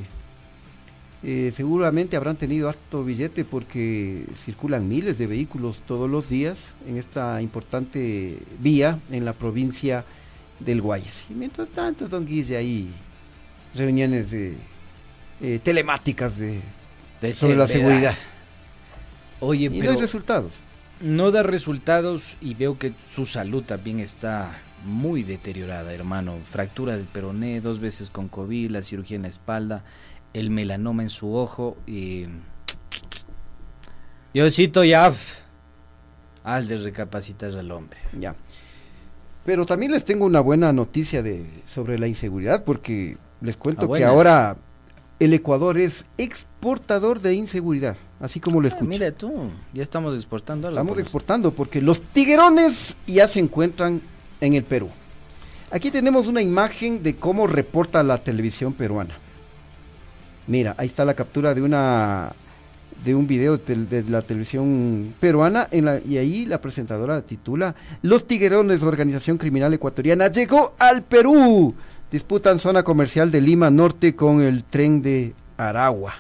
Eh, 1.24 1.52
seguramente 1.52 2.16
habrán 2.16 2.36
tenido 2.36 2.68
harto 2.68 3.04
billete 3.04 3.44
porque 3.44 4.24
circulan 4.36 4.88
miles 4.88 5.18
de 5.18 5.26
vehículos 5.26 5.82
todos 5.86 6.08
los 6.08 6.28
días 6.28 6.74
en 6.86 6.96
esta 6.96 7.42
importante 7.42 8.38
vía 8.60 9.00
en 9.10 9.24
la 9.24 9.32
provincia 9.32 10.04
del 10.60 10.80
Guayas. 10.80 11.24
Y 11.28 11.34
mientras 11.34 11.70
tanto, 11.70 12.08
don 12.08 12.24
Guille, 12.24 12.56
ahí 12.56 12.88
reuniones 13.74 14.30
de, 14.30 14.54
eh, 15.40 15.60
telemáticas 15.62 16.38
de, 16.38 16.60
sobre 17.32 17.56
la 17.56 17.66
seguridad. 17.66 18.14
Oye, 19.40 19.70
y 19.72 19.80
no 19.80 19.90
hay 19.90 19.96
resultados. 19.96 20.60
No 21.00 21.30
da 21.30 21.42
resultados 21.42 22.36
y 22.40 22.54
veo 22.54 22.78
que 22.78 22.92
su 23.08 23.24
salud 23.24 23.62
también 23.62 24.00
está 24.00 24.58
muy 24.84 25.22
deteriorada, 25.22 25.92
hermano. 25.92 26.38
Fractura 26.44 26.96
del 26.96 27.06
peroné, 27.06 27.60
dos 27.60 27.80
veces 27.80 28.10
con 28.10 28.28
COVID, 28.28 28.70
la 28.70 28.82
cirugía 28.82 29.16
en 29.16 29.22
la 29.22 29.28
espalda, 29.28 29.84
el 30.32 30.50
melanoma 30.50 31.02
en 31.02 31.10
su 31.10 31.34
ojo 31.34 31.76
y... 31.86 32.26
Diosito 34.34 34.84
ya... 34.84 35.12
Haz 36.44 36.68
de 36.68 36.78
recapacitar 36.78 37.54
al 37.54 37.70
hombre. 37.70 37.98
Ya. 38.18 38.34
Pero 39.44 39.66
también 39.66 39.92
les 39.92 40.04
tengo 40.04 40.24
una 40.24 40.40
buena 40.40 40.72
noticia 40.72 41.22
de, 41.22 41.46
sobre 41.66 41.98
la 41.98 42.06
inseguridad, 42.06 42.64
porque 42.64 43.18
les 43.40 43.56
cuento 43.56 43.90
que 43.92 44.04
ahora 44.04 44.56
el 45.20 45.34
Ecuador 45.34 45.78
es 45.78 46.06
exportador 46.16 47.20
de 47.20 47.34
inseguridad, 47.34 47.96
así 48.20 48.40
como 48.40 48.60
lo 48.60 48.66
ah, 48.66 48.68
escucho. 48.68 48.88
mira 48.88 49.12
tú, 49.12 49.32
ya 49.72 49.82
estamos 49.82 50.14
exportando 50.16 50.68
algo. 50.68 50.80
Estamos 50.80 50.98
exportando, 50.98 51.52
porque 51.52 51.80
los 51.80 52.00
tiguerones 52.00 52.96
ya 53.06 53.28
se 53.28 53.40
encuentran 53.40 54.00
en 54.40 54.54
el 54.54 54.64
Perú. 54.64 54.88
Aquí 55.70 55.90
tenemos 55.90 56.26
una 56.26 56.40
imagen 56.40 57.02
de 57.02 57.16
cómo 57.16 57.46
reporta 57.46 58.02
la 58.02 58.18
televisión 58.18 58.72
peruana. 58.72 59.18
Mira, 60.46 60.74
ahí 60.78 60.86
está 60.86 61.04
la 61.04 61.14
captura 61.14 61.54
de 61.54 61.60
una 61.60 62.32
de 63.04 63.14
un 63.14 63.26
video 63.26 63.58
de, 63.58 64.02
la 64.08 64.22
televisión 64.22 65.14
peruana 65.20 65.68
en 65.70 65.84
la, 65.84 66.00
y 66.00 66.16
ahí 66.16 66.46
la 66.46 66.60
presentadora 66.60 67.22
titula 67.22 67.74
Los 68.02 68.26
tiguerones, 68.26 68.82
organización 68.82 69.38
criminal 69.38 69.72
ecuatoriana, 69.74 70.32
llegó 70.32 70.74
al 70.78 71.02
Perú. 71.02 71.74
Disputan 72.10 72.58
zona 72.58 72.82
comercial 72.82 73.30
de 73.30 73.42
Lima 73.42 73.70
Norte 73.70 74.16
con 74.16 74.40
el 74.40 74.64
tren 74.64 75.02
de 75.02 75.34
Aragua. 75.58 76.14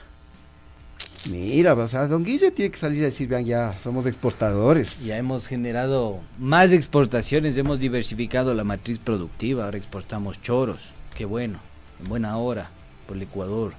Mira, 1.26 1.74
o 1.74 1.88
sea, 1.88 2.06
Don 2.06 2.24
Guille 2.24 2.50
tiene 2.50 2.70
que 2.70 2.78
salir 2.78 3.02
a 3.02 3.06
decir, 3.06 3.28
vean, 3.28 3.44
ya 3.44 3.74
somos 3.82 4.06
exportadores. 4.06 4.98
Ya 5.00 5.16
hemos 5.16 5.46
generado 5.46 6.20
más 6.38 6.72
exportaciones, 6.72 7.56
hemos 7.56 7.80
diversificado 7.80 8.54
la 8.54 8.64
matriz 8.64 8.98
productiva, 8.98 9.64
ahora 9.64 9.76
exportamos 9.76 10.40
choros, 10.40 10.92
qué 11.14 11.24
bueno, 11.24 11.58
en 12.00 12.08
buena 12.08 12.36
hora, 12.36 12.70
por 13.06 13.16
el 13.16 13.22
Ecuador. 13.22 13.72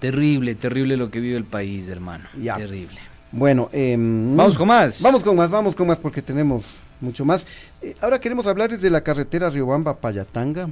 Terrible, 0.00 0.54
terrible 0.54 0.96
lo 0.96 1.10
que 1.10 1.20
vive 1.20 1.36
el 1.36 1.44
país, 1.44 1.88
hermano. 1.88 2.24
Ya. 2.40 2.56
Terrible. 2.56 2.98
Bueno, 3.32 3.70
em, 3.72 4.36
vamos 4.36 4.58
con 4.58 4.68
más. 4.68 5.02
Vamos 5.02 5.22
con 5.22 5.36
más, 5.36 5.50
vamos 5.50 5.74
con 5.74 5.86
más 5.86 5.98
porque 5.98 6.22
tenemos 6.22 6.76
mucho 7.00 7.24
más. 7.24 7.46
Eh, 7.80 7.94
ahora 8.00 8.20
queremos 8.20 8.46
hablarles 8.46 8.80
de 8.80 8.90
la 8.90 9.00
carretera 9.00 9.50
Riobamba-Payatanga, 9.50 10.68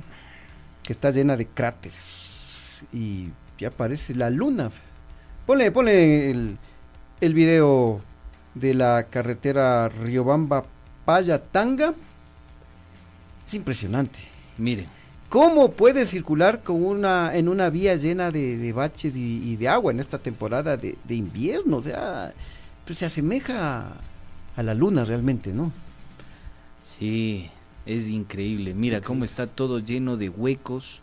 que 0.83 0.93
está 0.93 1.11
llena 1.11 1.37
de 1.37 1.47
cráteres. 1.47 2.83
Y 2.93 3.29
ya 3.59 3.71
parece 3.71 4.15
la 4.15 4.31
luna. 4.31 4.71
Ponle, 5.47 5.71
ponle 5.71 6.31
el, 6.31 6.59
el 7.21 7.35
video 7.35 8.01
de 8.55 8.75
la 8.75 9.07
carretera 9.11 9.89
Riobamba 9.89 10.65
Payatanga. 11.05 11.95
Es 13.47 13.55
impresionante. 13.55 14.21
Miren. 14.59 14.87
¿Cómo 15.35 15.73
puede 15.73 16.07
circular 16.07 16.63
con 16.63 16.85
una, 16.85 17.35
en 17.35 17.49
una 17.49 17.69
vía 17.69 17.97
llena 17.97 18.31
de, 18.31 18.73
baches 18.73 19.17
y, 19.17 19.57
de 19.57 19.69
agua 19.69 19.91
en 19.91 19.99
esta 19.99 20.17
temporada 20.19 20.77
de, 20.77 20.97
invierno? 21.09 21.79
O 21.79 21.83
sea, 21.83 22.33
pues 22.87 23.01
se 23.01 23.07
asemeja 23.07 23.95
a 24.55 24.63
la 24.63 24.75
luna 24.75 25.05
realmente, 25.05 25.53
¿no? 25.53 25.73
Sí, 26.85 27.51
es 27.85 28.07
increíble. 28.07 28.75
Mira 28.75 29.01
cómo 29.01 29.25
está 29.25 29.49
todo 29.49 29.81
lleno 29.81 30.17
de 30.17 30.29
huecos, 30.29 31.01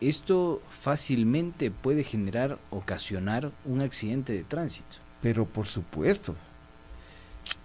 esto 0.00 0.60
fácilmente 0.70 1.70
puede 1.70 2.04
generar, 2.04 2.58
ocasionar 2.70 3.50
un 3.64 3.80
accidente 3.80 4.32
de 4.32 4.44
tránsito. 4.44 4.96
Pero 5.22 5.46
por 5.46 5.66
supuesto, 5.66 6.34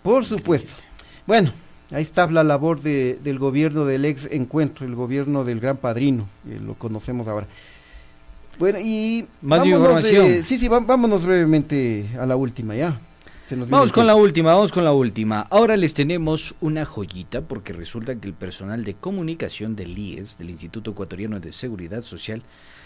por 0.03 0.25
supuesto. 0.25 0.75
Bueno, 1.27 1.51
ahí 1.91 2.03
está 2.03 2.30
la 2.30 2.43
labor 2.43 2.82
del 2.82 3.39
gobierno 3.39 3.86
del 3.86 4.05
ex 4.05 4.27
encuentro, 4.32 4.86
el 4.86 4.95
gobierno 4.95 5.43
del 5.43 5.59
gran 5.59 5.77
padrino, 5.77 6.27
lo 6.45 6.75
conocemos 6.75 7.27
ahora. 7.27 7.47
Bueno, 8.57 8.80
y... 8.80 9.27
Más 9.41 9.65
información. 9.65 10.43
sí, 10.43 10.57
sí, 10.57 10.67
vámonos 10.67 11.25
brevemente 11.25 12.09
a 12.19 12.25
la 12.25 12.36
última 12.36 12.75
ya. 12.75 12.99
Vamos 13.56 13.91
con 13.91 14.06
la 14.06 14.16
última, 14.16 14.54
vamos 14.54 14.72
con 14.72 14.84
la 14.84 14.93
última. 14.93 15.41
Ahora 15.50 15.76
les 15.76 15.95
tenemos 15.95 16.54
una 16.62 16.86
joyita 16.86 17.41
porque 17.41 17.74
resulta 17.74 18.16
que 18.16 18.28
el 18.28 18.34
personal 18.34 18.84
de 18.84 18.93
comunicación 18.93 19.76
del 19.76 19.97
IES, 19.97 20.38
del 20.38 20.52
Instituto 20.52 20.91
Ecuatoriano 20.91 21.39
de 21.39 21.52
Seguridad 21.52 22.04
Social, 22.04 22.43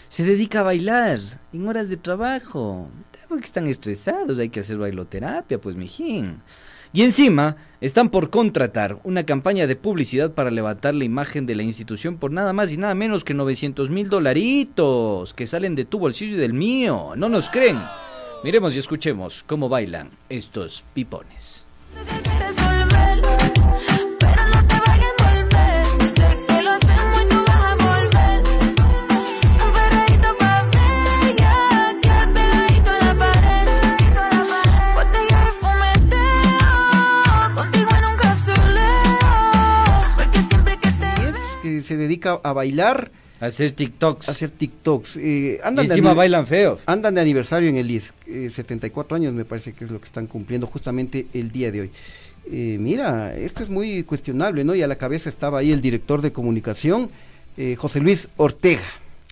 se 0.08 0.24
dedica 0.24 0.60
a 0.60 0.62
bailar 0.64 1.18
en 1.52 1.68
horas 1.68 1.90
de 1.90 1.98
trabajo. 1.98 2.88
Porque 3.28 3.44
están 3.44 3.66
estresados, 3.66 4.38
hay 4.38 4.48
que 4.48 4.60
hacer 4.60 4.78
bailoterapia, 4.78 5.60
pues 5.60 5.76
mijín. 5.76 6.40
Y 6.94 7.02
encima 7.02 7.56
están 7.80 8.08
por 8.08 8.30
contratar 8.30 9.00
una 9.02 9.26
campaña 9.26 9.66
de 9.66 9.76
publicidad 9.76 10.32
para 10.32 10.50
levantar 10.50 10.94
la 10.94 11.04
imagen 11.04 11.44
de 11.44 11.56
la 11.56 11.64
institución 11.64 12.16
por 12.16 12.30
nada 12.30 12.52
más 12.52 12.72
y 12.72 12.76
nada 12.76 12.94
menos 12.94 13.24
que 13.24 13.34
900 13.34 13.90
mil 13.90 14.08
dolaritos 14.08 15.34
que 15.34 15.46
salen 15.46 15.74
de 15.74 15.84
tu 15.84 15.98
bolsillo 15.98 16.36
y 16.36 16.40
del 16.40 16.54
mío. 16.54 17.14
¿No 17.16 17.28
nos 17.28 17.50
creen? 17.50 17.78
Miremos 18.44 18.76
y 18.76 18.78
escuchemos 18.78 19.42
cómo 19.46 19.70
bailan 19.70 20.10
estos 20.28 20.84
pipones. 20.92 21.66
se 41.82 41.96
dedica 41.96 42.40
a 42.42 42.52
bailar 42.52 43.10
hacer 43.46 43.72
TikToks. 43.72 44.28
hacer 44.28 44.50
TikToks. 44.50 45.16
Eh, 45.16 45.60
andan 45.62 45.86
y 45.86 45.88
encima 45.88 46.14
bailan 46.14 46.46
feo. 46.46 46.78
Andan 46.86 47.14
de 47.14 47.20
aniversario 47.20 47.68
en 47.68 47.76
el 47.76 47.90
IES. 47.90 48.12
74 48.50 49.16
años 49.16 49.32
me 49.32 49.44
parece 49.44 49.72
que 49.72 49.84
es 49.84 49.90
lo 49.90 50.00
que 50.00 50.06
están 50.06 50.26
cumpliendo 50.26 50.66
justamente 50.66 51.26
el 51.34 51.50
día 51.50 51.70
de 51.70 51.82
hoy. 51.82 51.90
Eh, 52.50 52.76
mira, 52.78 53.34
esto 53.34 53.62
es 53.62 53.68
muy 53.70 54.02
cuestionable, 54.04 54.64
¿no? 54.64 54.74
Y 54.74 54.82
a 54.82 54.86
la 54.86 54.96
cabeza 54.96 55.28
estaba 55.28 55.60
ahí 55.60 55.72
el 55.72 55.80
director 55.80 56.20
de 56.20 56.32
comunicación, 56.32 57.10
eh, 57.56 57.76
José 57.76 58.00
Luis 58.00 58.28
Ortega. 58.36 58.82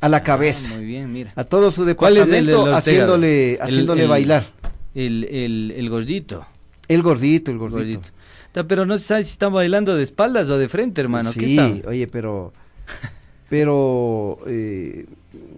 A 0.00 0.08
la 0.08 0.18
ah, 0.18 0.22
cabeza. 0.24 0.70
Muy 0.74 0.84
bien, 0.84 1.12
mira. 1.12 1.32
A 1.36 1.44
todo 1.44 1.70
su 1.70 1.84
departamento 1.84 2.74
haciéndole, 2.74 3.58
haciéndole 3.60 4.06
bailar. 4.06 4.46
El, 4.94 5.24
el, 5.24 5.72
el, 5.76 5.90
gordito. 5.90 6.44
El 6.88 7.02
gordito, 7.02 7.52
el 7.52 7.58
gordito. 7.58 8.08
Pero 8.52 8.84
no 8.84 8.98
se 8.98 9.04
sabe 9.04 9.24
si 9.24 9.30
están 9.30 9.52
bailando 9.52 9.96
de 9.96 10.02
espaldas 10.02 10.48
o 10.50 10.58
de 10.58 10.68
frente, 10.68 11.00
hermano. 11.00 11.32
Sí, 11.32 11.82
oye, 11.86 12.08
pero 12.08 12.52
pero 13.52 14.38
eh, 14.46 15.04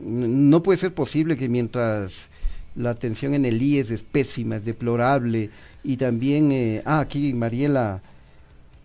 no 0.04 0.64
puede 0.64 0.80
ser 0.80 0.92
posible 0.92 1.36
que 1.36 1.48
mientras 1.48 2.28
la 2.74 2.90
atención 2.90 3.34
en 3.34 3.44
el 3.44 3.62
IES 3.62 3.92
es 3.92 4.02
pésima, 4.02 4.56
es 4.56 4.64
deplorable, 4.64 5.50
y 5.84 5.96
también, 5.96 6.50
eh, 6.50 6.82
ah, 6.86 6.98
aquí 6.98 7.32
Mariela 7.34 8.02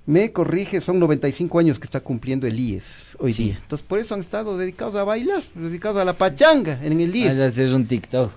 me 0.05 0.31
corrige, 0.31 0.79
son 0.79 0.99
95 0.99 1.57
años 1.57 1.79
que 1.79 1.85
está 1.85 2.01
cumpliendo 2.01 2.45
el 2.45 2.59
IES 2.59 3.17
hoy 3.19 3.33
día. 3.33 3.57
Entonces, 3.59 3.83
por 3.87 3.97
eso 3.97 4.13
han 4.13 4.19
estado 4.19 4.59
dedicados 4.59 4.93
a 4.93 5.03
bailar, 5.03 5.41
dedicados 5.55 5.99
a 5.99 6.05
la 6.05 6.13
pachanga 6.13 6.79
en 6.85 7.01
el 7.01 7.15
IES. 7.15 7.39
A 7.39 7.47
hacer 7.47 7.73
un 7.73 7.87
TikTok. 7.87 8.31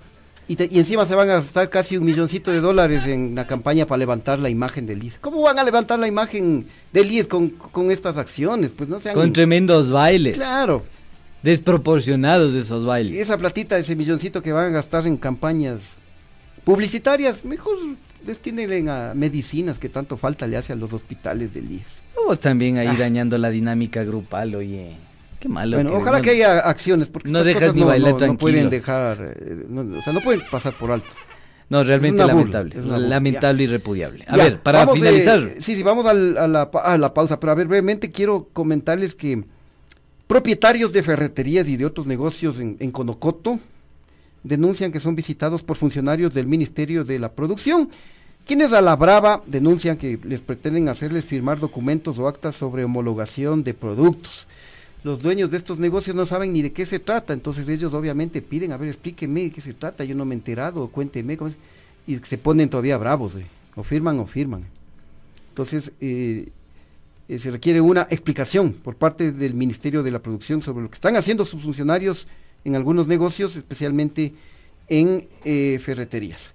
Y, 0.48 0.56
te- 0.56 0.68
y 0.70 0.78
encima 0.78 1.06
se 1.06 1.14
van 1.14 1.30
a 1.30 1.34
gastar 1.34 1.70
casi 1.70 1.96
un 1.96 2.04
milloncito 2.04 2.50
de 2.50 2.60
dólares 2.60 3.06
en 3.06 3.34
la 3.34 3.46
campaña 3.46 3.86
para 3.86 3.98
levantar 3.98 4.38
la 4.40 4.50
imagen 4.50 4.86
del 4.86 5.02
IES. 5.04 5.18
¿Cómo 5.20 5.40
van 5.42 5.58
a 5.58 5.64
levantar 5.64 5.98
la 5.98 6.08
imagen 6.08 6.66
del 6.92 7.10
IES 7.10 7.28
con, 7.28 7.48
con 7.50 7.90
estas 7.90 8.16
acciones? 8.16 8.72
Pues 8.72 8.88
no 8.88 8.98
sean... 9.00 9.14
Con 9.14 9.32
tremendos 9.32 9.90
bailes. 9.90 10.36
Claro. 10.36 10.84
Desproporcionados 11.42 12.54
esos 12.54 12.84
bailes. 12.84 13.20
Esa 13.20 13.38
platita, 13.38 13.78
ese 13.78 13.94
milloncito 13.96 14.42
que 14.42 14.52
van 14.52 14.66
a 14.66 14.70
gastar 14.70 15.06
en 15.06 15.16
campañas 15.16 15.96
publicitarias, 16.64 17.44
mejor 17.44 17.76
destínenle 18.24 18.88
a 18.90 19.12
medicinas 19.14 19.78
que 19.78 19.88
tanto 19.88 20.16
falta 20.16 20.46
le 20.46 20.56
hace 20.56 20.72
a 20.72 20.76
los 20.76 20.92
hospitales 20.92 21.52
del 21.54 21.70
IES. 21.70 22.02
Vos 22.26 22.38
también 22.40 22.78
ahí 22.78 22.86
Ah. 22.88 22.96
dañando 22.98 23.36
la 23.38 23.50
dinámica 23.50 24.04
grupal, 24.04 24.54
oye. 24.54 24.92
Qué 25.42 25.48
malo. 25.48 25.76
Bueno, 25.76 25.90
que 25.90 25.96
ojalá 25.96 26.18
no- 26.18 26.22
que 26.24 26.30
haya 26.30 26.60
acciones, 26.60 27.08
porque 27.08 27.28
no 27.28 27.40
estas 27.40 27.46
dejas 27.46 27.60
cosas 27.62 27.74
ni 27.74 27.80
no, 27.80 27.86
bailar 27.88 28.08
no- 28.08 28.12
no 28.12 28.18
tranquilo. 28.18 28.38
pueden 28.38 28.70
dejar, 28.70 29.34
eh, 29.36 29.66
no, 29.68 29.98
o 29.98 30.02
sea, 30.02 30.12
no 30.12 30.20
pueden 30.20 30.42
pasar 30.50 30.78
por 30.78 30.92
alto. 30.92 31.08
No, 31.68 31.82
realmente 31.82 32.22
burla, 32.22 32.34
lamentable. 32.34 33.08
lamentable 33.08 33.62
y 33.64 33.66
repudiable. 33.66 34.24
A 34.28 34.36
Ya, 34.36 34.44
ver, 34.44 34.60
para 34.60 34.82
eh, 34.82 34.86
finalizar. 34.94 35.54
sí, 35.58 35.74
sí, 35.74 35.82
vamos 35.82 36.06
al- 36.06 36.36
a, 36.38 36.46
la, 36.46 36.70
pa- 36.70 36.82
a 36.82 36.96
la 36.98 37.12
pausa, 37.12 37.40
pero 37.40 37.50
a 37.52 37.54
ver, 37.56 37.66
brevemente 37.66 38.10
quiero 38.12 38.48
comentarles 38.52 39.14
que 39.14 39.42
propietarios 40.26 40.92
de 40.92 41.02
ferreterías 41.02 41.66
y 41.68 41.76
de 41.76 41.86
otros 41.86 42.06
negocios 42.06 42.60
en, 42.60 42.76
en 42.78 42.90
Conocoto 42.90 43.58
denuncian 44.42 44.92
que 44.92 45.00
son 45.00 45.14
visitados 45.14 45.62
por 45.62 45.76
funcionarios 45.76 46.34
del 46.34 46.46
Ministerio 46.46 47.04
de 47.04 47.18
la 47.18 47.32
Producción, 47.32 47.88
quienes 48.46 48.72
a 48.72 48.80
la 48.80 48.96
brava 48.96 49.42
denuncian 49.46 49.96
que 49.96 50.18
les 50.24 50.40
pretenden 50.40 50.88
hacerles 50.88 51.24
firmar 51.24 51.58
documentos 51.60 52.18
o 52.18 52.26
actas 52.28 52.54
sobre 52.56 52.84
homologación 52.84 53.62
de 53.64 53.72
productos. 53.74 54.46
Los 55.04 55.20
dueños 55.20 55.50
de 55.50 55.56
estos 55.56 55.78
negocios 55.78 56.14
no 56.14 56.26
saben 56.26 56.52
ni 56.52 56.62
de 56.62 56.72
qué 56.72 56.86
se 56.86 56.98
trata, 56.98 57.32
entonces 57.32 57.68
ellos 57.68 57.92
obviamente 57.92 58.40
piden, 58.40 58.72
a 58.72 58.76
ver, 58.76 58.88
explíqueme 58.88 59.42
de 59.42 59.50
qué 59.50 59.60
se 59.60 59.74
trata, 59.74 60.04
yo 60.04 60.14
no 60.14 60.24
me 60.24 60.34
he 60.34 60.38
enterado, 60.38 60.88
cuénteme, 60.88 61.36
cómo 61.36 61.50
es", 61.50 61.56
y 62.06 62.18
se 62.18 62.38
ponen 62.38 62.68
todavía 62.68 62.96
bravos, 62.98 63.36
eh, 63.36 63.46
o 63.74 63.82
firman 63.82 64.18
o 64.20 64.26
firman. 64.26 64.64
Entonces, 65.48 65.92
eh, 66.00 66.48
eh, 67.28 67.38
se 67.38 67.50
requiere 67.50 67.80
una 67.80 68.02
explicación 68.10 68.72
por 68.72 68.96
parte 68.96 69.32
del 69.32 69.54
Ministerio 69.54 70.02
de 70.02 70.10
la 70.10 70.20
Producción 70.20 70.62
sobre 70.62 70.82
lo 70.82 70.90
que 70.90 70.96
están 70.96 71.16
haciendo 71.16 71.46
sus 71.46 71.62
funcionarios 71.62 72.26
en 72.64 72.76
algunos 72.76 73.06
negocios, 73.06 73.56
especialmente 73.56 74.34
en 74.88 75.28
eh, 75.44 75.80
ferreterías. 75.82 76.52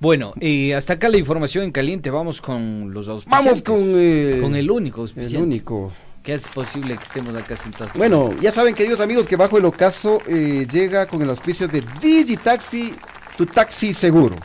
Bueno, 0.00 0.34
y 0.40 0.72
hasta 0.72 0.94
acá 0.94 1.08
la 1.08 1.18
información 1.18 1.64
en 1.64 1.70
caliente. 1.70 2.10
Vamos 2.10 2.40
con 2.40 2.92
los 2.92 3.06
auspiciantes. 3.08 3.62
Vamos 3.62 3.82
con, 3.82 3.92
eh, 3.96 4.38
con 4.40 4.56
el 4.56 4.68
único 4.70 5.02
auspiciante. 5.02 5.36
el 5.36 5.42
único. 5.42 5.92
Que 6.22 6.34
es 6.34 6.46
posible 6.46 6.96
que 6.96 7.02
estemos 7.02 7.34
acá 7.34 7.56
sentados. 7.56 7.92
Bueno, 7.94 8.32
ya 8.40 8.52
saben, 8.52 8.74
queridos 8.74 9.00
amigos, 9.00 9.26
que 9.26 9.36
bajo 9.36 9.58
el 9.58 9.64
ocaso 9.64 10.20
eh, 10.26 10.66
llega 10.70 11.06
con 11.06 11.20
el 11.20 11.30
auspicio 11.30 11.66
de 11.66 11.82
Digitaxi, 12.00 12.94
tu 13.36 13.44
taxi 13.46 13.92
seguro. 13.92 14.36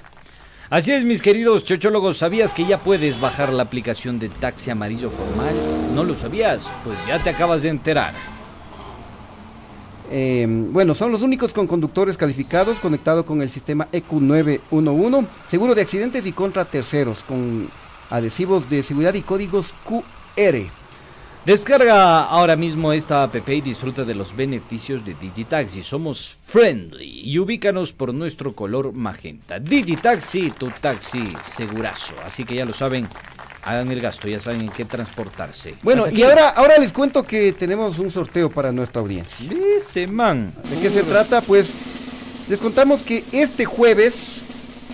Así 0.71 0.91
es, 0.91 1.05
mis 1.05 1.21
queridos 1.21 1.63
chochólogos, 1.63 2.17
¿sabías 2.17 2.53
que 2.53 2.65
ya 2.65 2.83
puedes 2.83 3.21
bajar 3.21 3.53
la 3.53 3.63
aplicación 3.63 4.17
de 4.17 4.27
taxi 4.27 4.71
amarillo 4.71 5.11
formal? 5.11 5.93
¿No 5.93 6.03
lo 6.03 6.15
sabías? 6.15 6.71
Pues 6.83 6.97
ya 7.05 7.21
te 7.21 7.29
acabas 7.29 7.61
de 7.61 7.69
enterar. 7.69 8.15
Eh, 10.09 10.45
bueno, 10.49 10.95
son 10.95 11.11
los 11.11 11.21
únicos 11.21 11.53
con 11.53 11.67
conductores 11.67 12.17
calificados 12.17 12.79
conectados 12.79 13.23
con 13.23 13.41
el 13.41 13.49
sistema 13.49 13.87
E 13.91 14.03
EQ911, 14.03 15.27
seguro 15.47 15.75
de 15.75 15.81
accidentes 15.83 16.25
y 16.25 16.31
contra 16.31 16.65
terceros, 16.65 17.23
con 17.23 17.69
adhesivos 18.09 18.69
de 18.69 18.83
seguridad 18.83 19.13
y 19.13 19.21
códigos 19.21 19.75
QR. 19.85 20.71
Descarga 21.47 22.25
ahora 22.25 22.57
mismo 22.57 22.91
esta 22.91 23.23
app 23.23 23.47
y 23.47 23.61
disfruta 23.61 24.03
de 24.03 24.13
los 24.13 24.35
beneficios 24.35 25.05
de 25.05 25.13
Digitaxi. 25.13 25.81
Somos 25.81 26.35
friendly 26.43 27.21
y 27.23 27.39
ubícanos 27.39 27.93
por 27.93 28.13
nuestro 28.13 28.53
color 28.53 28.91
magenta. 28.91 29.57
Digitaxi, 29.57 30.51
tu 30.51 30.69
taxi 30.81 31.33
segurazo. 31.45 32.15
Así 32.25 32.43
que 32.43 32.55
ya 32.55 32.65
lo 32.65 32.73
saben, 32.73 33.07
hagan 33.63 33.89
el 33.89 34.01
gasto, 34.01 34.27
ya 34.27 34.41
saben 34.41 34.59
en 34.59 34.69
qué 34.71 34.83
transportarse. 34.83 35.75
Bueno, 35.83 36.07
y 36.11 36.21
ahora, 36.23 36.49
ahora 36.49 36.79
les 36.79 36.91
cuento 36.91 37.23
que 37.23 37.53
tenemos 37.53 37.97
un 37.97 38.11
sorteo 38.11 38.49
para 38.49 38.73
nuestra 38.73 39.01
audiencia. 39.01 39.49
Ese 39.77 40.05
man. 40.05 40.53
¿De 40.69 40.81
qué 40.81 40.91
se 40.91 41.03
trata? 41.03 41.39
Pues 41.39 41.71
les 42.49 42.59
contamos 42.59 43.03
que 43.03 43.23
este 43.31 43.63
jueves, 43.63 44.46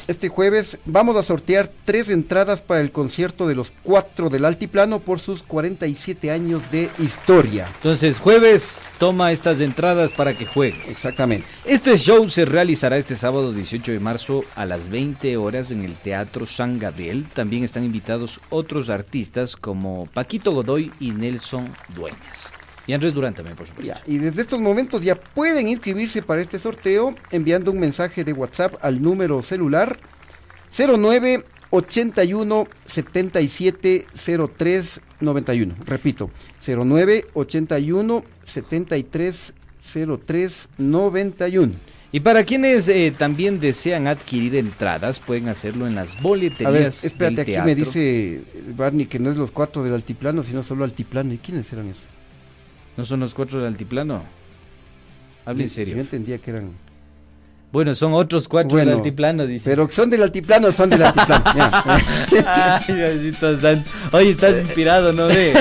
este 0.08 0.30
jueves 0.30 0.78
vamos 0.86 1.16
a 1.16 1.24
sortear 1.24 1.70
tres 1.86 2.10
entradas 2.10 2.62
para 2.62 2.82
el 2.82 2.92
concierto 2.92 3.48
de 3.48 3.56
los 3.56 3.72
cuatro 3.84 4.30
del 4.30 4.46
Altiplano 4.46 5.00
por 5.00 5.20
sus 5.20 5.44
47 5.44 6.32
años 6.32 6.62
de 6.72 6.90
historia. 7.00 7.68
Entonces, 7.76 8.20
jueves, 8.20 8.80
toma 8.98 9.32
estas 9.32 9.60
entradas 9.62 10.12
para 10.12 10.34
que 10.34 10.46
juegues. 10.46 10.88
Exactamente. 10.88 11.48
Este 11.66 11.98
show 11.98 12.30
se 12.30 12.46
realizará 12.46 12.98
este 12.98 13.16
sábado 13.16 13.54
18 13.54 13.92
de 13.92 14.00
marzo 14.00 14.44
a 14.56 14.66
las 14.66 14.90
20 14.90 15.38
horas 15.38 15.72
en 15.72 15.84
el 15.84 15.96
Teatro 15.96 16.46
San 16.46 16.80
Gabriel. 16.80 17.26
También 17.34 17.64
están 17.64 17.84
invitados 17.84 18.40
otros 18.50 18.90
artistas 18.90 19.56
como 19.56 20.08
Paquito 20.14 20.54
Godoy 20.54 20.92
y 21.00 21.12
Nelson 21.12 21.74
Dueñas. 21.96 22.53
Y 22.86 22.94
Andrés 22.94 23.14
Durán 23.14 23.34
también, 23.34 23.56
por 23.56 23.66
supuesto. 23.68 23.94
Y 24.06 24.18
desde 24.18 24.42
estos 24.42 24.60
momentos 24.60 25.04
ya 25.04 25.16
pueden 25.16 25.68
inscribirse 25.68 26.22
para 26.22 26.42
este 26.42 26.60
sorteo 26.60 27.16
enviando 27.32 27.72
un 27.72 27.80
mensaje 27.80 28.24
de 28.24 28.34
WhatsApp 28.34 28.76
al 28.82 29.02
número 29.02 29.42
celular 29.42 30.00
09 30.78 31.46
81 31.70 32.68
77 32.86 34.06
03 34.58 35.02
91. 35.22 35.76
Repito, 35.86 36.30
09 36.66 37.26
81 37.34 38.24
73 38.46 39.54
03 40.26 40.70
91. 40.78 41.74
Y 42.12 42.20
para 42.20 42.44
quienes 42.44 42.88
eh, 42.90 43.12
también 43.18 43.60
desean 43.60 44.06
adquirir 44.06 44.56
entradas, 44.56 45.20
pueden 45.20 45.50
hacerlo 45.50 45.88
en 45.88 45.96
las 45.96 46.12
A 46.12 46.16
ver, 46.16 46.22
boleterías 46.22 47.04
espérate, 47.06 47.36
del 47.38 47.42
aquí 47.42 47.52
teatro. 47.54 47.66
me 47.66 47.76
dice 47.76 48.42
Barney 48.76 49.08
que 49.08 49.18
no 49.18 49.32
es 49.32 49.38
los 49.38 49.50
cuatro 49.50 49.84
del 49.84 49.96
altiplano, 49.96 50.44
sino 50.44 50.62
solo 50.62 50.84
altiplano. 50.84 51.34
¿Y 51.34 51.40
quiénes 51.40 51.74
eran 51.74 51.88
esos? 51.88 52.10
¿No 52.96 53.06
son 53.06 53.20
los 53.20 53.34
cuatro 53.34 53.60
del 53.60 53.68
altiplano? 53.68 54.22
Habla 55.46 55.64
en 55.64 55.70
serio. 55.70 55.96
Yo 55.96 56.02
entendía 56.02 56.38
que 56.38 56.52
eran. 56.52 56.72
Bueno, 57.72 57.96
son 57.96 58.14
otros 58.14 58.48
cuatro 58.48 58.78
del 58.78 58.90
altiplano, 58.90 59.48
dice. 59.48 59.68
Pero 59.72 59.90
son 59.90 60.10
del 60.12 60.22
altiplano, 60.22 60.72
son 60.72 60.92
del 60.92 61.02
altiplano. 61.04 61.44
Ay, 62.46 62.96
Diosito 62.96 63.60
santo. 63.60 63.90
Oye, 64.12 64.30
estás 64.30 64.62
inspirado, 64.62 65.12
¿no, 65.12 65.26
ve? 65.26 65.54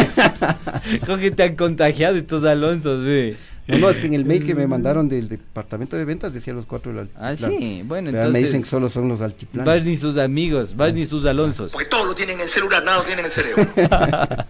¿Cómo 1.07 1.17
que 1.17 1.31
te 1.31 1.43
han 1.43 1.57
contagiado 1.57 2.17
estos 2.17 2.45
Alonsos, 2.45 3.03
ve? 3.03 3.37
No, 3.69 3.79
no, 3.79 3.91
es 3.91 4.01
que 4.01 4.07
en 4.07 4.15
el 4.15 4.25
mail 4.25 4.45
que 4.45 4.57
me 4.57 4.67
mandaron 4.67 5.09
del 5.09 5.29
departamento 5.29 5.97
de 5.97 6.05
ventas 6.05 6.35
decía 6.35 6.53
los 6.53 6.67
cuatro 6.67 6.93
del 6.93 7.09
Ah, 7.17 7.37
sí, 7.37 7.83
bueno, 7.87 8.11
Pero 8.11 8.25
entonces... 8.25 8.33
Me 8.33 8.39
dicen 8.41 8.63
que 8.65 8.69
solo 8.69 8.91
son 8.91 9.09
los 9.09 9.21
altiplanos. 9.21 9.73
Vas 9.73 9.85
ni 9.85 9.97
sus 9.97 10.19
amigos, 10.19 10.75
vas 10.77 10.93
ni 10.93 11.07
sus 11.07 11.25
Alonsos. 11.27 11.71
Porque 11.73 11.89
todo 11.89 12.05
lo 12.07 12.15
tienen 12.15 12.35
en 12.37 12.41
el 12.43 12.49
celular, 12.49 12.83
nada 12.85 12.99
lo 12.99 13.05
tienen 13.05 13.21
en 13.21 13.27
el 13.27 13.31
cerebro. 13.33 13.67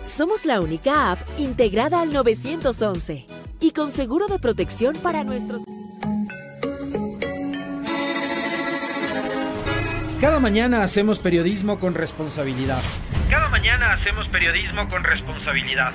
Somos 0.00 0.46
la 0.46 0.60
única 0.60 1.10
app 1.10 1.18
integrada 1.38 2.02
al 2.02 2.12
911 2.12 3.26
y 3.58 3.72
con 3.72 3.90
seguro 3.90 4.28
de 4.28 4.38
protección 4.38 4.94
para 5.02 5.24
nuestros... 5.24 5.62
Cada 10.20 10.38
mañana 10.38 10.84
hacemos 10.84 11.18
periodismo 11.18 11.80
con 11.80 11.94
responsabilidad. 11.94 12.82
Cada 13.28 13.48
mañana 13.48 13.94
hacemos 13.94 14.28
periodismo 14.28 14.88
con 14.88 15.02
responsabilidad. 15.02 15.94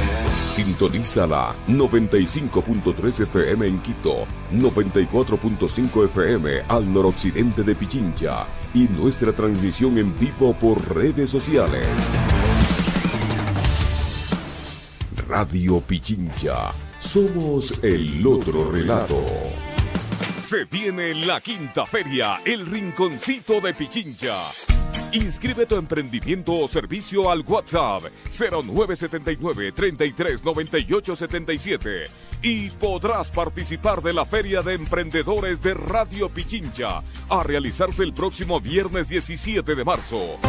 Sintoniza 0.63 1.25
la 1.25 1.55
95.3 1.67 3.23
FM 3.23 3.65
en 3.65 3.81
Quito, 3.81 4.27
94.5 4.53 6.05
FM 6.05 6.61
al 6.67 6.93
noroccidente 6.93 7.63
de 7.63 7.73
Pichincha 7.73 8.45
y 8.71 8.87
nuestra 8.87 9.33
transmisión 9.33 9.97
en 9.97 10.15
vivo 10.15 10.53
por 10.53 10.95
redes 10.95 11.31
sociales. 11.31 11.87
Radio 15.27 15.81
Pichincha, 15.81 16.71
somos 16.99 17.83
el 17.83 18.23
otro 18.27 18.71
relato. 18.71 19.17
Se 20.47 20.65
viene 20.65 21.15
la 21.25 21.41
quinta 21.41 21.87
feria, 21.87 22.39
el 22.45 22.67
rinconcito 22.67 23.59
de 23.61 23.73
Pichincha. 23.73 24.37
Inscribe 25.13 25.65
tu 25.65 25.75
emprendimiento 25.75 26.53
o 26.53 26.67
servicio 26.69 27.29
al 27.29 27.41
WhatsApp 27.41 28.03
0979 28.29 29.73
33 29.73 30.41
77 31.17 32.03
y 32.41 32.69
podrás 32.69 33.29
participar 33.29 34.01
de 34.01 34.13
la 34.13 34.25
Feria 34.25 34.61
de 34.61 34.75
Emprendedores 34.75 35.61
de 35.61 35.73
Radio 35.73 36.29
Pichincha 36.29 37.03
a 37.29 37.43
realizarse 37.43 38.03
el 38.03 38.13
próximo 38.13 38.61
viernes 38.61 39.09
17 39.09 39.75
de 39.75 39.83
marzo. 39.83 40.39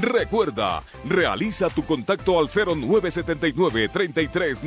Recuerda, 0.00 0.82
realiza 1.08 1.70
tu 1.70 1.84
contacto 1.84 2.38
al 2.38 2.48
0979 2.48 3.88
33 3.88 4.60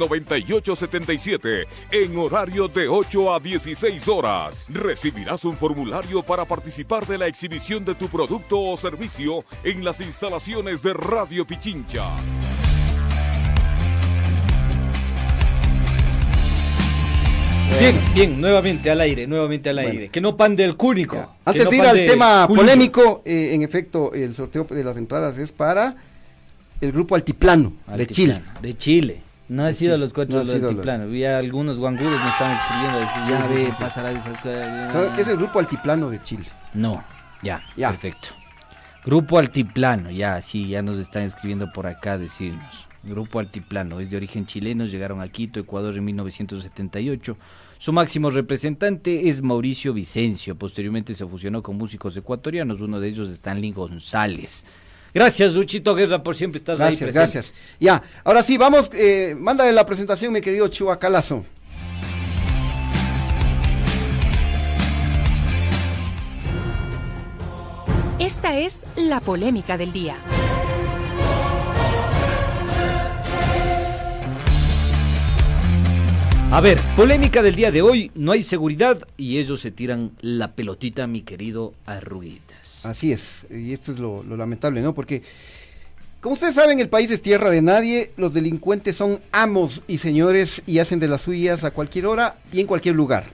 77 0.75 1.67
en 1.91 2.17
horario 2.17 2.67
de 2.67 2.87
8 2.87 3.33
a 3.33 3.39
16 3.39 4.07
horas. 4.07 4.67
Recibirás 4.69 5.45
un 5.45 5.55
formulario 5.55 6.23
para 6.23 6.45
participar 6.45 7.05
de 7.05 7.17
la 7.17 7.27
exhibición 7.27 7.85
de 7.85 7.95
tu 7.95 8.07
producto 8.07 8.59
o 8.59 8.77
servicio 8.77 9.43
en 9.63 9.83
las 9.83 10.01
instalaciones 10.01 10.81
de 10.81 10.93
Radio 10.93 11.45
Pichincha. 11.45 12.09
Bien, 17.79 17.95
bien, 18.13 18.41
nuevamente 18.41 18.89
al 18.89 19.01
aire, 19.01 19.27
nuevamente 19.27 19.69
al 19.69 19.79
aire. 19.79 20.09
Que 20.09 20.21
no 20.21 20.35
pande 20.35 20.63
el 20.63 20.75
cúnico. 20.75 21.35
Antes 21.45 21.69
de 21.69 21.75
ir 21.75 21.81
al 21.83 22.05
tema 22.05 22.47
polémico, 22.47 23.21
eh, 23.25 23.51
en 23.53 23.63
efecto, 23.63 24.13
el 24.13 24.35
sorteo 24.35 24.65
de 24.65 24.83
las 24.83 24.97
entradas 24.97 25.37
es 25.37 25.51
para 25.51 25.95
el 26.81 26.91
grupo 26.91 27.15
Altiplano, 27.15 27.73
de 27.95 28.07
Chile. 28.07 28.41
De 28.61 28.73
Chile. 28.73 29.21
No 29.49 29.65
ha 29.65 29.73
sido 29.73 29.97
los 29.97 30.13
cuatro 30.13 30.43
de 30.45 30.53
Altiplano. 30.53 31.05
Había 31.05 31.39
algunos 31.39 31.79
guangudos 31.79 32.19
me 32.21 32.29
estaban 32.29 32.55
escribiendo. 32.55 32.99
Ya 33.29 33.47
ve, 33.47 33.73
pasará 33.79 34.09
de 34.09 34.17
esas 34.17 34.39
cosas. 34.39 35.19
Es 35.19 35.27
el 35.27 35.37
grupo 35.37 35.59
Altiplano 35.59 36.09
de 36.09 36.21
Chile. 36.21 36.45
No, 36.73 37.03
ya, 37.41 37.61
ya, 37.75 37.89
perfecto. 37.89 38.29
Grupo 39.03 39.39
Altiplano, 39.39 40.11
ya, 40.11 40.41
sí, 40.41 40.67
ya 40.67 40.81
nos 40.81 40.99
están 40.99 41.23
escribiendo 41.23 41.71
por 41.71 41.87
acá 41.87 42.17
decirnos. 42.17 42.88
Grupo 43.03 43.39
Altiplano, 43.39 43.99
es 43.99 44.09
de 44.09 44.17
origen 44.17 44.45
chileno, 44.45 44.85
llegaron 44.85 45.21
a 45.21 45.29
Quito, 45.29 45.59
Ecuador 45.59 45.95
en 45.95 46.05
1978. 46.05 47.37
Su 47.77 47.93
máximo 47.93 48.29
representante 48.29 49.29
es 49.29 49.41
Mauricio 49.41 49.93
Vicencio. 49.93 50.55
Posteriormente 50.55 51.13
se 51.13 51.25
fusionó 51.25 51.63
con 51.63 51.77
músicos 51.77 52.15
ecuatorianos, 52.17 52.81
uno 52.81 52.99
de 52.99 53.07
ellos 53.07 53.29
es 53.29 53.35
Stanley 53.35 53.71
González. 53.71 54.65
Gracias, 55.13 55.53
Luchito 55.53 55.95
Guerra, 55.95 56.21
por 56.21 56.35
siempre 56.35 56.57
estar 56.59 56.79
ahí 56.81 56.95
presente. 56.95 57.19
Gracias, 57.19 57.53
Ya, 57.79 58.03
ahora 58.23 58.43
sí, 58.43 58.57
vamos, 58.57 58.91
eh, 58.93 59.35
mándale 59.37 59.71
la 59.71 59.85
presentación, 59.85 60.33
mi 60.33 60.41
querido 60.41 60.67
Chuacalazo. 60.67 61.45
Esta 68.19 68.59
es 68.59 68.85
la 68.95 69.21
polémica 69.21 69.77
del 69.77 69.93
día. 69.93 70.17
A 76.51 76.61
ver, 76.61 76.79
polémica 76.97 77.43
del 77.43 77.55
día 77.55 77.71
de 77.71 77.83
hoy, 77.83 78.09
no 78.15 78.31
hay 78.31 78.41
seguridad 78.41 79.07
y 79.17 79.37
ellos 79.37 79.61
se 79.61 79.69
tiran 79.69 80.13
la 80.19 80.53
pelotita, 80.53 81.05
mi 81.05 81.21
querido 81.21 81.75
Arruguitas. 81.85 82.87
Así 82.87 83.11
es, 83.11 83.45
y 83.51 83.71
esto 83.71 83.91
es 83.91 83.99
lo, 83.99 84.23
lamentable, 84.23 84.81
¿no? 84.81 84.95
Porque, 84.95 85.21
como 86.19 86.33
ustedes 86.33 86.55
saben, 86.55 86.79
el 86.79 86.89
país 86.89 87.11
es 87.11 87.21
tierra 87.21 87.51
de 87.51 87.61
nadie, 87.61 88.13
los 88.17 88.33
delincuentes 88.33 88.95
son 88.95 89.21
amos 89.31 89.83
y 89.87 89.99
señores 89.99 90.63
y 90.65 90.79
hacen 90.79 90.99
de 90.99 91.07
las 91.07 91.21
suyas 91.21 91.63
a 91.63 91.69
cualquier 91.69 92.07
hora 92.07 92.37
y 92.51 92.61
en 92.61 92.67
cualquier 92.67 92.95
lugar. 92.95 93.25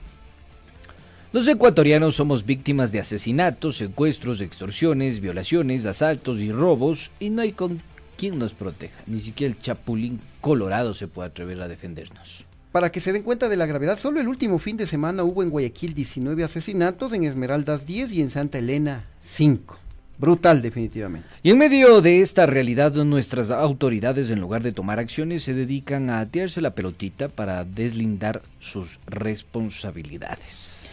Los 1.32 1.48
ecuatorianos 1.48 2.16
somos 2.16 2.44
víctimas 2.44 2.92
de 2.92 3.00
asesinatos, 3.00 3.78
secuestros, 3.78 4.42
extorsiones, 4.42 5.20
violaciones, 5.20 5.86
asaltos 5.86 6.38
y 6.38 6.52
robos 6.52 7.10
y 7.18 7.30
no 7.30 7.40
hay 7.40 7.52
con 7.52 7.80
quien 8.18 8.38
nos 8.38 8.52
proteja. 8.52 9.00
Ni 9.06 9.20
siquiera 9.20 9.54
el 9.54 9.60
chapulín 9.60 10.20
colorado 10.42 10.92
se 10.92 11.08
puede 11.08 11.30
atrever 11.30 11.62
a 11.62 11.68
defendernos. 11.68 12.44
Para 12.72 12.92
que 12.92 13.00
se 13.00 13.12
den 13.12 13.22
cuenta 13.22 13.48
de 13.48 13.56
la 13.56 13.66
gravedad, 13.66 13.98
solo 13.98 14.20
el 14.20 14.28
último 14.28 14.58
fin 14.58 14.76
de 14.76 14.86
semana 14.86 15.24
hubo 15.24 15.42
en 15.42 15.50
Guayaquil 15.50 15.94
19 15.94 16.44
asesinatos, 16.44 17.12
en 17.12 17.24
Esmeraldas 17.24 17.86
10 17.86 18.12
y 18.12 18.20
en 18.20 18.30
Santa 18.30 18.58
Elena 18.58 19.06
5. 19.24 19.78
Brutal, 20.18 20.62
definitivamente. 20.62 21.28
Y 21.42 21.50
en 21.50 21.58
medio 21.58 22.00
de 22.00 22.22
esta 22.22 22.46
realidad, 22.46 22.92
nuestras 22.94 23.50
autoridades, 23.50 24.30
en 24.30 24.40
lugar 24.40 24.62
de 24.62 24.72
tomar 24.72 24.98
acciones, 24.98 25.42
se 25.42 25.52
dedican 25.52 26.08
a 26.08 26.24
tirarse 26.26 26.62
la 26.62 26.74
pelotita 26.74 27.28
para 27.28 27.64
deslindar 27.64 28.42
sus 28.58 28.98
responsabilidades. 29.06 30.88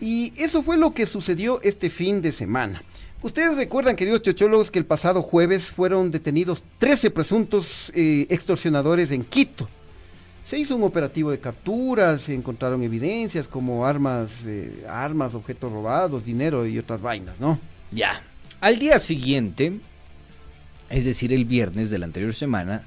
Y 0.00 0.32
eso 0.36 0.62
fue 0.62 0.78
lo 0.78 0.94
que 0.94 1.06
sucedió 1.06 1.60
este 1.62 1.90
fin 1.90 2.22
de 2.22 2.30
semana. 2.32 2.82
Ustedes 3.22 3.56
recuerdan, 3.56 3.96
queridos 3.96 4.22
chochólogos, 4.22 4.70
que 4.70 4.78
el 4.78 4.86
pasado 4.86 5.20
jueves 5.20 5.72
fueron 5.72 6.10
detenidos 6.10 6.62
13 6.78 7.10
presuntos 7.10 7.92
eh, 7.94 8.26
extorsionadores 8.30 9.10
en 9.10 9.24
Quito 9.24 9.68
se 10.50 10.58
hizo 10.58 10.74
un 10.74 10.82
operativo 10.82 11.30
de 11.30 11.38
captura, 11.38 12.18
se 12.18 12.34
encontraron 12.34 12.82
evidencias 12.82 13.46
como 13.46 13.86
armas, 13.86 14.44
eh, 14.44 14.84
armas, 14.88 15.36
objetos 15.36 15.70
robados, 15.70 16.24
dinero 16.24 16.66
y 16.66 16.76
otras 16.76 17.00
vainas, 17.00 17.38
¿no? 17.38 17.60
Ya. 17.92 18.20
Al 18.60 18.80
día 18.80 18.98
siguiente, 18.98 19.74
es 20.88 21.04
decir, 21.04 21.32
el 21.32 21.44
viernes 21.44 21.88
de 21.88 22.00
la 22.00 22.06
anterior 22.06 22.34
semana, 22.34 22.82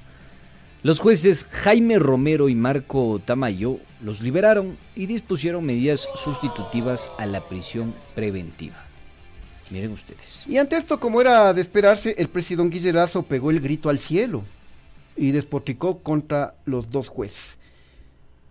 los 0.82 1.00
jueces 1.00 1.44
Jaime 1.44 1.98
Romero 1.98 2.50
y 2.50 2.54
Marco 2.54 3.18
Tamayo 3.24 3.78
los 4.02 4.20
liberaron 4.20 4.76
y 4.94 5.06
dispusieron 5.06 5.64
medidas 5.64 6.06
sustitutivas 6.16 7.12
a 7.16 7.24
la 7.24 7.40
prisión 7.40 7.94
preventiva. 8.14 8.76
Miren 9.70 9.92
ustedes. 9.92 10.44
Y 10.46 10.58
ante 10.58 10.76
esto, 10.76 11.00
como 11.00 11.18
era 11.18 11.54
de 11.54 11.62
esperarse, 11.62 12.14
el 12.18 12.28
presidente 12.28 12.76
Guillerazo 12.76 13.22
pegó 13.22 13.50
el 13.50 13.60
grito 13.60 13.88
al 13.88 13.98
cielo 13.98 14.44
y 15.16 15.32
despotricó 15.32 15.98
contra 15.98 16.54
los 16.64 16.90
dos 16.90 17.08
jueces. 17.08 17.58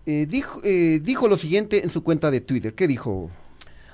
Eh, 0.05 0.25
dijo, 0.29 0.59
eh, 0.63 0.99
dijo 1.01 1.27
lo 1.27 1.37
siguiente 1.37 1.83
en 1.83 1.89
su 1.89 2.03
cuenta 2.03 2.29
de 2.31 2.41
Twitter. 2.41 2.73
¿Qué 2.73 2.87
dijo? 2.87 3.29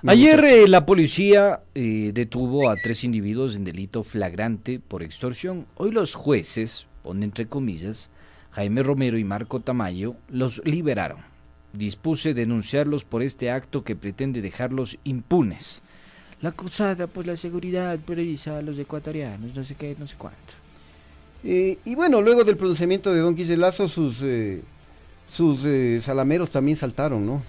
Ayer 0.08 0.44
eh, 0.46 0.68
la 0.68 0.86
policía 0.86 1.62
detuvo 1.74 2.70
a 2.70 2.78
tres 2.78 3.04
individuos 3.04 3.56
en 3.56 3.66
delito 3.66 4.04
flagrante 4.04 4.80
por 4.80 5.04
extorsión. 5.04 5.66
Hoy 5.76 5.92
los 5.92 6.16
jueces, 6.16 6.88
pone 7.04 7.26
entre 7.26 7.48
comillas, 7.48 8.10
Jaime 8.52 8.82
Romero 8.82 9.18
y 9.18 9.24
Marco 9.24 9.60
Tamayo, 9.60 10.16
los 10.30 10.62
liberaron. 10.66 11.20
Dispuse 11.74 12.34
denunciarlos 12.34 13.04
por 13.04 13.22
este 13.22 13.52
acto 13.52 13.84
que 13.84 13.96
pretende 13.96 14.42
dejarlos 14.42 14.98
impunes. 15.04 15.84
La 16.42 16.50
acusada, 16.50 17.08
pues 17.08 17.28
la 17.28 17.36
seguridad 17.36 18.00
prioriza 18.00 18.58
a 18.58 18.62
los 18.62 18.80
ecuatorianos, 18.80 19.54
no 19.54 19.64
sé 19.64 19.76
qué, 19.76 19.96
no 20.00 20.08
sé 20.08 20.16
cuánto. 20.18 20.59
Eh, 21.44 21.78
y 21.86 21.96
bueno, 21.96 22.22
luego 22.22 22.44
del 22.44 22.58
pronunciamiento 22.58 23.14
de 23.14 23.22
Don 23.22 23.36
Guillelazo, 23.36 23.88
sus, 23.88 24.18
eh, 24.22 24.62
sus 25.32 25.62
eh, 25.64 26.00
salameros 26.02 26.50
también 26.50 26.76
saltaron, 26.76 27.26
¿no? 27.26 27.44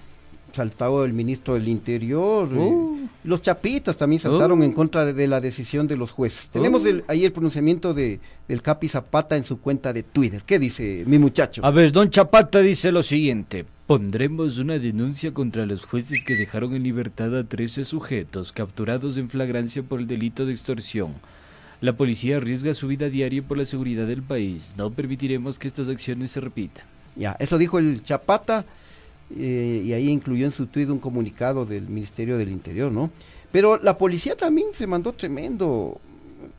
Saltaba 0.53 1.05
el 1.05 1.13
ministro 1.13 1.55
del 1.55 1.69
Interior, 1.69 2.53
uh. 2.53 3.09
los 3.23 3.41
chapitas 3.41 3.97
también 3.97 4.21
saltaron 4.21 4.61
uh. 4.61 4.65
en 4.65 4.73
contra 4.73 5.13
de, 5.13 5.27
la 5.29 5.41
decisión 5.41 5.87
de 5.87 5.97
los 5.97 6.11
jueces. 6.11 6.51
Tenemos 6.51 6.85
uh. 6.85 7.03
ahí 7.07 7.25
el 7.25 7.33
pronunciamiento 7.33 7.95
de, 7.95 8.21
del 8.49 8.63
Capi 8.63 8.89
Zapata 8.89 9.37
en 9.37 9.45
su 9.45 9.61
cuenta 9.61 9.93
de 9.93 10.03
Twitter. 10.03 10.43
¿Qué 10.45 10.59
dice 10.59 11.05
mi 11.07 11.19
muchacho? 11.19 11.65
A 11.65 11.71
ver, 11.71 11.93
don 11.93 12.11
Chapata 12.11 12.61
dice 12.61 12.91
lo 12.91 13.03
siguiente. 13.03 13.65
Pondremos 13.87 14.59
una 14.59 14.79
denuncia 14.79 15.33
contra 15.35 15.67
los 15.67 15.85
jueces 15.85 16.25
que 16.25 16.37
dejaron 16.37 16.75
en 16.75 16.85
libertad 16.85 17.37
a 17.37 17.45
13 17.45 17.85
sujetos 17.85 18.53
capturados 18.53 19.19
en 19.19 19.29
flagrancia 19.29 19.83
por 19.83 19.99
el 19.99 20.07
delito 20.07 20.47
de 20.47 20.53
extorsión 20.53 21.15
la 21.81 21.97
policía 21.97 22.37
arriesga 22.37 22.75
su 22.75 22.87
vida 22.89 23.09
diaria 23.09 23.43
por 23.43 23.57
la 23.57 23.65
seguridad 23.65 24.07
del 24.07 24.23
país. 24.23 24.75
No 24.77 24.91
permitiremos 24.91 25.59
que 25.59 25.69
estas 25.69 25.89
acciones 25.89 26.31
se 26.31 26.41
repitan. 26.41 26.85
Ya, 27.17 27.37
eso 27.41 27.59
dijo 27.59 27.79
el 27.79 28.03
Chapata 28.03 28.65
eh, 29.37 29.83
y 29.85 29.93
ahí 29.93 30.09
incluyó 30.09 30.47
en 30.47 30.53
su 30.53 30.67
tweet 30.67 30.87
un 30.87 30.99
comunicado 30.99 31.65
del 31.67 31.89
Ministerio 31.89 32.37
del 32.39 32.51
Interior, 32.51 32.93
¿no? 32.93 33.11
Pero 33.53 33.79
la 33.79 33.99
policía 33.99 34.37
también 34.37 34.69
se 34.73 34.87
mandó 34.87 35.13
tremendo 35.13 36.01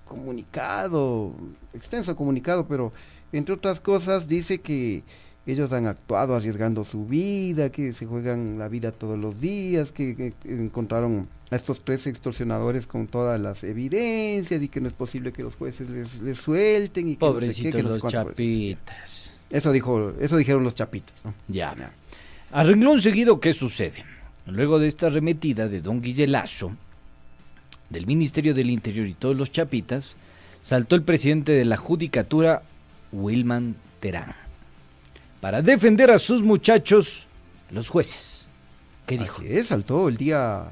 comunicado, 0.06 1.34
extenso 1.74 2.16
comunicado, 2.16 2.68
pero 2.68 2.92
entre 3.32 3.56
otras 3.56 3.80
cosas 3.80 4.28
dice 4.28 4.60
que 4.60 5.04
ellos 5.48 5.72
han 5.74 5.88
actuado 5.88 6.36
arriesgando 6.36 6.86
su 6.86 7.06
vida, 7.06 7.72
que 7.72 7.94
se 7.94 8.06
juegan 8.06 8.60
la 8.60 8.68
vida 8.68 8.92
todos 8.92 9.18
los 9.18 9.42
días, 9.42 9.92
que, 9.92 10.16
que 10.16 10.34
encontraron 10.46 11.28
a 11.50 11.56
estos 11.56 11.84
tres 11.84 12.08
extorsionadores 12.08 12.88
con 12.88 13.08
todas 13.08 13.40
las 13.40 13.64
evidencias 13.64 14.62
y 14.62 14.70
que 14.70 14.80
no 14.80 14.88
es 14.88 14.94
posible 14.94 15.34
que 15.34 15.44
los 15.44 15.56
jueces 15.56 15.90
les, 15.90 16.22
les 16.22 16.38
suelten 16.38 17.08
y 17.10 17.16
que 17.16 17.26
no 17.26 17.40
sé 17.42 17.54
qué, 17.54 17.72
que 17.72 17.84
los 17.84 17.98
cuánto. 17.98 18.30
chapitas. 18.30 19.32
Eso 19.50 19.72
dijo, 19.72 20.14
eso 20.22 20.38
dijeron 20.38 20.64
los 20.64 20.76
chapitas, 20.76 21.16
¿no? 21.26 21.34
Ya. 21.48 21.76
A 22.52 22.64
renglón 22.64 23.02
seguido, 23.02 23.40
¿qué 23.40 23.54
sucede? 23.54 24.06
Luego 24.46 24.80
de 24.80 24.88
esta 24.88 25.08
arremetida 25.08 25.68
de 25.68 25.82
don 25.82 26.02
Guillelazo, 26.02 26.72
del 27.90 28.08
Ministerio 28.08 28.54
del 28.54 28.70
Interior 28.70 29.08
y 29.08 29.14
todos 29.14 29.36
los 29.36 29.52
chapitas, 29.52 30.16
saltó 30.64 30.96
el 30.96 31.04
presidente 31.04 31.52
de 31.52 31.66
la 31.66 31.78
Judicatura, 31.78 32.62
Wilman 33.12 33.76
Terán, 34.00 34.36
para 35.42 35.62
defender 35.62 36.12
a 36.12 36.20
sus 36.20 36.42
muchachos, 36.44 37.26
los 37.72 37.90
jueces. 37.90 38.48
¿Qué 39.08 39.18
dijo? 39.18 39.42
Así 39.42 39.52
es, 39.52 39.68
saltó 39.68 40.08
el 40.08 40.16
día, 40.16 40.72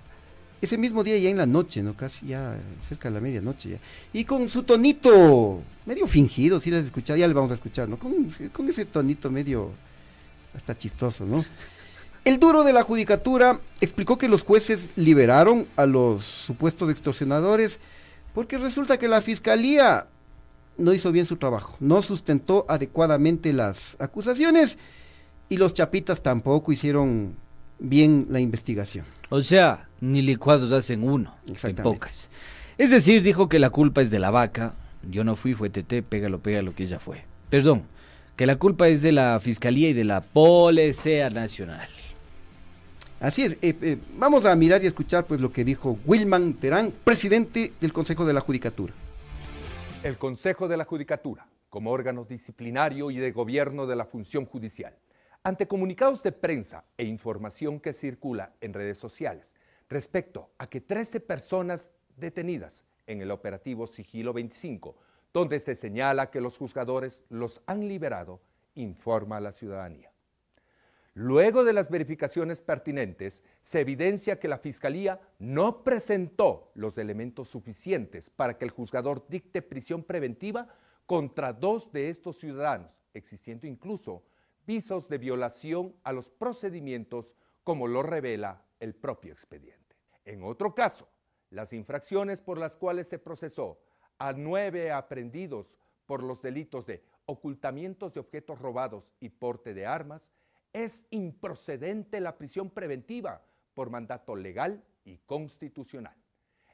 ese 0.61 0.77
mismo 0.77 1.03
día 1.03 1.17
ya 1.17 1.29
en 1.29 1.37
la 1.37 1.47
noche, 1.47 1.81
¿no? 1.81 1.95
Casi 1.95 2.27
ya 2.27 2.55
cerca 2.87 3.09
de 3.09 3.15
la 3.15 3.21
medianoche 3.21 3.71
ya. 3.71 3.77
Y 4.13 4.23
con 4.23 4.47
su 4.47 4.63
tonito 4.63 5.61
medio 5.85 6.07
fingido, 6.07 6.61
si 6.61 6.69
les 6.69 6.85
escuchado, 6.85 7.17
ya 7.17 7.27
le 7.27 7.33
vamos 7.33 7.51
a 7.51 7.55
escuchar, 7.55 7.89
¿no? 7.89 7.97
Con, 7.97 8.31
con 8.53 8.69
ese 8.69 8.85
tonito 8.85 9.31
medio 9.31 9.71
hasta 10.55 10.77
chistoso, 10.77 11.25
¿no? 11.25 11.43
El 12.23 12.39
duro 12.39 12.63
de 12.63 12.73
la 12.73 12.83
judicatura 12.83 13.59
explicó 13.81 14.17
que 14.17 14.27
los 14.27 14.43
jueces 14.43 14.89
liberaron 14.95 15.67
a 15.75 15.85
los 15.85 16.25
supuestos 16.25 16.91
extorsionadores 16.91 17.79
porque 18.35 18.57
resulta 18.57 18.97
que 18.99 19.07
la 19.07 19.21
fiscalía 19.21 20.05
no 20.79 20.93
hizo 20.93 21.11
bien 21.11 21.25
su 21.25 21.37
trabajo, 21.37 21.75
no 21.79 22.01
sustentó 22.01 22.65
adecuadamente 22.67 23.53
las 23.53 23.95
acusaciones 23.99 24.77
y 25.49 25.57
los 25.57 25.73
chapitas 25.73 26.21
tampoco 26.21 26.71
hicieron 26.71 27.35
bien 27.79 28.27
la 28.29 28.39
investigación. 28.39 29.05
O 29.29 29.41
sea, 29.41 29.87
ni 30.01 30.21
licuados 30.21 30.71
hacen 30.71 31.03
uno, 31.03 31.35
en 31.45 31.75
pocas. 31.75 32.29
Es 32.77 32.89
decir, 32.89 33.21
dijo 33.21 33.49
que 33.49 33.59
la 33.59 33.69
culpa 33.69 34.01
es 34.01 34.09
de 34.09 34.19
la 34.19 34.31
vaca, 34.31 34.73
yo 35.09 35.23
no 35.23 35.35
fui, 35.35 35.53
fue 35.53 35.69
TT, 35.69 36.03
pégalo, 36.07 36.39
pégalo, 36.39 36.73
que 36.73 36.83
ella 36.83 36.99
fue. 36.99 37.23
Perdón, 37.49 37.83
que 38.35 38.45
la 38.45 38.55
culpa 38.55 38.87
es 38.87 39.01
de 39.01 39.11
la 39.11 39.39
Fiscalía 39.39 39.89
y 39.89 39.93
de 39.93 40.05
la 40.05 40.21
Policía 40.21 41.29
Nacional. 41.29 41.89
Así 43.19 43.43
es, 43.43 43.53
eh, 43.61 43.75
eh, 43.81 43.97
vamos 44.17 44.45
a 44.45 44.55
mirar 44.55 44.81
y 44.81 44.87
escuchar 44.87 45.25
pues 45.25 45.41
lo 45.41 45.51
que 45.51 45.65
dijo 45.65 45.99
Wilman 46.05 46.53
Terán, 46.53 46.93
presidente 47.03 47.73
del 47.81 47.91
Consejo 47.91 48.25
de 48.25 48.33
la 48.33 48.39
Judicatura. 48.39 48.93
El 50.01 50.17
Consejo 50.17 50.69
de 50.69 50.77
la 50.77 50.85
Judicatura, 50.85 51.45
como 51.69 51.91
órgano 51.91 52.23
disciplinario 52.23 53.11
y 53.11 53.17
de 53.17 53.33
gobierno 53.33 53.85
de 53.85 53.97
la 53.97 54.05
función 54.05 54.45
judicial, 54.45 54.97
ante 55.43 55.67
comunicados 55.67 56.23
de 56.23 56.31
prensa 56.31 56.85
e 56.97 57.03
información 57.03 57.81
que 57.81 57.91
circula 57.91 58.53
en 58.61 58.73
redes 58.73 58.97
sociales 58.97 59.55
respecto 59.89 60.51
a 60.57 60.67
que 60.67 60.79
13 60.79 61.19
personas 61.19 61.91
detenidas 62.15 62.85
en 63.07 63.21
el 63.21 63.29
operativo 63.29 63.87
Sigilo 63.87 64.31
25, 64.31 64.95
donde 65.33 65.59
se 65.59 65.75
señala 65.75 66.31
que 66.31 66.39
los 66.39 66.57
juzgadores 66.57 67.25
los 67.27 67.61
han 67.65 67.89
liberado, 67.89 68.39
informa 68.75 69.35
a 69.35 69.41
la 69.41 69.51
ciudadanía. 69.51 70.13
Luego 71.13 71.63
de 71.63 71.73
las 71.73 71.89
verificaciones 71.89 72.61
pertinentes, 72.61 73.43
se 73.61 73.81
evidencia 73.81 74.39
que 74.39 74.47
la 74.47 74.59
Fiscalía 74.59 75.19
no 75.39 75.83
presentó 75.83 76.71
los 76.75 76.97
elementos 76.97 77.49
suficientes 77.49 78.29
para 78.29 78.57
que 78.57 78.65
el 78.65 78.71
juzgador 78.71 79.25
dicte 79.27 79.61
prisión 79.61 80.03
preventiva 80.03 80.67
contra 81.05 81.53
dos 81.53 81.91
de 81.91 82.09
estos 82.09 82.37
ciudadanos, 82.37 83.01
existiendo 83.13 83.65
incluso 83.65 84.23
visos 84.67 85.07
de 85.09 85.17
violación 85.17 85.95
a 86.03 86.13
los 86.13 86.29
procedimientos 86.29 87.33
como 87.63 87.87
lo 87.87 88.03
revela 88.03 88.63
el 88.79 88.93
propio 88.93 89.33
expediente. 89.33 89.95
En 90.25 90.43
otro 90.43 90.75
caso, 90.75 91.09
las 91.49 91.73
infracciones 91.73 92.41
por 92.41 92.59
las 92.59 92.77
cuales 92.77 93.07
se 93.07 93.17
procesó 93.17 93.79
a 94.19 94.33
nueve 94.33 94.91
aprendidos 94.91 95.75
por 96.05 96.21
los 96.21 96.41
delitos 96.41 96.85
de 96.85 97.03
ocultamientos 97.25 98.13
de 98.13 98.19
objetos 98.19 98.59
robados 98.59 99.11
y 99.19 99.29
porte 99.29 99.73
de 99.73 99.85
armas, 99.87 100.31
es 100.73 101.05
improcedente 101.09 102.19
la 102.19 102.37
prisión 102.37 102.69
preventiva 102.69 103.41
por 103.73 103.89
mandato 103.89 104.35
legal 104.35 104.83
y 105.03 105.17
constitucional. 105.19 106.15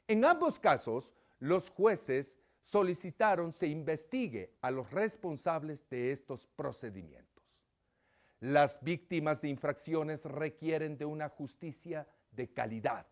En 0.08 0.24
ambos 0.24 0.58
casos, 0.58 1.12
los 1.38 1.70
jueces 1.70 2.36
solicitaron 2.62 3.52
se 3.52 3.68
investigue 3.68 4.52
a 4.60 4.70
los 4.70 4.90
responsables 4.90 5.88
de 5.88 6.12
estos 6.12 6.46
procedimientos. 6.48 7.44
Las 8.40 8.82
víctimas 8.82 9.40
de 9.40 9.48
infracciones 9.48 10.24
requieren 10.24 10.98
de 10.98 11.04
una 11.04 11.28
justicia 11.28 12.06
de 12.32 12.52
calidad 12.52 13.06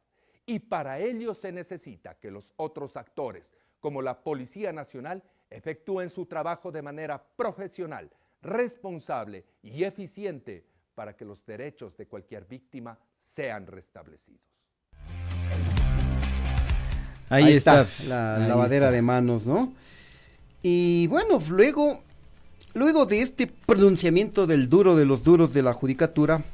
y 0.44 0.58
para 0.58 0.98
ello 0.98 1.34
se 1.34 1.52
necesita 1.52 2.18
que 2.18 2.30
los 2.30 2.52
otros 2.56 2.96
actores, 2.96 3.54
como 3.80 4.02
la 4.02 4.22
Policía 4.22 4.72
Nacional, 4.72 5.22
efectúen 5.48 6.10
su 6.10 6.26
trabajo 6.26 6.70
de 6.70 6.82
manera 6.82 7.24
profesional, 7.36 8.10
responsable 8.42 9.44
y 9.62 9.84
eficiente 9.84 10.66
para 10.94 11.14
que 11.16 11.24
los 11.24 11.44
derechos 11.44 11.96
de 11.96 12.06
cualquier 12.06 12.44
víctima 12.44 12.98
sean 13.22 13.66
restablecidos. 13.66 14.40
Ahí, 17.30 17.44
Ahí 17.44 17.52
está, 17.54 17.86
la 18.06 18.36
Ahí 18.36 18.48
lavadera 18.48 18.86
está. 18.86 18.96
de 18.96 19.02
manos, 19.02 19.46
¿no? 19.46 19.72
Y 20.62 21.06
bueno, 21.08 21.42
luego, 21.48 22.02
luego 22.74 23.06
de 23.06 23.20
este 23.20 23.46
pronunciamiento 23.46 24.46
del 24.46 24.68
duro 24.68 24.94
de 24.96 25.04
los 25.04 25.24
duros 25.24 25.52
de 25.52 25.62
la 25.62 25.72
judicatura, 25.72 26.44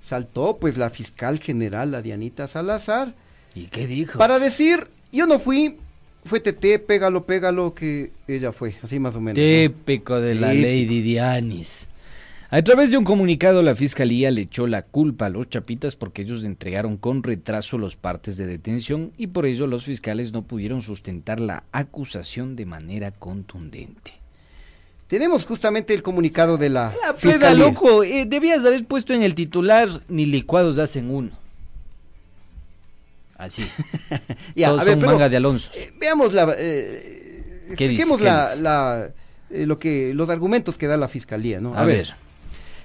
saltó 0.00 0.56
pues 0.58 0.76
la 0.76 0.90
fiscal 0.90 1.38
general, 1.38 1.92
la 1.92 2.02
Dianita 2.02 2.48
Salazar. 2.48 3.14
¿Y 3.54 3.66
qué 3.66 3.86
dijo? 3.86 4.18
Para 4.18 4.38
decir, 4.38 4.88
yo 5.12 5.26
no 5.26 5.38
fui, 5.38 5.78
fue 6.24 6.40
TT, 6.40 6.84
pégalo, 6.86 7.24
pégalo, 7.24 7.74
que 7.74 8.12
ella 8.26 8.52
fue, 8.52 8.74
así 8.82 8.98
más 8.98 9.14
o 9.16 9.20
menos. 9.20 9.36
Típico 9.36 10.14
¿no? 10.14 10.20
de 10.20 10.34
la. 10.34 10.48
Lady 10.48 11.02
Dianis. 11.02 11.88
A 12.52 12.62
través 12.62 12.90
de 12.90 12.98
un 12.98 13.04
comunicado, 13.04 13.62
la 13.62 13.76
fiscalía 13.76 14.28
le 14.32 14.40
echó 14.40 14.66
la 14.66 14.82
culpa 14.82 15.26
a 15.26 15.28
los 15.28 15.48
chapitas 15.48 15.94
porque 15.94 16.22
ellos 16.22 16.42
entregaron 16.42 16.96
con 16.96 17.22
retraso 17.22 17.78
los 17.78 17.94
partes 17.94 18.36
de 18.36 18.46
detención 18.46 19.12
y 19.16 19.28
por 19.28 19.46
ello 19.46 19.68
los 19.68 19.84
fiscales 19.84 20.32
no 20.32 20.42
pudieron 20.42 20.82
sustentar 20.82 21.38
la 21.38 21.62
acusación 21.70 22.56
de 22.56 22.66
manera 22.66 23.12
contundente. 23.12 24.14
Tenemos 25.06 25.46
justamente 25.46 25.94
el 25.94 26.02
comunicado 26.02 26.56
de 26.56 26.70
la, 26.70 26.92
la 27.06 27.14
fiscalía. 27.14 27.66
loco, 27.66 28.02
eh, 28.02 28.26
debías 28.26 28.64
haber 28.64 28.84
puesto 28.84 29.14
en 29.14 29.22
el 29.22 29.36
titular 29.36 29.88
ni 30.08 30.26
licuados 30.26 30.80
hacen 30.80 31.08
uno. 31.08 31.30
Así. 33.38 33.64
ya, 34.56 34.70
Todos 34.70 34.80
a 34.80 34.84
ver, 34.84 34.94
son 34.94 35.00
pero, 35.00 35.12
manga 35.12 35.28
de 35.28 35.36
Alonso. 35.36 35.70
Eh, 35.72 35.92
veamos 36.00 36.32
la. 36.32 36.52
Eh, 36.58 37.74
¿Qué 37.76 37.86
dice? 37.88 38.04
¿Qué 38.18 38.24
la, 38.24 38.56
la 38.56 39.10
lo 39.50 39.78
que 39.78 40.14
los 40.14 40.28
argumentos 40.30 40.78
que 40.78 40.88
da 40.88 40.96
la 40.96 41.06
fiscalía, 41.06 41.60
¿no? 41.60 41.74
A, 41.74 41.82
a 41.82 41.84
ver. 41.84 41.96
ver. 41.98 42.29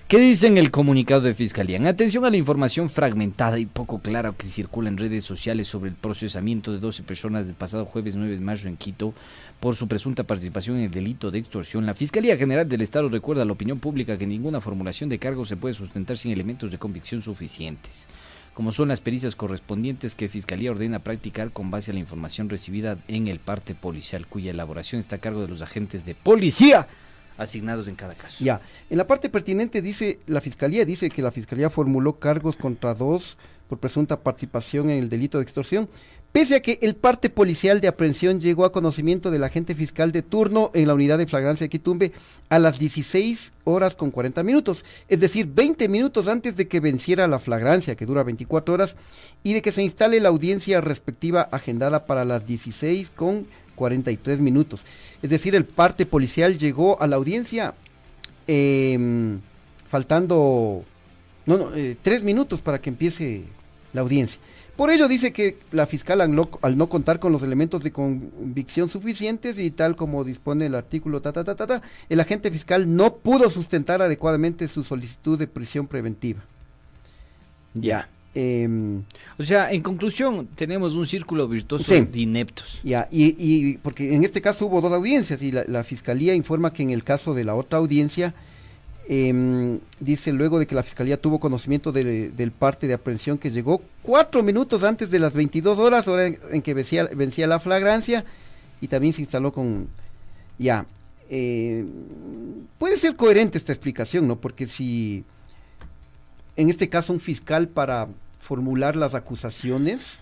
¿Qué 0.07 0.19
dice 0.19 0.45
en 0.45 0.59
el 0.59 0.69
comunicado 0.69 1.21
de 1.21 1.33
Fiscalía? 1.33 1.77
En 1.77 1.87
atención 1.87 2.25
a 2.25 2.29
la 2.29 2.37
información 2.37 2.91
fragmentada 2.91 3.57
y 3.57 3.65
poco 3.65 4.01
clara 4.01 4.35
que 4.37 4.45
circula 4.45 4.87
en 4.87 4.97
redes 4.97 5.23
sociales 5.23 5.67
sobre 5.67 5.89
el 5.89 5.95
procesamiento 5.95 6.71
de 6.71 6.77
12 6.77 7.01
personas 7.01 7.47
del 7.47 7.55
pasado 7.55 7.85
jueves 7.85 8.15
9 8.15 8.35
de 8.35 8.39
mayo 8.39 8.69
en 8.69 8.77
Quito 8.77 9.15
por 9.59 9.75
su 9.75 9.87
presunta 9.87 10.23
participación 10.23 10.77
en 10.77 10.83
el 10.83 10.91
delito 10.91 11.31
de 11.31 11.39
extorsión, 11.39 11.87
la 11.87 11.95
Fiscalía 11.95 12.37
General 12.37 12.69
del 12.69 12.83
Estado 12.83 13.09
recuerda 13.09 13.41
a 13.41 13.45
la 13.45 13.53
opinión 13.53 13.79
pública 13.79 14.15
que 14.15 14.27
ninguna 14.27 14.61
formulación 14.61 15.09
de 15.09 15.17
cargos 15.17 15.47
se 15.47 15.57
puede 15.57 15.73
sustentar 15.73 16.19
sin 16.19 16.31
elementos 16.31 16.69
de 16.69 16.77
convicción 16.77 17.23
suficientes, 17.23 18.07
como 18.53 18.71
son 18.71 18.89
las 18.89 19.01
pericias 19.01 19.35
correspondientes 19.35 20.13
que 20.13 20.29
Fiscalía 20.29 20.69
ordena 20.69 20.99
practicar 20.99 21.49
con 21.49 21.71
base 21.71 21.89
a 21.89 21.95
la 21.95 21.99
información 21.99 22.47
recibida 22.47 22.99
en 23.07 23.27
el 23.27 23.39
parte 23.39 23.73
policial, 23.73 24.27
cuya 24.27 24.51
elaboración 24.51 24.99
está 24.99 25.15
a 25.15 25.19
cargo 25.19 25.41
de 25.41 25.47
los 25.47 25.63
agentes 25.63 26.05
de 26.05 26.13
policía 26.13 26.87
asignados 27.37 27.87
en 27.87 27.95
cada 27.95 28.15
caso. 28.15 28.43
Ya, 28.43 28.61
en 28.89 28.97
la 28.97 29.07
parte 29.07 29.29
pertinente 29.29 29.81
dice, 29.81 30.19
la 30.27 30.41
Fiscalía 30.41 30.85
dice 30.85 31.09
que 31.09 31.21
la 31.21 31.31
Fiscalía 31.31 31.69
formuló 31.69 32.19
cargos 32.19 32.55
contra 32.55 32.93
dos 32.93 33.37
por 33.67 33.79
presunta 33.79 34.19
participación 34.19 34.89
en 34.89 34.99
el 34.99 35.09
delito 35.09 35.37
de 35.37 35.43
extorsión, 35.43 35.89
pese 36.31 36.55
a 36.55 36.61
que 36.61 36.79
el 36.81 36.95
parte 36.95 37.29
policial 37.29 37.79
de 37.81 37.87
aprehensión 37.87 38.41
llegó 38.41 38.65
a 38.65 38.71
conocimiento 38.71 39.31
del 39.31 39.43
agente 39.43 39.73
fiscal 39.73 40.11
de 40.11 40.21
turno 40.21 40.69
en 40.73 40.87
la 40.87 40.93
unidad 40.93 41.17
de 41.17 41.27
flagrancia 41.27 41.63
de 41.63 41.69
Quitumbe 41.69 42.11
a 42.49 42.59
las 42.59 42.77
16 42.77 43.53
horas 43.63 43.95
con 43.95 44.11
40 44.11 44.43
minutos, 44.43 44.83
es 45.07 45.19
decir, 45.19 45.47
20 45.47 45.87
minutos 45.87 46.27
antes 46.27 46.57
de 46.57 46.67
que 46.67 46.79
venciera 46.79 47.27
la 47.27 47.39
flagrancia, 47.39 47.95
que 47.95 48.05
dura 48.05 48.23
24 48.23 48.73
horas, 48.73 48.95
y 49.43 49.53
de 49.53 49.61
que 49.61 49.71
se 49.71 49.81
instale 49.81 50.19
la 50.19 50.29
audiencia 50.29 50.81
respectiva 50.81 51.47
agendada 51.51 52.05
para 52.05 52.25
las 52.25 52.45
16 52.45 53.11
con 53.15 53.47
43 53.75 54.39
minutos. 54.39 54.85
Es 55.21 55.29
decir, 55.29 55.55
el 55.55 55.65
parte 55.65 56.05
policial 56.05 56.57
llegó 56.57 57.01
a 57.01 57.07
la 57.07 57.15
audiencia 57.15 57.75
eh, 58.47 59.37
faltando 59.87 60.83
no, 61.45 61.75
eh, 61.75 61.95
tres 62.01 62.23
minutos 62.23 62.61
para 62.61 62.79
que 62.81 62.89
empiece 62.89 63.43
la 63.93 64.01
audiencia. 64.01 64.39
Por 64.75 64.89
ello 64.89 65.07
dice 65.07 65.31
que 65.31 65.57
la 65.71 65.85
fiscal 65.85 66.19
al 66.19 66.35
no, 66.35 66.49
al 66.61 66.77
no 66.77 66.89
contar 66.89 67.19
con 67.19 67.31
los 67.31 67.43
elementos 67.43 67.81
de 67.81 67.91
convicción 67.91 68.89
suficientes 68.89 69.57
y 69.57 69.71
tal 69.71 69.95
como 69.95 70.25
dispone 70.25 70.65
el 70.65 70.75
artículo 70.75 71.21
ta, 71.21 71.31
ta, 71.31 71.45
ta, 71.45 71.55
ta, 71.55 71.65
ta, 71.65 71.81
el 72.09 72.19
agente 72.19 72.51
fiscal 72.51 72.93
no 72.93 73.15
pudo 73.15 73.49
sustentar 73.49 74.01
adecuadamente 74.01 74.67
su 74.67 74.83
solicitud 74.83 75.39
de 75.39 75.47
prisión 75.47 75.87
preventiva. 75.87 76.43
Ya. 77.73 78.09
Em, 78.37 79.01
O 79.39 79.43
sea, 79.43 79.71
en 79.71 79.81
conclusión, 79.81 80.47
tenemos 80.55 80.93
un 80.93 81.07
círculo 81.07 81.47
virtuoso 81.47 81.85
Sí. 81.85 82.01
de 82.01 82.19
ineptos. 82.19 82.81
Ya, 82.83 83.07
y, 83.11 83.35
y 83.39 83.77
porque 83.77 84.13
en 84.13 84.23
este 84.25 84.41
caso 84.41 84.65
hubo 84.67 84.81
dos 84.81 84.91
audiencias 84.91 85.41
y 85.41 85.51
la, 85.53 85.63
la 85.67 85.83
fiscalía 85.85 86.35
informa 86.35 86.73
que 86.73 86.83
en 86.83 86.89
el 86.91 87.03
caso 87.03 87.33
de 87.33 87.45
la 87.45 87.55
otra 87.55 87.79
audiencia, 87.79 88.33
em, 89.07 89.79
dice 89.99 90.33
luego 90.33 90.59
de 90.59 90.67
que 90.67 90.75
la 90.75 90.83
fiscalía 90.83 91.15
tuvo 91.21 91.39
conocimiento 91.39 91.91
de- 91.93 92.29
del 92.29 92.51
parte 92.51 92.87
de 92.87 92.93
aprehensión 92.95 93.37
que 93.37 93.51
llegó 93.51 93.81
cuatro 94.03 94.43
minutos 94.43 94.83
antes 94.83 95.09
de 95.11 95.19
las 95.19 95.33
22 95.33 95.77
horas, 95.79 96.07
hora 96.09 96.27
en, 96.27 96.37
en 96.51 96.61
que 96.61 96.73
vencía, 96.73 97.05
vencía 97.15 97.47
la 97.47 97.59
flagrancia, 97.59 98.25
y 98.81 98.87
también 98.89 99.13
se 99.13 99.21
instaló 99.21 99.53
con. 99.53 99.87
Ya. 100.59 100.85
eh, 101.29 101.85
puede 102.77 102.97
ser 102.97 103.15
coherente 103.15 103.57
esta 103.57 103.71
explicación, 103.71 104.27
¿no? 104.27 104.35
Porque 104.35 104.65
si. 104.67 105.23
En 106.57 106.69
este 106.69 106.87
caso, 106.89 107.11
un 107.13 107.19
fiscal 107.19 107.67
para 107.67 108.07
formular 108.45 108.95
las 108.95 109.15
acusaciones 109.15 110.19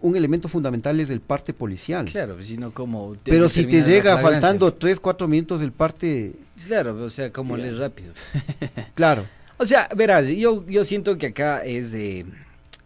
un 0.00 0.16
elemento 0.16 0.48
fundamental 0.48 1.00
es 1.00 1.08
el 1.08 1.20
parte 1.20 1.54
policial. 1.54 2.04
Claro, 2.04 2.34
pues, 2.34 2.48
sino 2.48 2.72
como... 2.72 3.16
Pero 3.24 3.48
si 3.48 3.64
te 3.64 3.80
llega 3.80 4.18
faltando 4.18 4.74
3, 4.74 5.00
4 5.00 5.26
minutos 5.28 5.60
del 5.60 5.72
parte, 5.72 6.34
Claro, 6.66 7.02
o 7.02 7.08
sea, 7.08 7.32
como 7.32 7.56
lees 7.56 7.78
rápido. 7.78 8.12
claro. 8.94 9.24
O 9.56 9.64
sea, 9.64 9.88
verás, 9.96 10.28
yo, 10.28 10.66
yo 10.66 10.84
siento 10.84 11.16
que 11.16 11.28
acá 11.28 11.64
es 11.64 11.90
de 11.90 12.26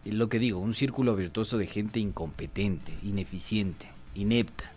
lo 0.05 0.29
que 0.29 0.39
digo, 0.39 0.59
un 0.59 0.73
círculo 0.73 1.13
virtuoso 1.15 1.57
de 1.57 1.67
gente 1.67 1.99
incompetente, 1.99 2.93
ineficiente, 3.03 3.87
inepta. 4.15 4.71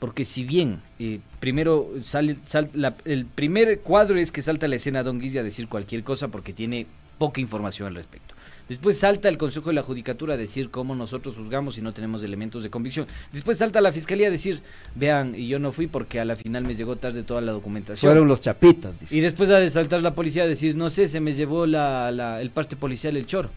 Porque 0.00 0.24
si 0.24 0.42
bien 0.42 0.80
eh, 0.98 1.20
primero 1.38 1.90
sale, 2.02 2.38
sal- 2.46 2.70
la- 2.74 2.96
el 3.04 3.24
primer 3.24 3.80
cuadro 3.80 4.18
es 4.18 4.32
que 4.32 4.42
salta 4.42 4.66
a 4.66 4.68
la 4.68 4.76
escena 4.76 5.04
Don 5.04 5.20
Guille 5.20 5.38
a 5.38 5.42
decir 5.44 5.68
cualquier 5.68 6.02
cosa 6.02 6.26
porque 6.26 6.52
tiene 6.52 6.86
poca 7.18 7.40
información 7.40 7.86
al 7.86 7.94
respecto. 7.94 8.34
Después 8.68 8.98
salta 8.98 9.28
el 9.28 9.38
Consejo 9.38 9.70
de 9.70 9.74
la 9.74 9.82
Judicatura 9.82 10.34
a 10.34 10.36
decir 10.36 10.70
cómo 10.70 10.94
nosotros 10.94 11.36
juzgamos 11.36 11.78
y 11.78 11.82
no 11.82 11.92
tenemos 11.94 12.22
elementos 12.22 12.62
de 12.62 12.68
convicción. 12.70 13.06
Después 13.32 13.56
salta 13.58 13.80
la 13.80 13.92
Fiscalía 13.92 14.28
a 14.28 14.30
decir, 14.30 14.60
vean, 14.94 15.34
y 15.34 15.48
yo 15.48 15.58
no 15.58 15.72
fui 15.72 15.86
porque 15.86 16.20
a 16.20 16.24
la 16.26 16.36
final 16.36 16.64
me 16.66 16.74
llegó 16.74 16.96
tarde 16.96 17.22
toda 17.22 17.40
la 17.40 17.52
documentación. 17.52 18.10
Fueron 18.10 18.28
los 18.28 18.40
chapitas. 18.40 18.98
dice. 19.00 19.16
Y 19.16 19.20
después 19.20 19.48
ha 19.50 19.58
de 19.58 19.70
saltar 19.70 20.02
la 20.02 20.14
policía 20.14 20.42
a 20.42 20.46
decir, 20.46 20.76
no 20.76 20.90
sé, 20.90 21.08
se 21.08 21.20
me 21.20 21.32
llevó 21.32 21.66
la, 21.66 22.10
la- 22.12 22.40
el 22.42 22.50
parte 22.50 22.76
policial 22.76 23.16
el 23.16 23.24
choro. 23.26 23.50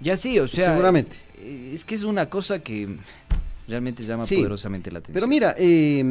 Ya 0.00 0.16
sí, 0.16 0.38
o 0.38 0.48
sea. 0.48 0.70
Seguramente. 0.70 1.16
eh, 1.38 1.70
Es 1.74 1.84
que 1.84 1.94
es 1.94 2.04
una 2.04 2.28
cosa 2.28 2.58
que 2.60 2.96
realmente 3.68 4.02
llama 4.04 4.26
Sí, 4.26 4.36
poderosamente 4.36 4.90
la 4.90 4.98
atención. 4.98 5.14
Pero 5.14 5.26
mira, 5.28 5.54
eh, 5.58 6.04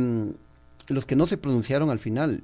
los 0.88 1.06
que 1.06 1.16
no 1.16 1.28
se 1.28 1.38
pronunciaron 1.38 1.90
al 1.90 2.00
final 2.00 2.42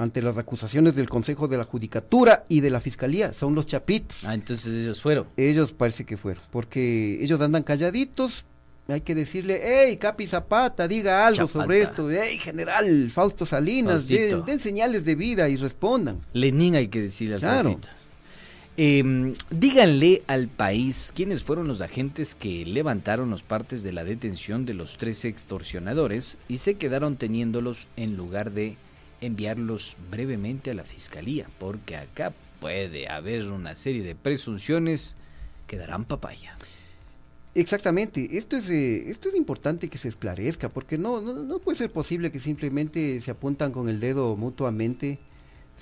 ante 0.00 0.22
las 0.22 0.38
acusaciones 0.38 0.96
del 0.96 1.10
Consejo 1.10 1.46
de 1.46 1.58
la 1.58 1.64
Judicatura 1.64 2.44
y 2.48 2.60
de 2.60 2.70
la 2.70 2.80
Fiscalía 2.80 3.34
son 3.34 3.54
los 3.54 3.66
chapitos. 3.66 4.24
Ah, 4.24 4.32
entonces 4.32 4.74
ellos 4.74 5.00
fueron. 5.02 5.26
Ellos 5.36 5.72
parece 5.72 6.06
que 6.06 6.16
fueron, 6.16 6.42
porque 6.50 7.18
ellos 7.22 7.38
andan 7.40 7.62
calladitos. 7.62 8.46
Hay 8.88 9.02
que 9.02 9.14
decirle, 9.14 9.60
hey, 9.62 9.98
Capi 9.98 10.26
Zapata, 10.26 10.88
diga 10.88 11.26
algo 11.26 11.46
sobre 11.46 11.82
esto. 11.82 12.10
Hey, 12.10 12.38
general 12.38 13.10
Fausto 13.10 13.44
Salinas, 13.44 14.08
den, 14.08 14.42
den 14.46 14.58
señales 14.58 15.04
de 15.04 15.14
vida 15.14 15.48
y 15.50 15.56
respondan. 15.56 16.20
Lenin 16.32 16.76
hay 16.76 16.88
que 16.88 17.02
decirle 17.02 17.34
al 17.34 17.40
Claro. 17.42 17.78
Eh, 18.78 19.34
díganle 19.50 20.22
al 20.26 20.48
país 20.48 21.12
quiénes 21.14 21.44
fueron 21.44 21.68
los 21.68 21.82
agentes 21.82 22.34
que 22.34 22.64
levantaron 22.64 23.28
los 23.28 23.42
partes 23.42 23.82
de 23.82 23.92
la 23.92 24.04
detención 24.04 24.64
de 24.64 24.72
los 24.72 24.96
tres 24.96 25.26
extorsionadores 25.26 26.38
y 26.48 26.56
se 26.56 26.74
quedaron 26.74 27.16
teniéndolos 27.16 27.88
en 27.96 28.16
lugar 28.16 28.52
de 28.52 28.78
enviarlos 29.20 29.96
brevemente 30.10 30.70
a 30.70 30.74
la 30.74 30.84
fiscalía, 30.84 31.46
porque 31.58 31.96
acá 31.96 32.32
puede 32.60 33.08
haber 33.08 33.46
una 33.46 33.74
serie 33.76 34.02
de 34.02 34.14
presunciones 34.14 35.16
que 35.66 35.76
darán 35.76 36.04
papaya. 36.04 36.54
Exactamente, 37.54 38.38
esto 38.38 38.56
es, 38.56 38.70
eh, 38.70 39.10
esto 39.10 39.28
es 39.28 39.34
importante 39.34 39.88
que 39.88 39.98
se 39.98 40.08
esclarezca, 40.08 40.68
porque 40.68 40.98
no, 40.98 41.20
no, 41.20 41.34
no 41.34 41.58
puede 41.58 41.78
ser 41.78 41.90
posible 41.90 42.30
que 42.30 42.38
simplemente 42.38 43.20
se 43.20 43.30
apuntan 43.30 43.72
con 43.72 43.88
el 43.88 43.98
dedo 43.98 44.36
mutuamente, 44.36 45.18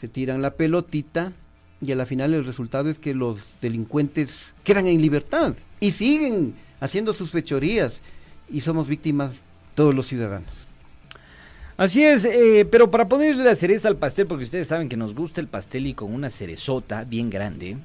se 0.01 0.09
tiran 0.09 0.41
la 0.41 0.55
pelotita 0.55 1.33
y 1.81 1.93
a 1.93 1.97
la 1.97 2.07
final 2.07 2.35
el 2.35 2.45
resultado 2.45 2.89
es 2.89 2.99
que 2.99 3.15
los 3.15 3.61
delincuentes 3.61 4.55
quedan 4.65 4.87
en 4.87 5.03
libertad 5.03 5.55
y 5.79 5.91
siguen 5.91 6.55
haciendo 6.81 7.13
sus 7.13 7.31
fechorías 7.31 8.01
y 8.49 8.63
somos 8.63 8.89
víctimas 8.89 9.37
todos 9.75 9.95
los 9.95 10.07
ciudadanos. 10.07 10.68
Así 11.79 12.03
es, 12.03 12.25
eh, 12.25 12.67
pero 12.69 12.91
para 12.91 13.09
ponerle 13.09 13.45
la 13.45 13.55
cereza 13.55 13.87
al 13.87 13.97
pastel, 13.97 14.27
porque 14.27 14.43
ustedes 14.43 14.67
saben 14.67 14.89
que 14.89 14.97
nos 14.97 15.15
gusta 15.15 15.41
el 15.41 15.47
pastel 15.47 15.87
y 15.87 15.95
con 15.95 16.13
una 16.13 16.29
cerezota 16.29 17.05
bien 17.05 17.31
grande, 17.31 17.77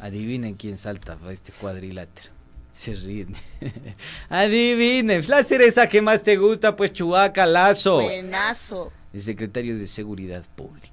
adivinen 0.00 0.54
quién 0.54 0.78
salta 0.78 1.18
a 1.20 1.32
este 1.32 1.50
cuadrilátero. 1.50 2.28
Se 2.70 2.94
ríen. 2.94 3.34
adivinen, 4.28 5.20
la 5.26 5.42
cereza 5.42 5.88
que 5.88 6.00
más 6.00 6.22
te 6.22 6.36
gusta, 6.36 6.76
pues 6.76 6.92
Chubaca 6.92 7.44
Lazo, 7.44 8.02
Buenazo. 8.02 8.92
el 9.12 9.20
secretario 9.20 9.76
de 9.76 9.88
Seguridad 9.88 10.44
Pública. 10.54 10.92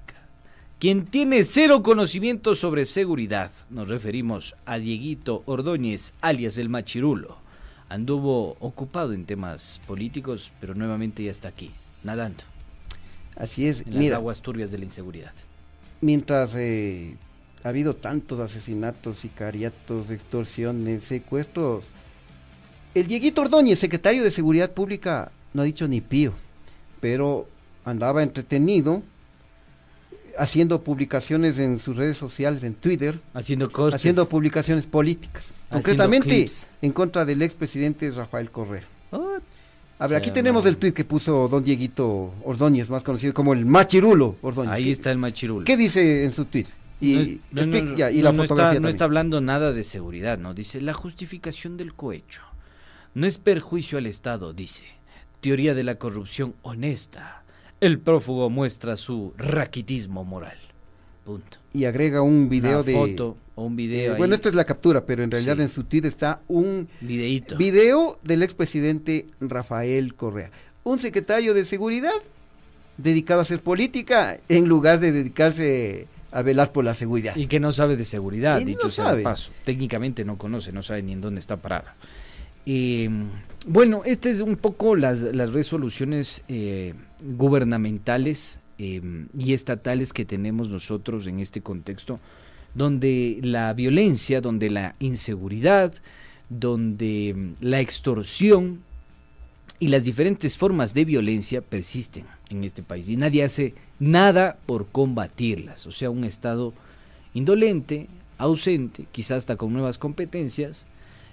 Quien 0.80 1.06
tiene 1.06 1.44
cero 1.44 1.84
conocimiento 1.84 2.56
sobre 2.56 2.86
seguridad, 2.86 3.52
nos 3.70 3.86
referimos 3.86 4.56
a 4.66 4.78
Dieguito 4.78 5.44
Ordóñez, 5.46 6.12
alias 6.20 6.58
el 6.58 6.68
Machirulo. 6.68 7.36
Anduvo 7.88 8.56
ocupado 8.58 9.12
en 9.12 9.26
temas 9.26 9.80
políticos, 9.86 10.50
pero 10.60 10.74
nuevamente 10.74 11.22
ya 11.22 11.30
está 11.30 11.46
aquí, 11.46 11.70
nadando 12.04 12.42
Así 13.36 13.66
es, 13.66 13.80
en 13.80 13.90
las 13.94 13.98
mira, 13.98 14.16
aguas 14.16 14.40
turbias 14.40 14.70
de 14.70 14.78
la 14.78 14.84
inseguridad. 14.84 15.32
mientras 16.00 16.54
eh, 16.54 17.16
ha 17.64 17.68
habido 17.70 17.96
tantos 17.96 18.40
asesinatos, 18.40 19.18
sicariatos, 19.20 20.10
extorsiones, 20.10 21.04
secuestros, 21.04 21.84
el 22.94 23.06
Dieguito 23.06 23.40
Ordóñez, 23.40 23.78
secretario 23.78 24.22
de 24.22 24.30
Seguridad 24.30 24.70
Pública, 24.72 25.32
no 25.54 25.62
ha 25.62 25.64
dicho 25.64 25.88
ni 25.88 26.00
pío, 26.02 26.34
pero 27.00 27.48
andaba 27.86 28.22
entretenido 28.22 29.02
haciendo 30.38 30.82
publicaciones 30.82 31.58
en 31.58 31.78
sus 31.78 31.96
redes 31.96 32.16
sociales, 32.18 32.62
en 32.64 32.74
Twitter, 32.74 33.20
Haciendo 33.34 33.70
cosas. 33.70 33.98
haciendo 34.00 34.28
publicaciones 34.28 34.86
políticas, 34.86 35.52
concretamente 35.70 36.28
clips. 36.28 36.66
en 36.82 36.92
contra 36.92 37.24
del 37.24 37.42
expresidente 37.42 38.10
Rafael 38.10 38.50
Correa. 38.50 38.84
Oh, 39.10 39.38
A 40.02 40.06
ver, 40.08 40.16
aquí 40.18 40.30
tenemos 40.30 40.66
el 40.66 40.76
tuit 40.78 40.94
que 40.94 41.04
puso 41.04 41.48
don 41.48 41.62
Dieguito 41.62 42.34
Ordóñez, 42.44 42.90
más 42.90 43.02
conocido 43.04 43.32
como 43.34 43.52
el 43.52 43.64
Machirulo 43.64 44.36
Ordóñez. 44.42 44.72
Ahí 44.74 44.84
¿Qué- 44.84 44.92
está 44.92 45.10
el 45.10 45.18
machirulo. 45.18 45.64
¿Qué 45.64 45.76
dice 45.76 46.24
en 46.24 46.32
su 46.32 46.44
tweet? 46.46 46.66
Y, 47.00 47.40
No, 47.50 47.60
no, 47.60 47.60
explica- 47.62 47.90
no, 47.92 47.96
ya, 47.96 48.10
y 48.10 48.18
no, 48.18 48.24
la 48.24 48.32
fotografía 48.32 48.70
está, 48.72 48.80
no 48.80 48.88
está 48.88 49.04
hablando 49.04 49.40
nada 49.40 49.72
de 49.72 49.84
seguridad, 49.84 50.38
¿no? 50.38 50.54
Dice, 50.54 50.80
la 50.80 50.92
justificación 50.92 51.76
del 51.76 51.94
cohecho. 51.94 52.42
No 53.14 53.26
es 53.26 53.38
perjuicio 53.38 53.98
al 53.98 54.06
Estado, 54.06 54.52
dice. 54.52 54.84
Teoría 55.40 55.74
de 55.74 55.82
la 55.84 55.96
corrupción 55.96 56.54
honesta. 56.62 57.42
El 57.80 57.98
prófugo 57.98 58.48
muestra 58.50 58.96
su 58.96 59.34
raquitismo 59.36 60.24
moral. 60.24 60.56
Punto. 61.24 61.58
Y 61.72 61.84
agrega 61.84 62.22
un 62.22 62.48
video 62.48 62.80
Una 62.80 62.82
de... 62.86 62.92
foto 62.94 63.36
o 63.54 63.64
un 63.64 63.76
video 63.76 64.14
eh, 64.14 64.18
bueno, 64.18 64.34
esta 64.34 64.48
es 64.48 64.54
la 64.54 64.64
captura, 64.64 65.04
pero 65.06 65.22
en 65.22 65.30
realidad 65.30 65.56
Sí. 65.56 65.62
en 65.62 65.68
su 65.68 65.84
tweet 65.84 66.06
está 66.06 66.40
un 66.48 66.88
Videíto. 67.00 67.56
video 67.56 68.18
del 68.24 68.42
expresidente 68.42 69.26
Rafael 69.40 70.14
Correa. 70.14 70.50
Un 70.84 70.98
secretario 70.98 71.54
de 71.54 71.64
seguridad 71.64 72.12
dedicado 72.96 73.40
a 73.40 73.42
hacer 73.42 73.60
política 73.60 74.38
en 74.48 74.68
lugar 74.68 74.98
de 75.00 75.12
dedicarse 75.12 76.06
a 76.32 76.42
velar 76.42 76.72
por 76.72 76.84
la 76.84 76.94
seguridad. 76.94 77.36
Y 77.36 77.46
que 77.46 77.60
no 77.60 77.72
sabe 77.72 77.96
de 77.96 78.04
seguridad, 78.04 78.58
Y 78.58 78.64
no 78.64 78.68
dicho 78.68 78.88
sea 78.88 79.14
de 79.14 79.22
paso. 79.22 79.50
Técnicamente 79.64 80.24
no 80.24 80.38
conoce, 80.38 80.72
no 80.72 80.82
sabe 80.82 81.02
ni 81.02 81.12
en 81.12 81.20
dónde 81.20 81.40
está 81.40 81.56
parada. 81.58 81.94
Eh, 82.66 83.08
bueno, 83.66 84.02
estas 84.06 84.32
es 84.36 84.40
un 84.40 84.56
poco 84.56 84.96
las, 84.96 85.20
las 85.20 85.52
resoluciones 85.52 86.42
eh, 86.48 86.94
gubernamentales 87.22 88.60
eh, 88.78 89.26
y 89.38 89.52
estatales 89.52 90.12
que 90.12 90.24
tenemos 90.24 90.68
nosotros 90.68 91.26
en 91.26 91.40
este 91.40 91.60
contexto, 91.60 92.20
donde 92.74 93.38
la 93.42 93.72
violencia, 93.74 94.40
donde 94.40 94.70
la 94.70 94.96
inseguridad, 94.98 95.94
donde 96.48 97.34
mm, 97.36 97.64
la 97.64 97.80
extorsión 97.80 98.82
y 99.78 99.88
las 99.88 100.04
diferentes 100.04 100.56
formas 100.56 100.94
de 100.94 101.04
violencia 101.04 101.60
persisten 101.60 102.24
en 102.50 102.64
este 102.64 102.82
país 102.82 103.08
y 103.08 103.16
nadie 103.16 103.44
hace 103.44 103.74
nada 103.98 104.58
por 104.66 104.88
combatirlas. 104.88 105.86
O 105.86 105.92
sea, 105.92 106.10
un 106.10 106.24
Estado 106.24 106.72
indolente, 107.34 108.08
ausente, 108.38 109.06
quizás 109.12 109.38
hasta 109.38 109.56
con 109.56 109.72
nuevas 109.72 109.98
competencias, 109.98 110.86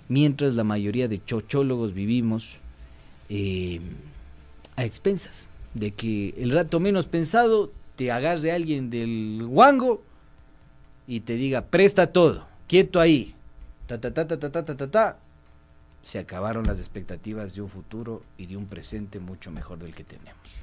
mientras 0.07 0.53
la 0.53 0.63
mayoría 0.63 1.07
de 1.07 1.23
chochólogos 1.23 1.93
vivimos 1.93 2.57
eh, 3.29 3.81
a 4.75 4.85
expensas 4.85 5.48
de 5.73 5.91
que 5.91 6.33
el 6.37 6.51
rato 6.51 6.79
menos 6.79 7.07
pensado 7.07 7.71
te 7.95 8.11
agarre 8.11 8.51
alguien 8.51 8.89
del 8.89 9.45
guango 9.45 10.01
y 11.07 11.21
te 11.21 11.35
diga, 11.35 11.65
presta 11.65 12.07
todo, 12.07 12.45
quieto 12.67 12.99
ahí, 12.99 13.35
ta, 13.87 13.99
ta, 13.99 14.13
ta, 14.13 14.27
ta, 14.27 14.39
ta, 14.39 14.51
ta, 14.51 14.65
ta, 14.65 14.77
ta, 14.77 14.87
ta, 14.91 15.17
se 16.03 16.19
acabaron 16.19 16.65
las 16.65 16.79
expectativas 16.79 17.55
de 17.55 17.61
un 17.61 17.69
futuro 17.69 18.23
y 18.37 18.45
de 18.45 18.57
un 18.57 18.67
presente 18.67 19.19
mucho 19.19 19.51
mejor 19.51 19.79
del 19.79 19.93
que 19.93 20.03
tenemos. 20.03 20.61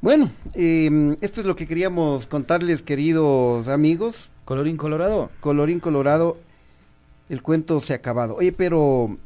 Bueno, 0.00 0.30
eh, 0.54 1.16
esto 1.20 1.40
es 1.40 1.46
lo 1.46 1.54
que 1.54 1.68
queríamos 1.68 2.26
contarles, 2.26 2.82
queridos 2.82 3.68
amigos. 3.68 4.30
Colorín 4.44 4.76
colorado. 4.76 5.30
Colorín 5.38 5.78
colorado, 5.78 6.38
el 7.28 7.40
cuento 7.40 7.80
se 7.80 7.92
ha 7.92 7.96
acabado. 7.96 8.34
Oye, 8.34 8.52
pero 8.52 9.16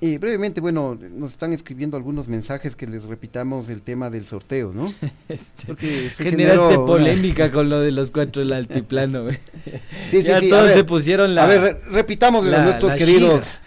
eh, 0.00 0.18
brevemente, 0.18 0.60
bueno, 0.60 0.98
nos 1.10 1.32
están 1.32 1.52
escribiendo 1.52 1.96
algunos 1.96 2.28
mensajes 2.28 2.76
que 2.76 2.86
les 2.86 3.04
repitamos 3.04 3.68
el 3.70 3.80
tema 3.82 4.10
del 4.10 4.26
sorteo, 4.26 4.72
¿no? 4.74 4.92
Este, 5.28 5.66
Porque 5.66 6.10
se 6.14 6.24
Generaste 6.24 6.60
generó 6.62 6.84
polémica 6.84 7.50
con 7.50 7.68
lo 7.70 7.80
de 7.80 7.92
los 7.92 8.10
cuatro 8.10 8.40
del 8.42 8.52
altiplano. 8.52 9.26
Sí, 10.10 10.22
sí, 10.22 10.22
ya 10.22 10.40
sí, 10.40 10.48
todos 10.50 10.64
ver, 10.66 10.74
se 10.74 10.84
pusieron 10.84 11.34
la. 11.34 11.44
A 11.44 11.46
ver, 11.46 11.60
re- 11.60 11.80
repitámosle 11.90 12.50
la- 12.50 12.60
a 12.60 12.64
nuestros 12.64 12.94
queridos. 12.94 13.40
shida. 13.44 13.60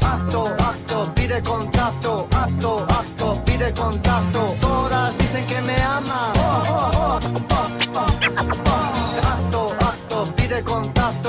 acto, 0.01 0.45
acto, 0.47 1.13
pide 1.15 1.41
contacto, 1.41 2.27
acto, 2.31 2.85
acto, 2.89 3.43
pide 3.45 3.73
contacto. 3.73 4.55
Todas 4.61 5.17
dicen 5.17 5.45
que 5.45 5.61
me 5.61 5.75
aman. 5.75 6.32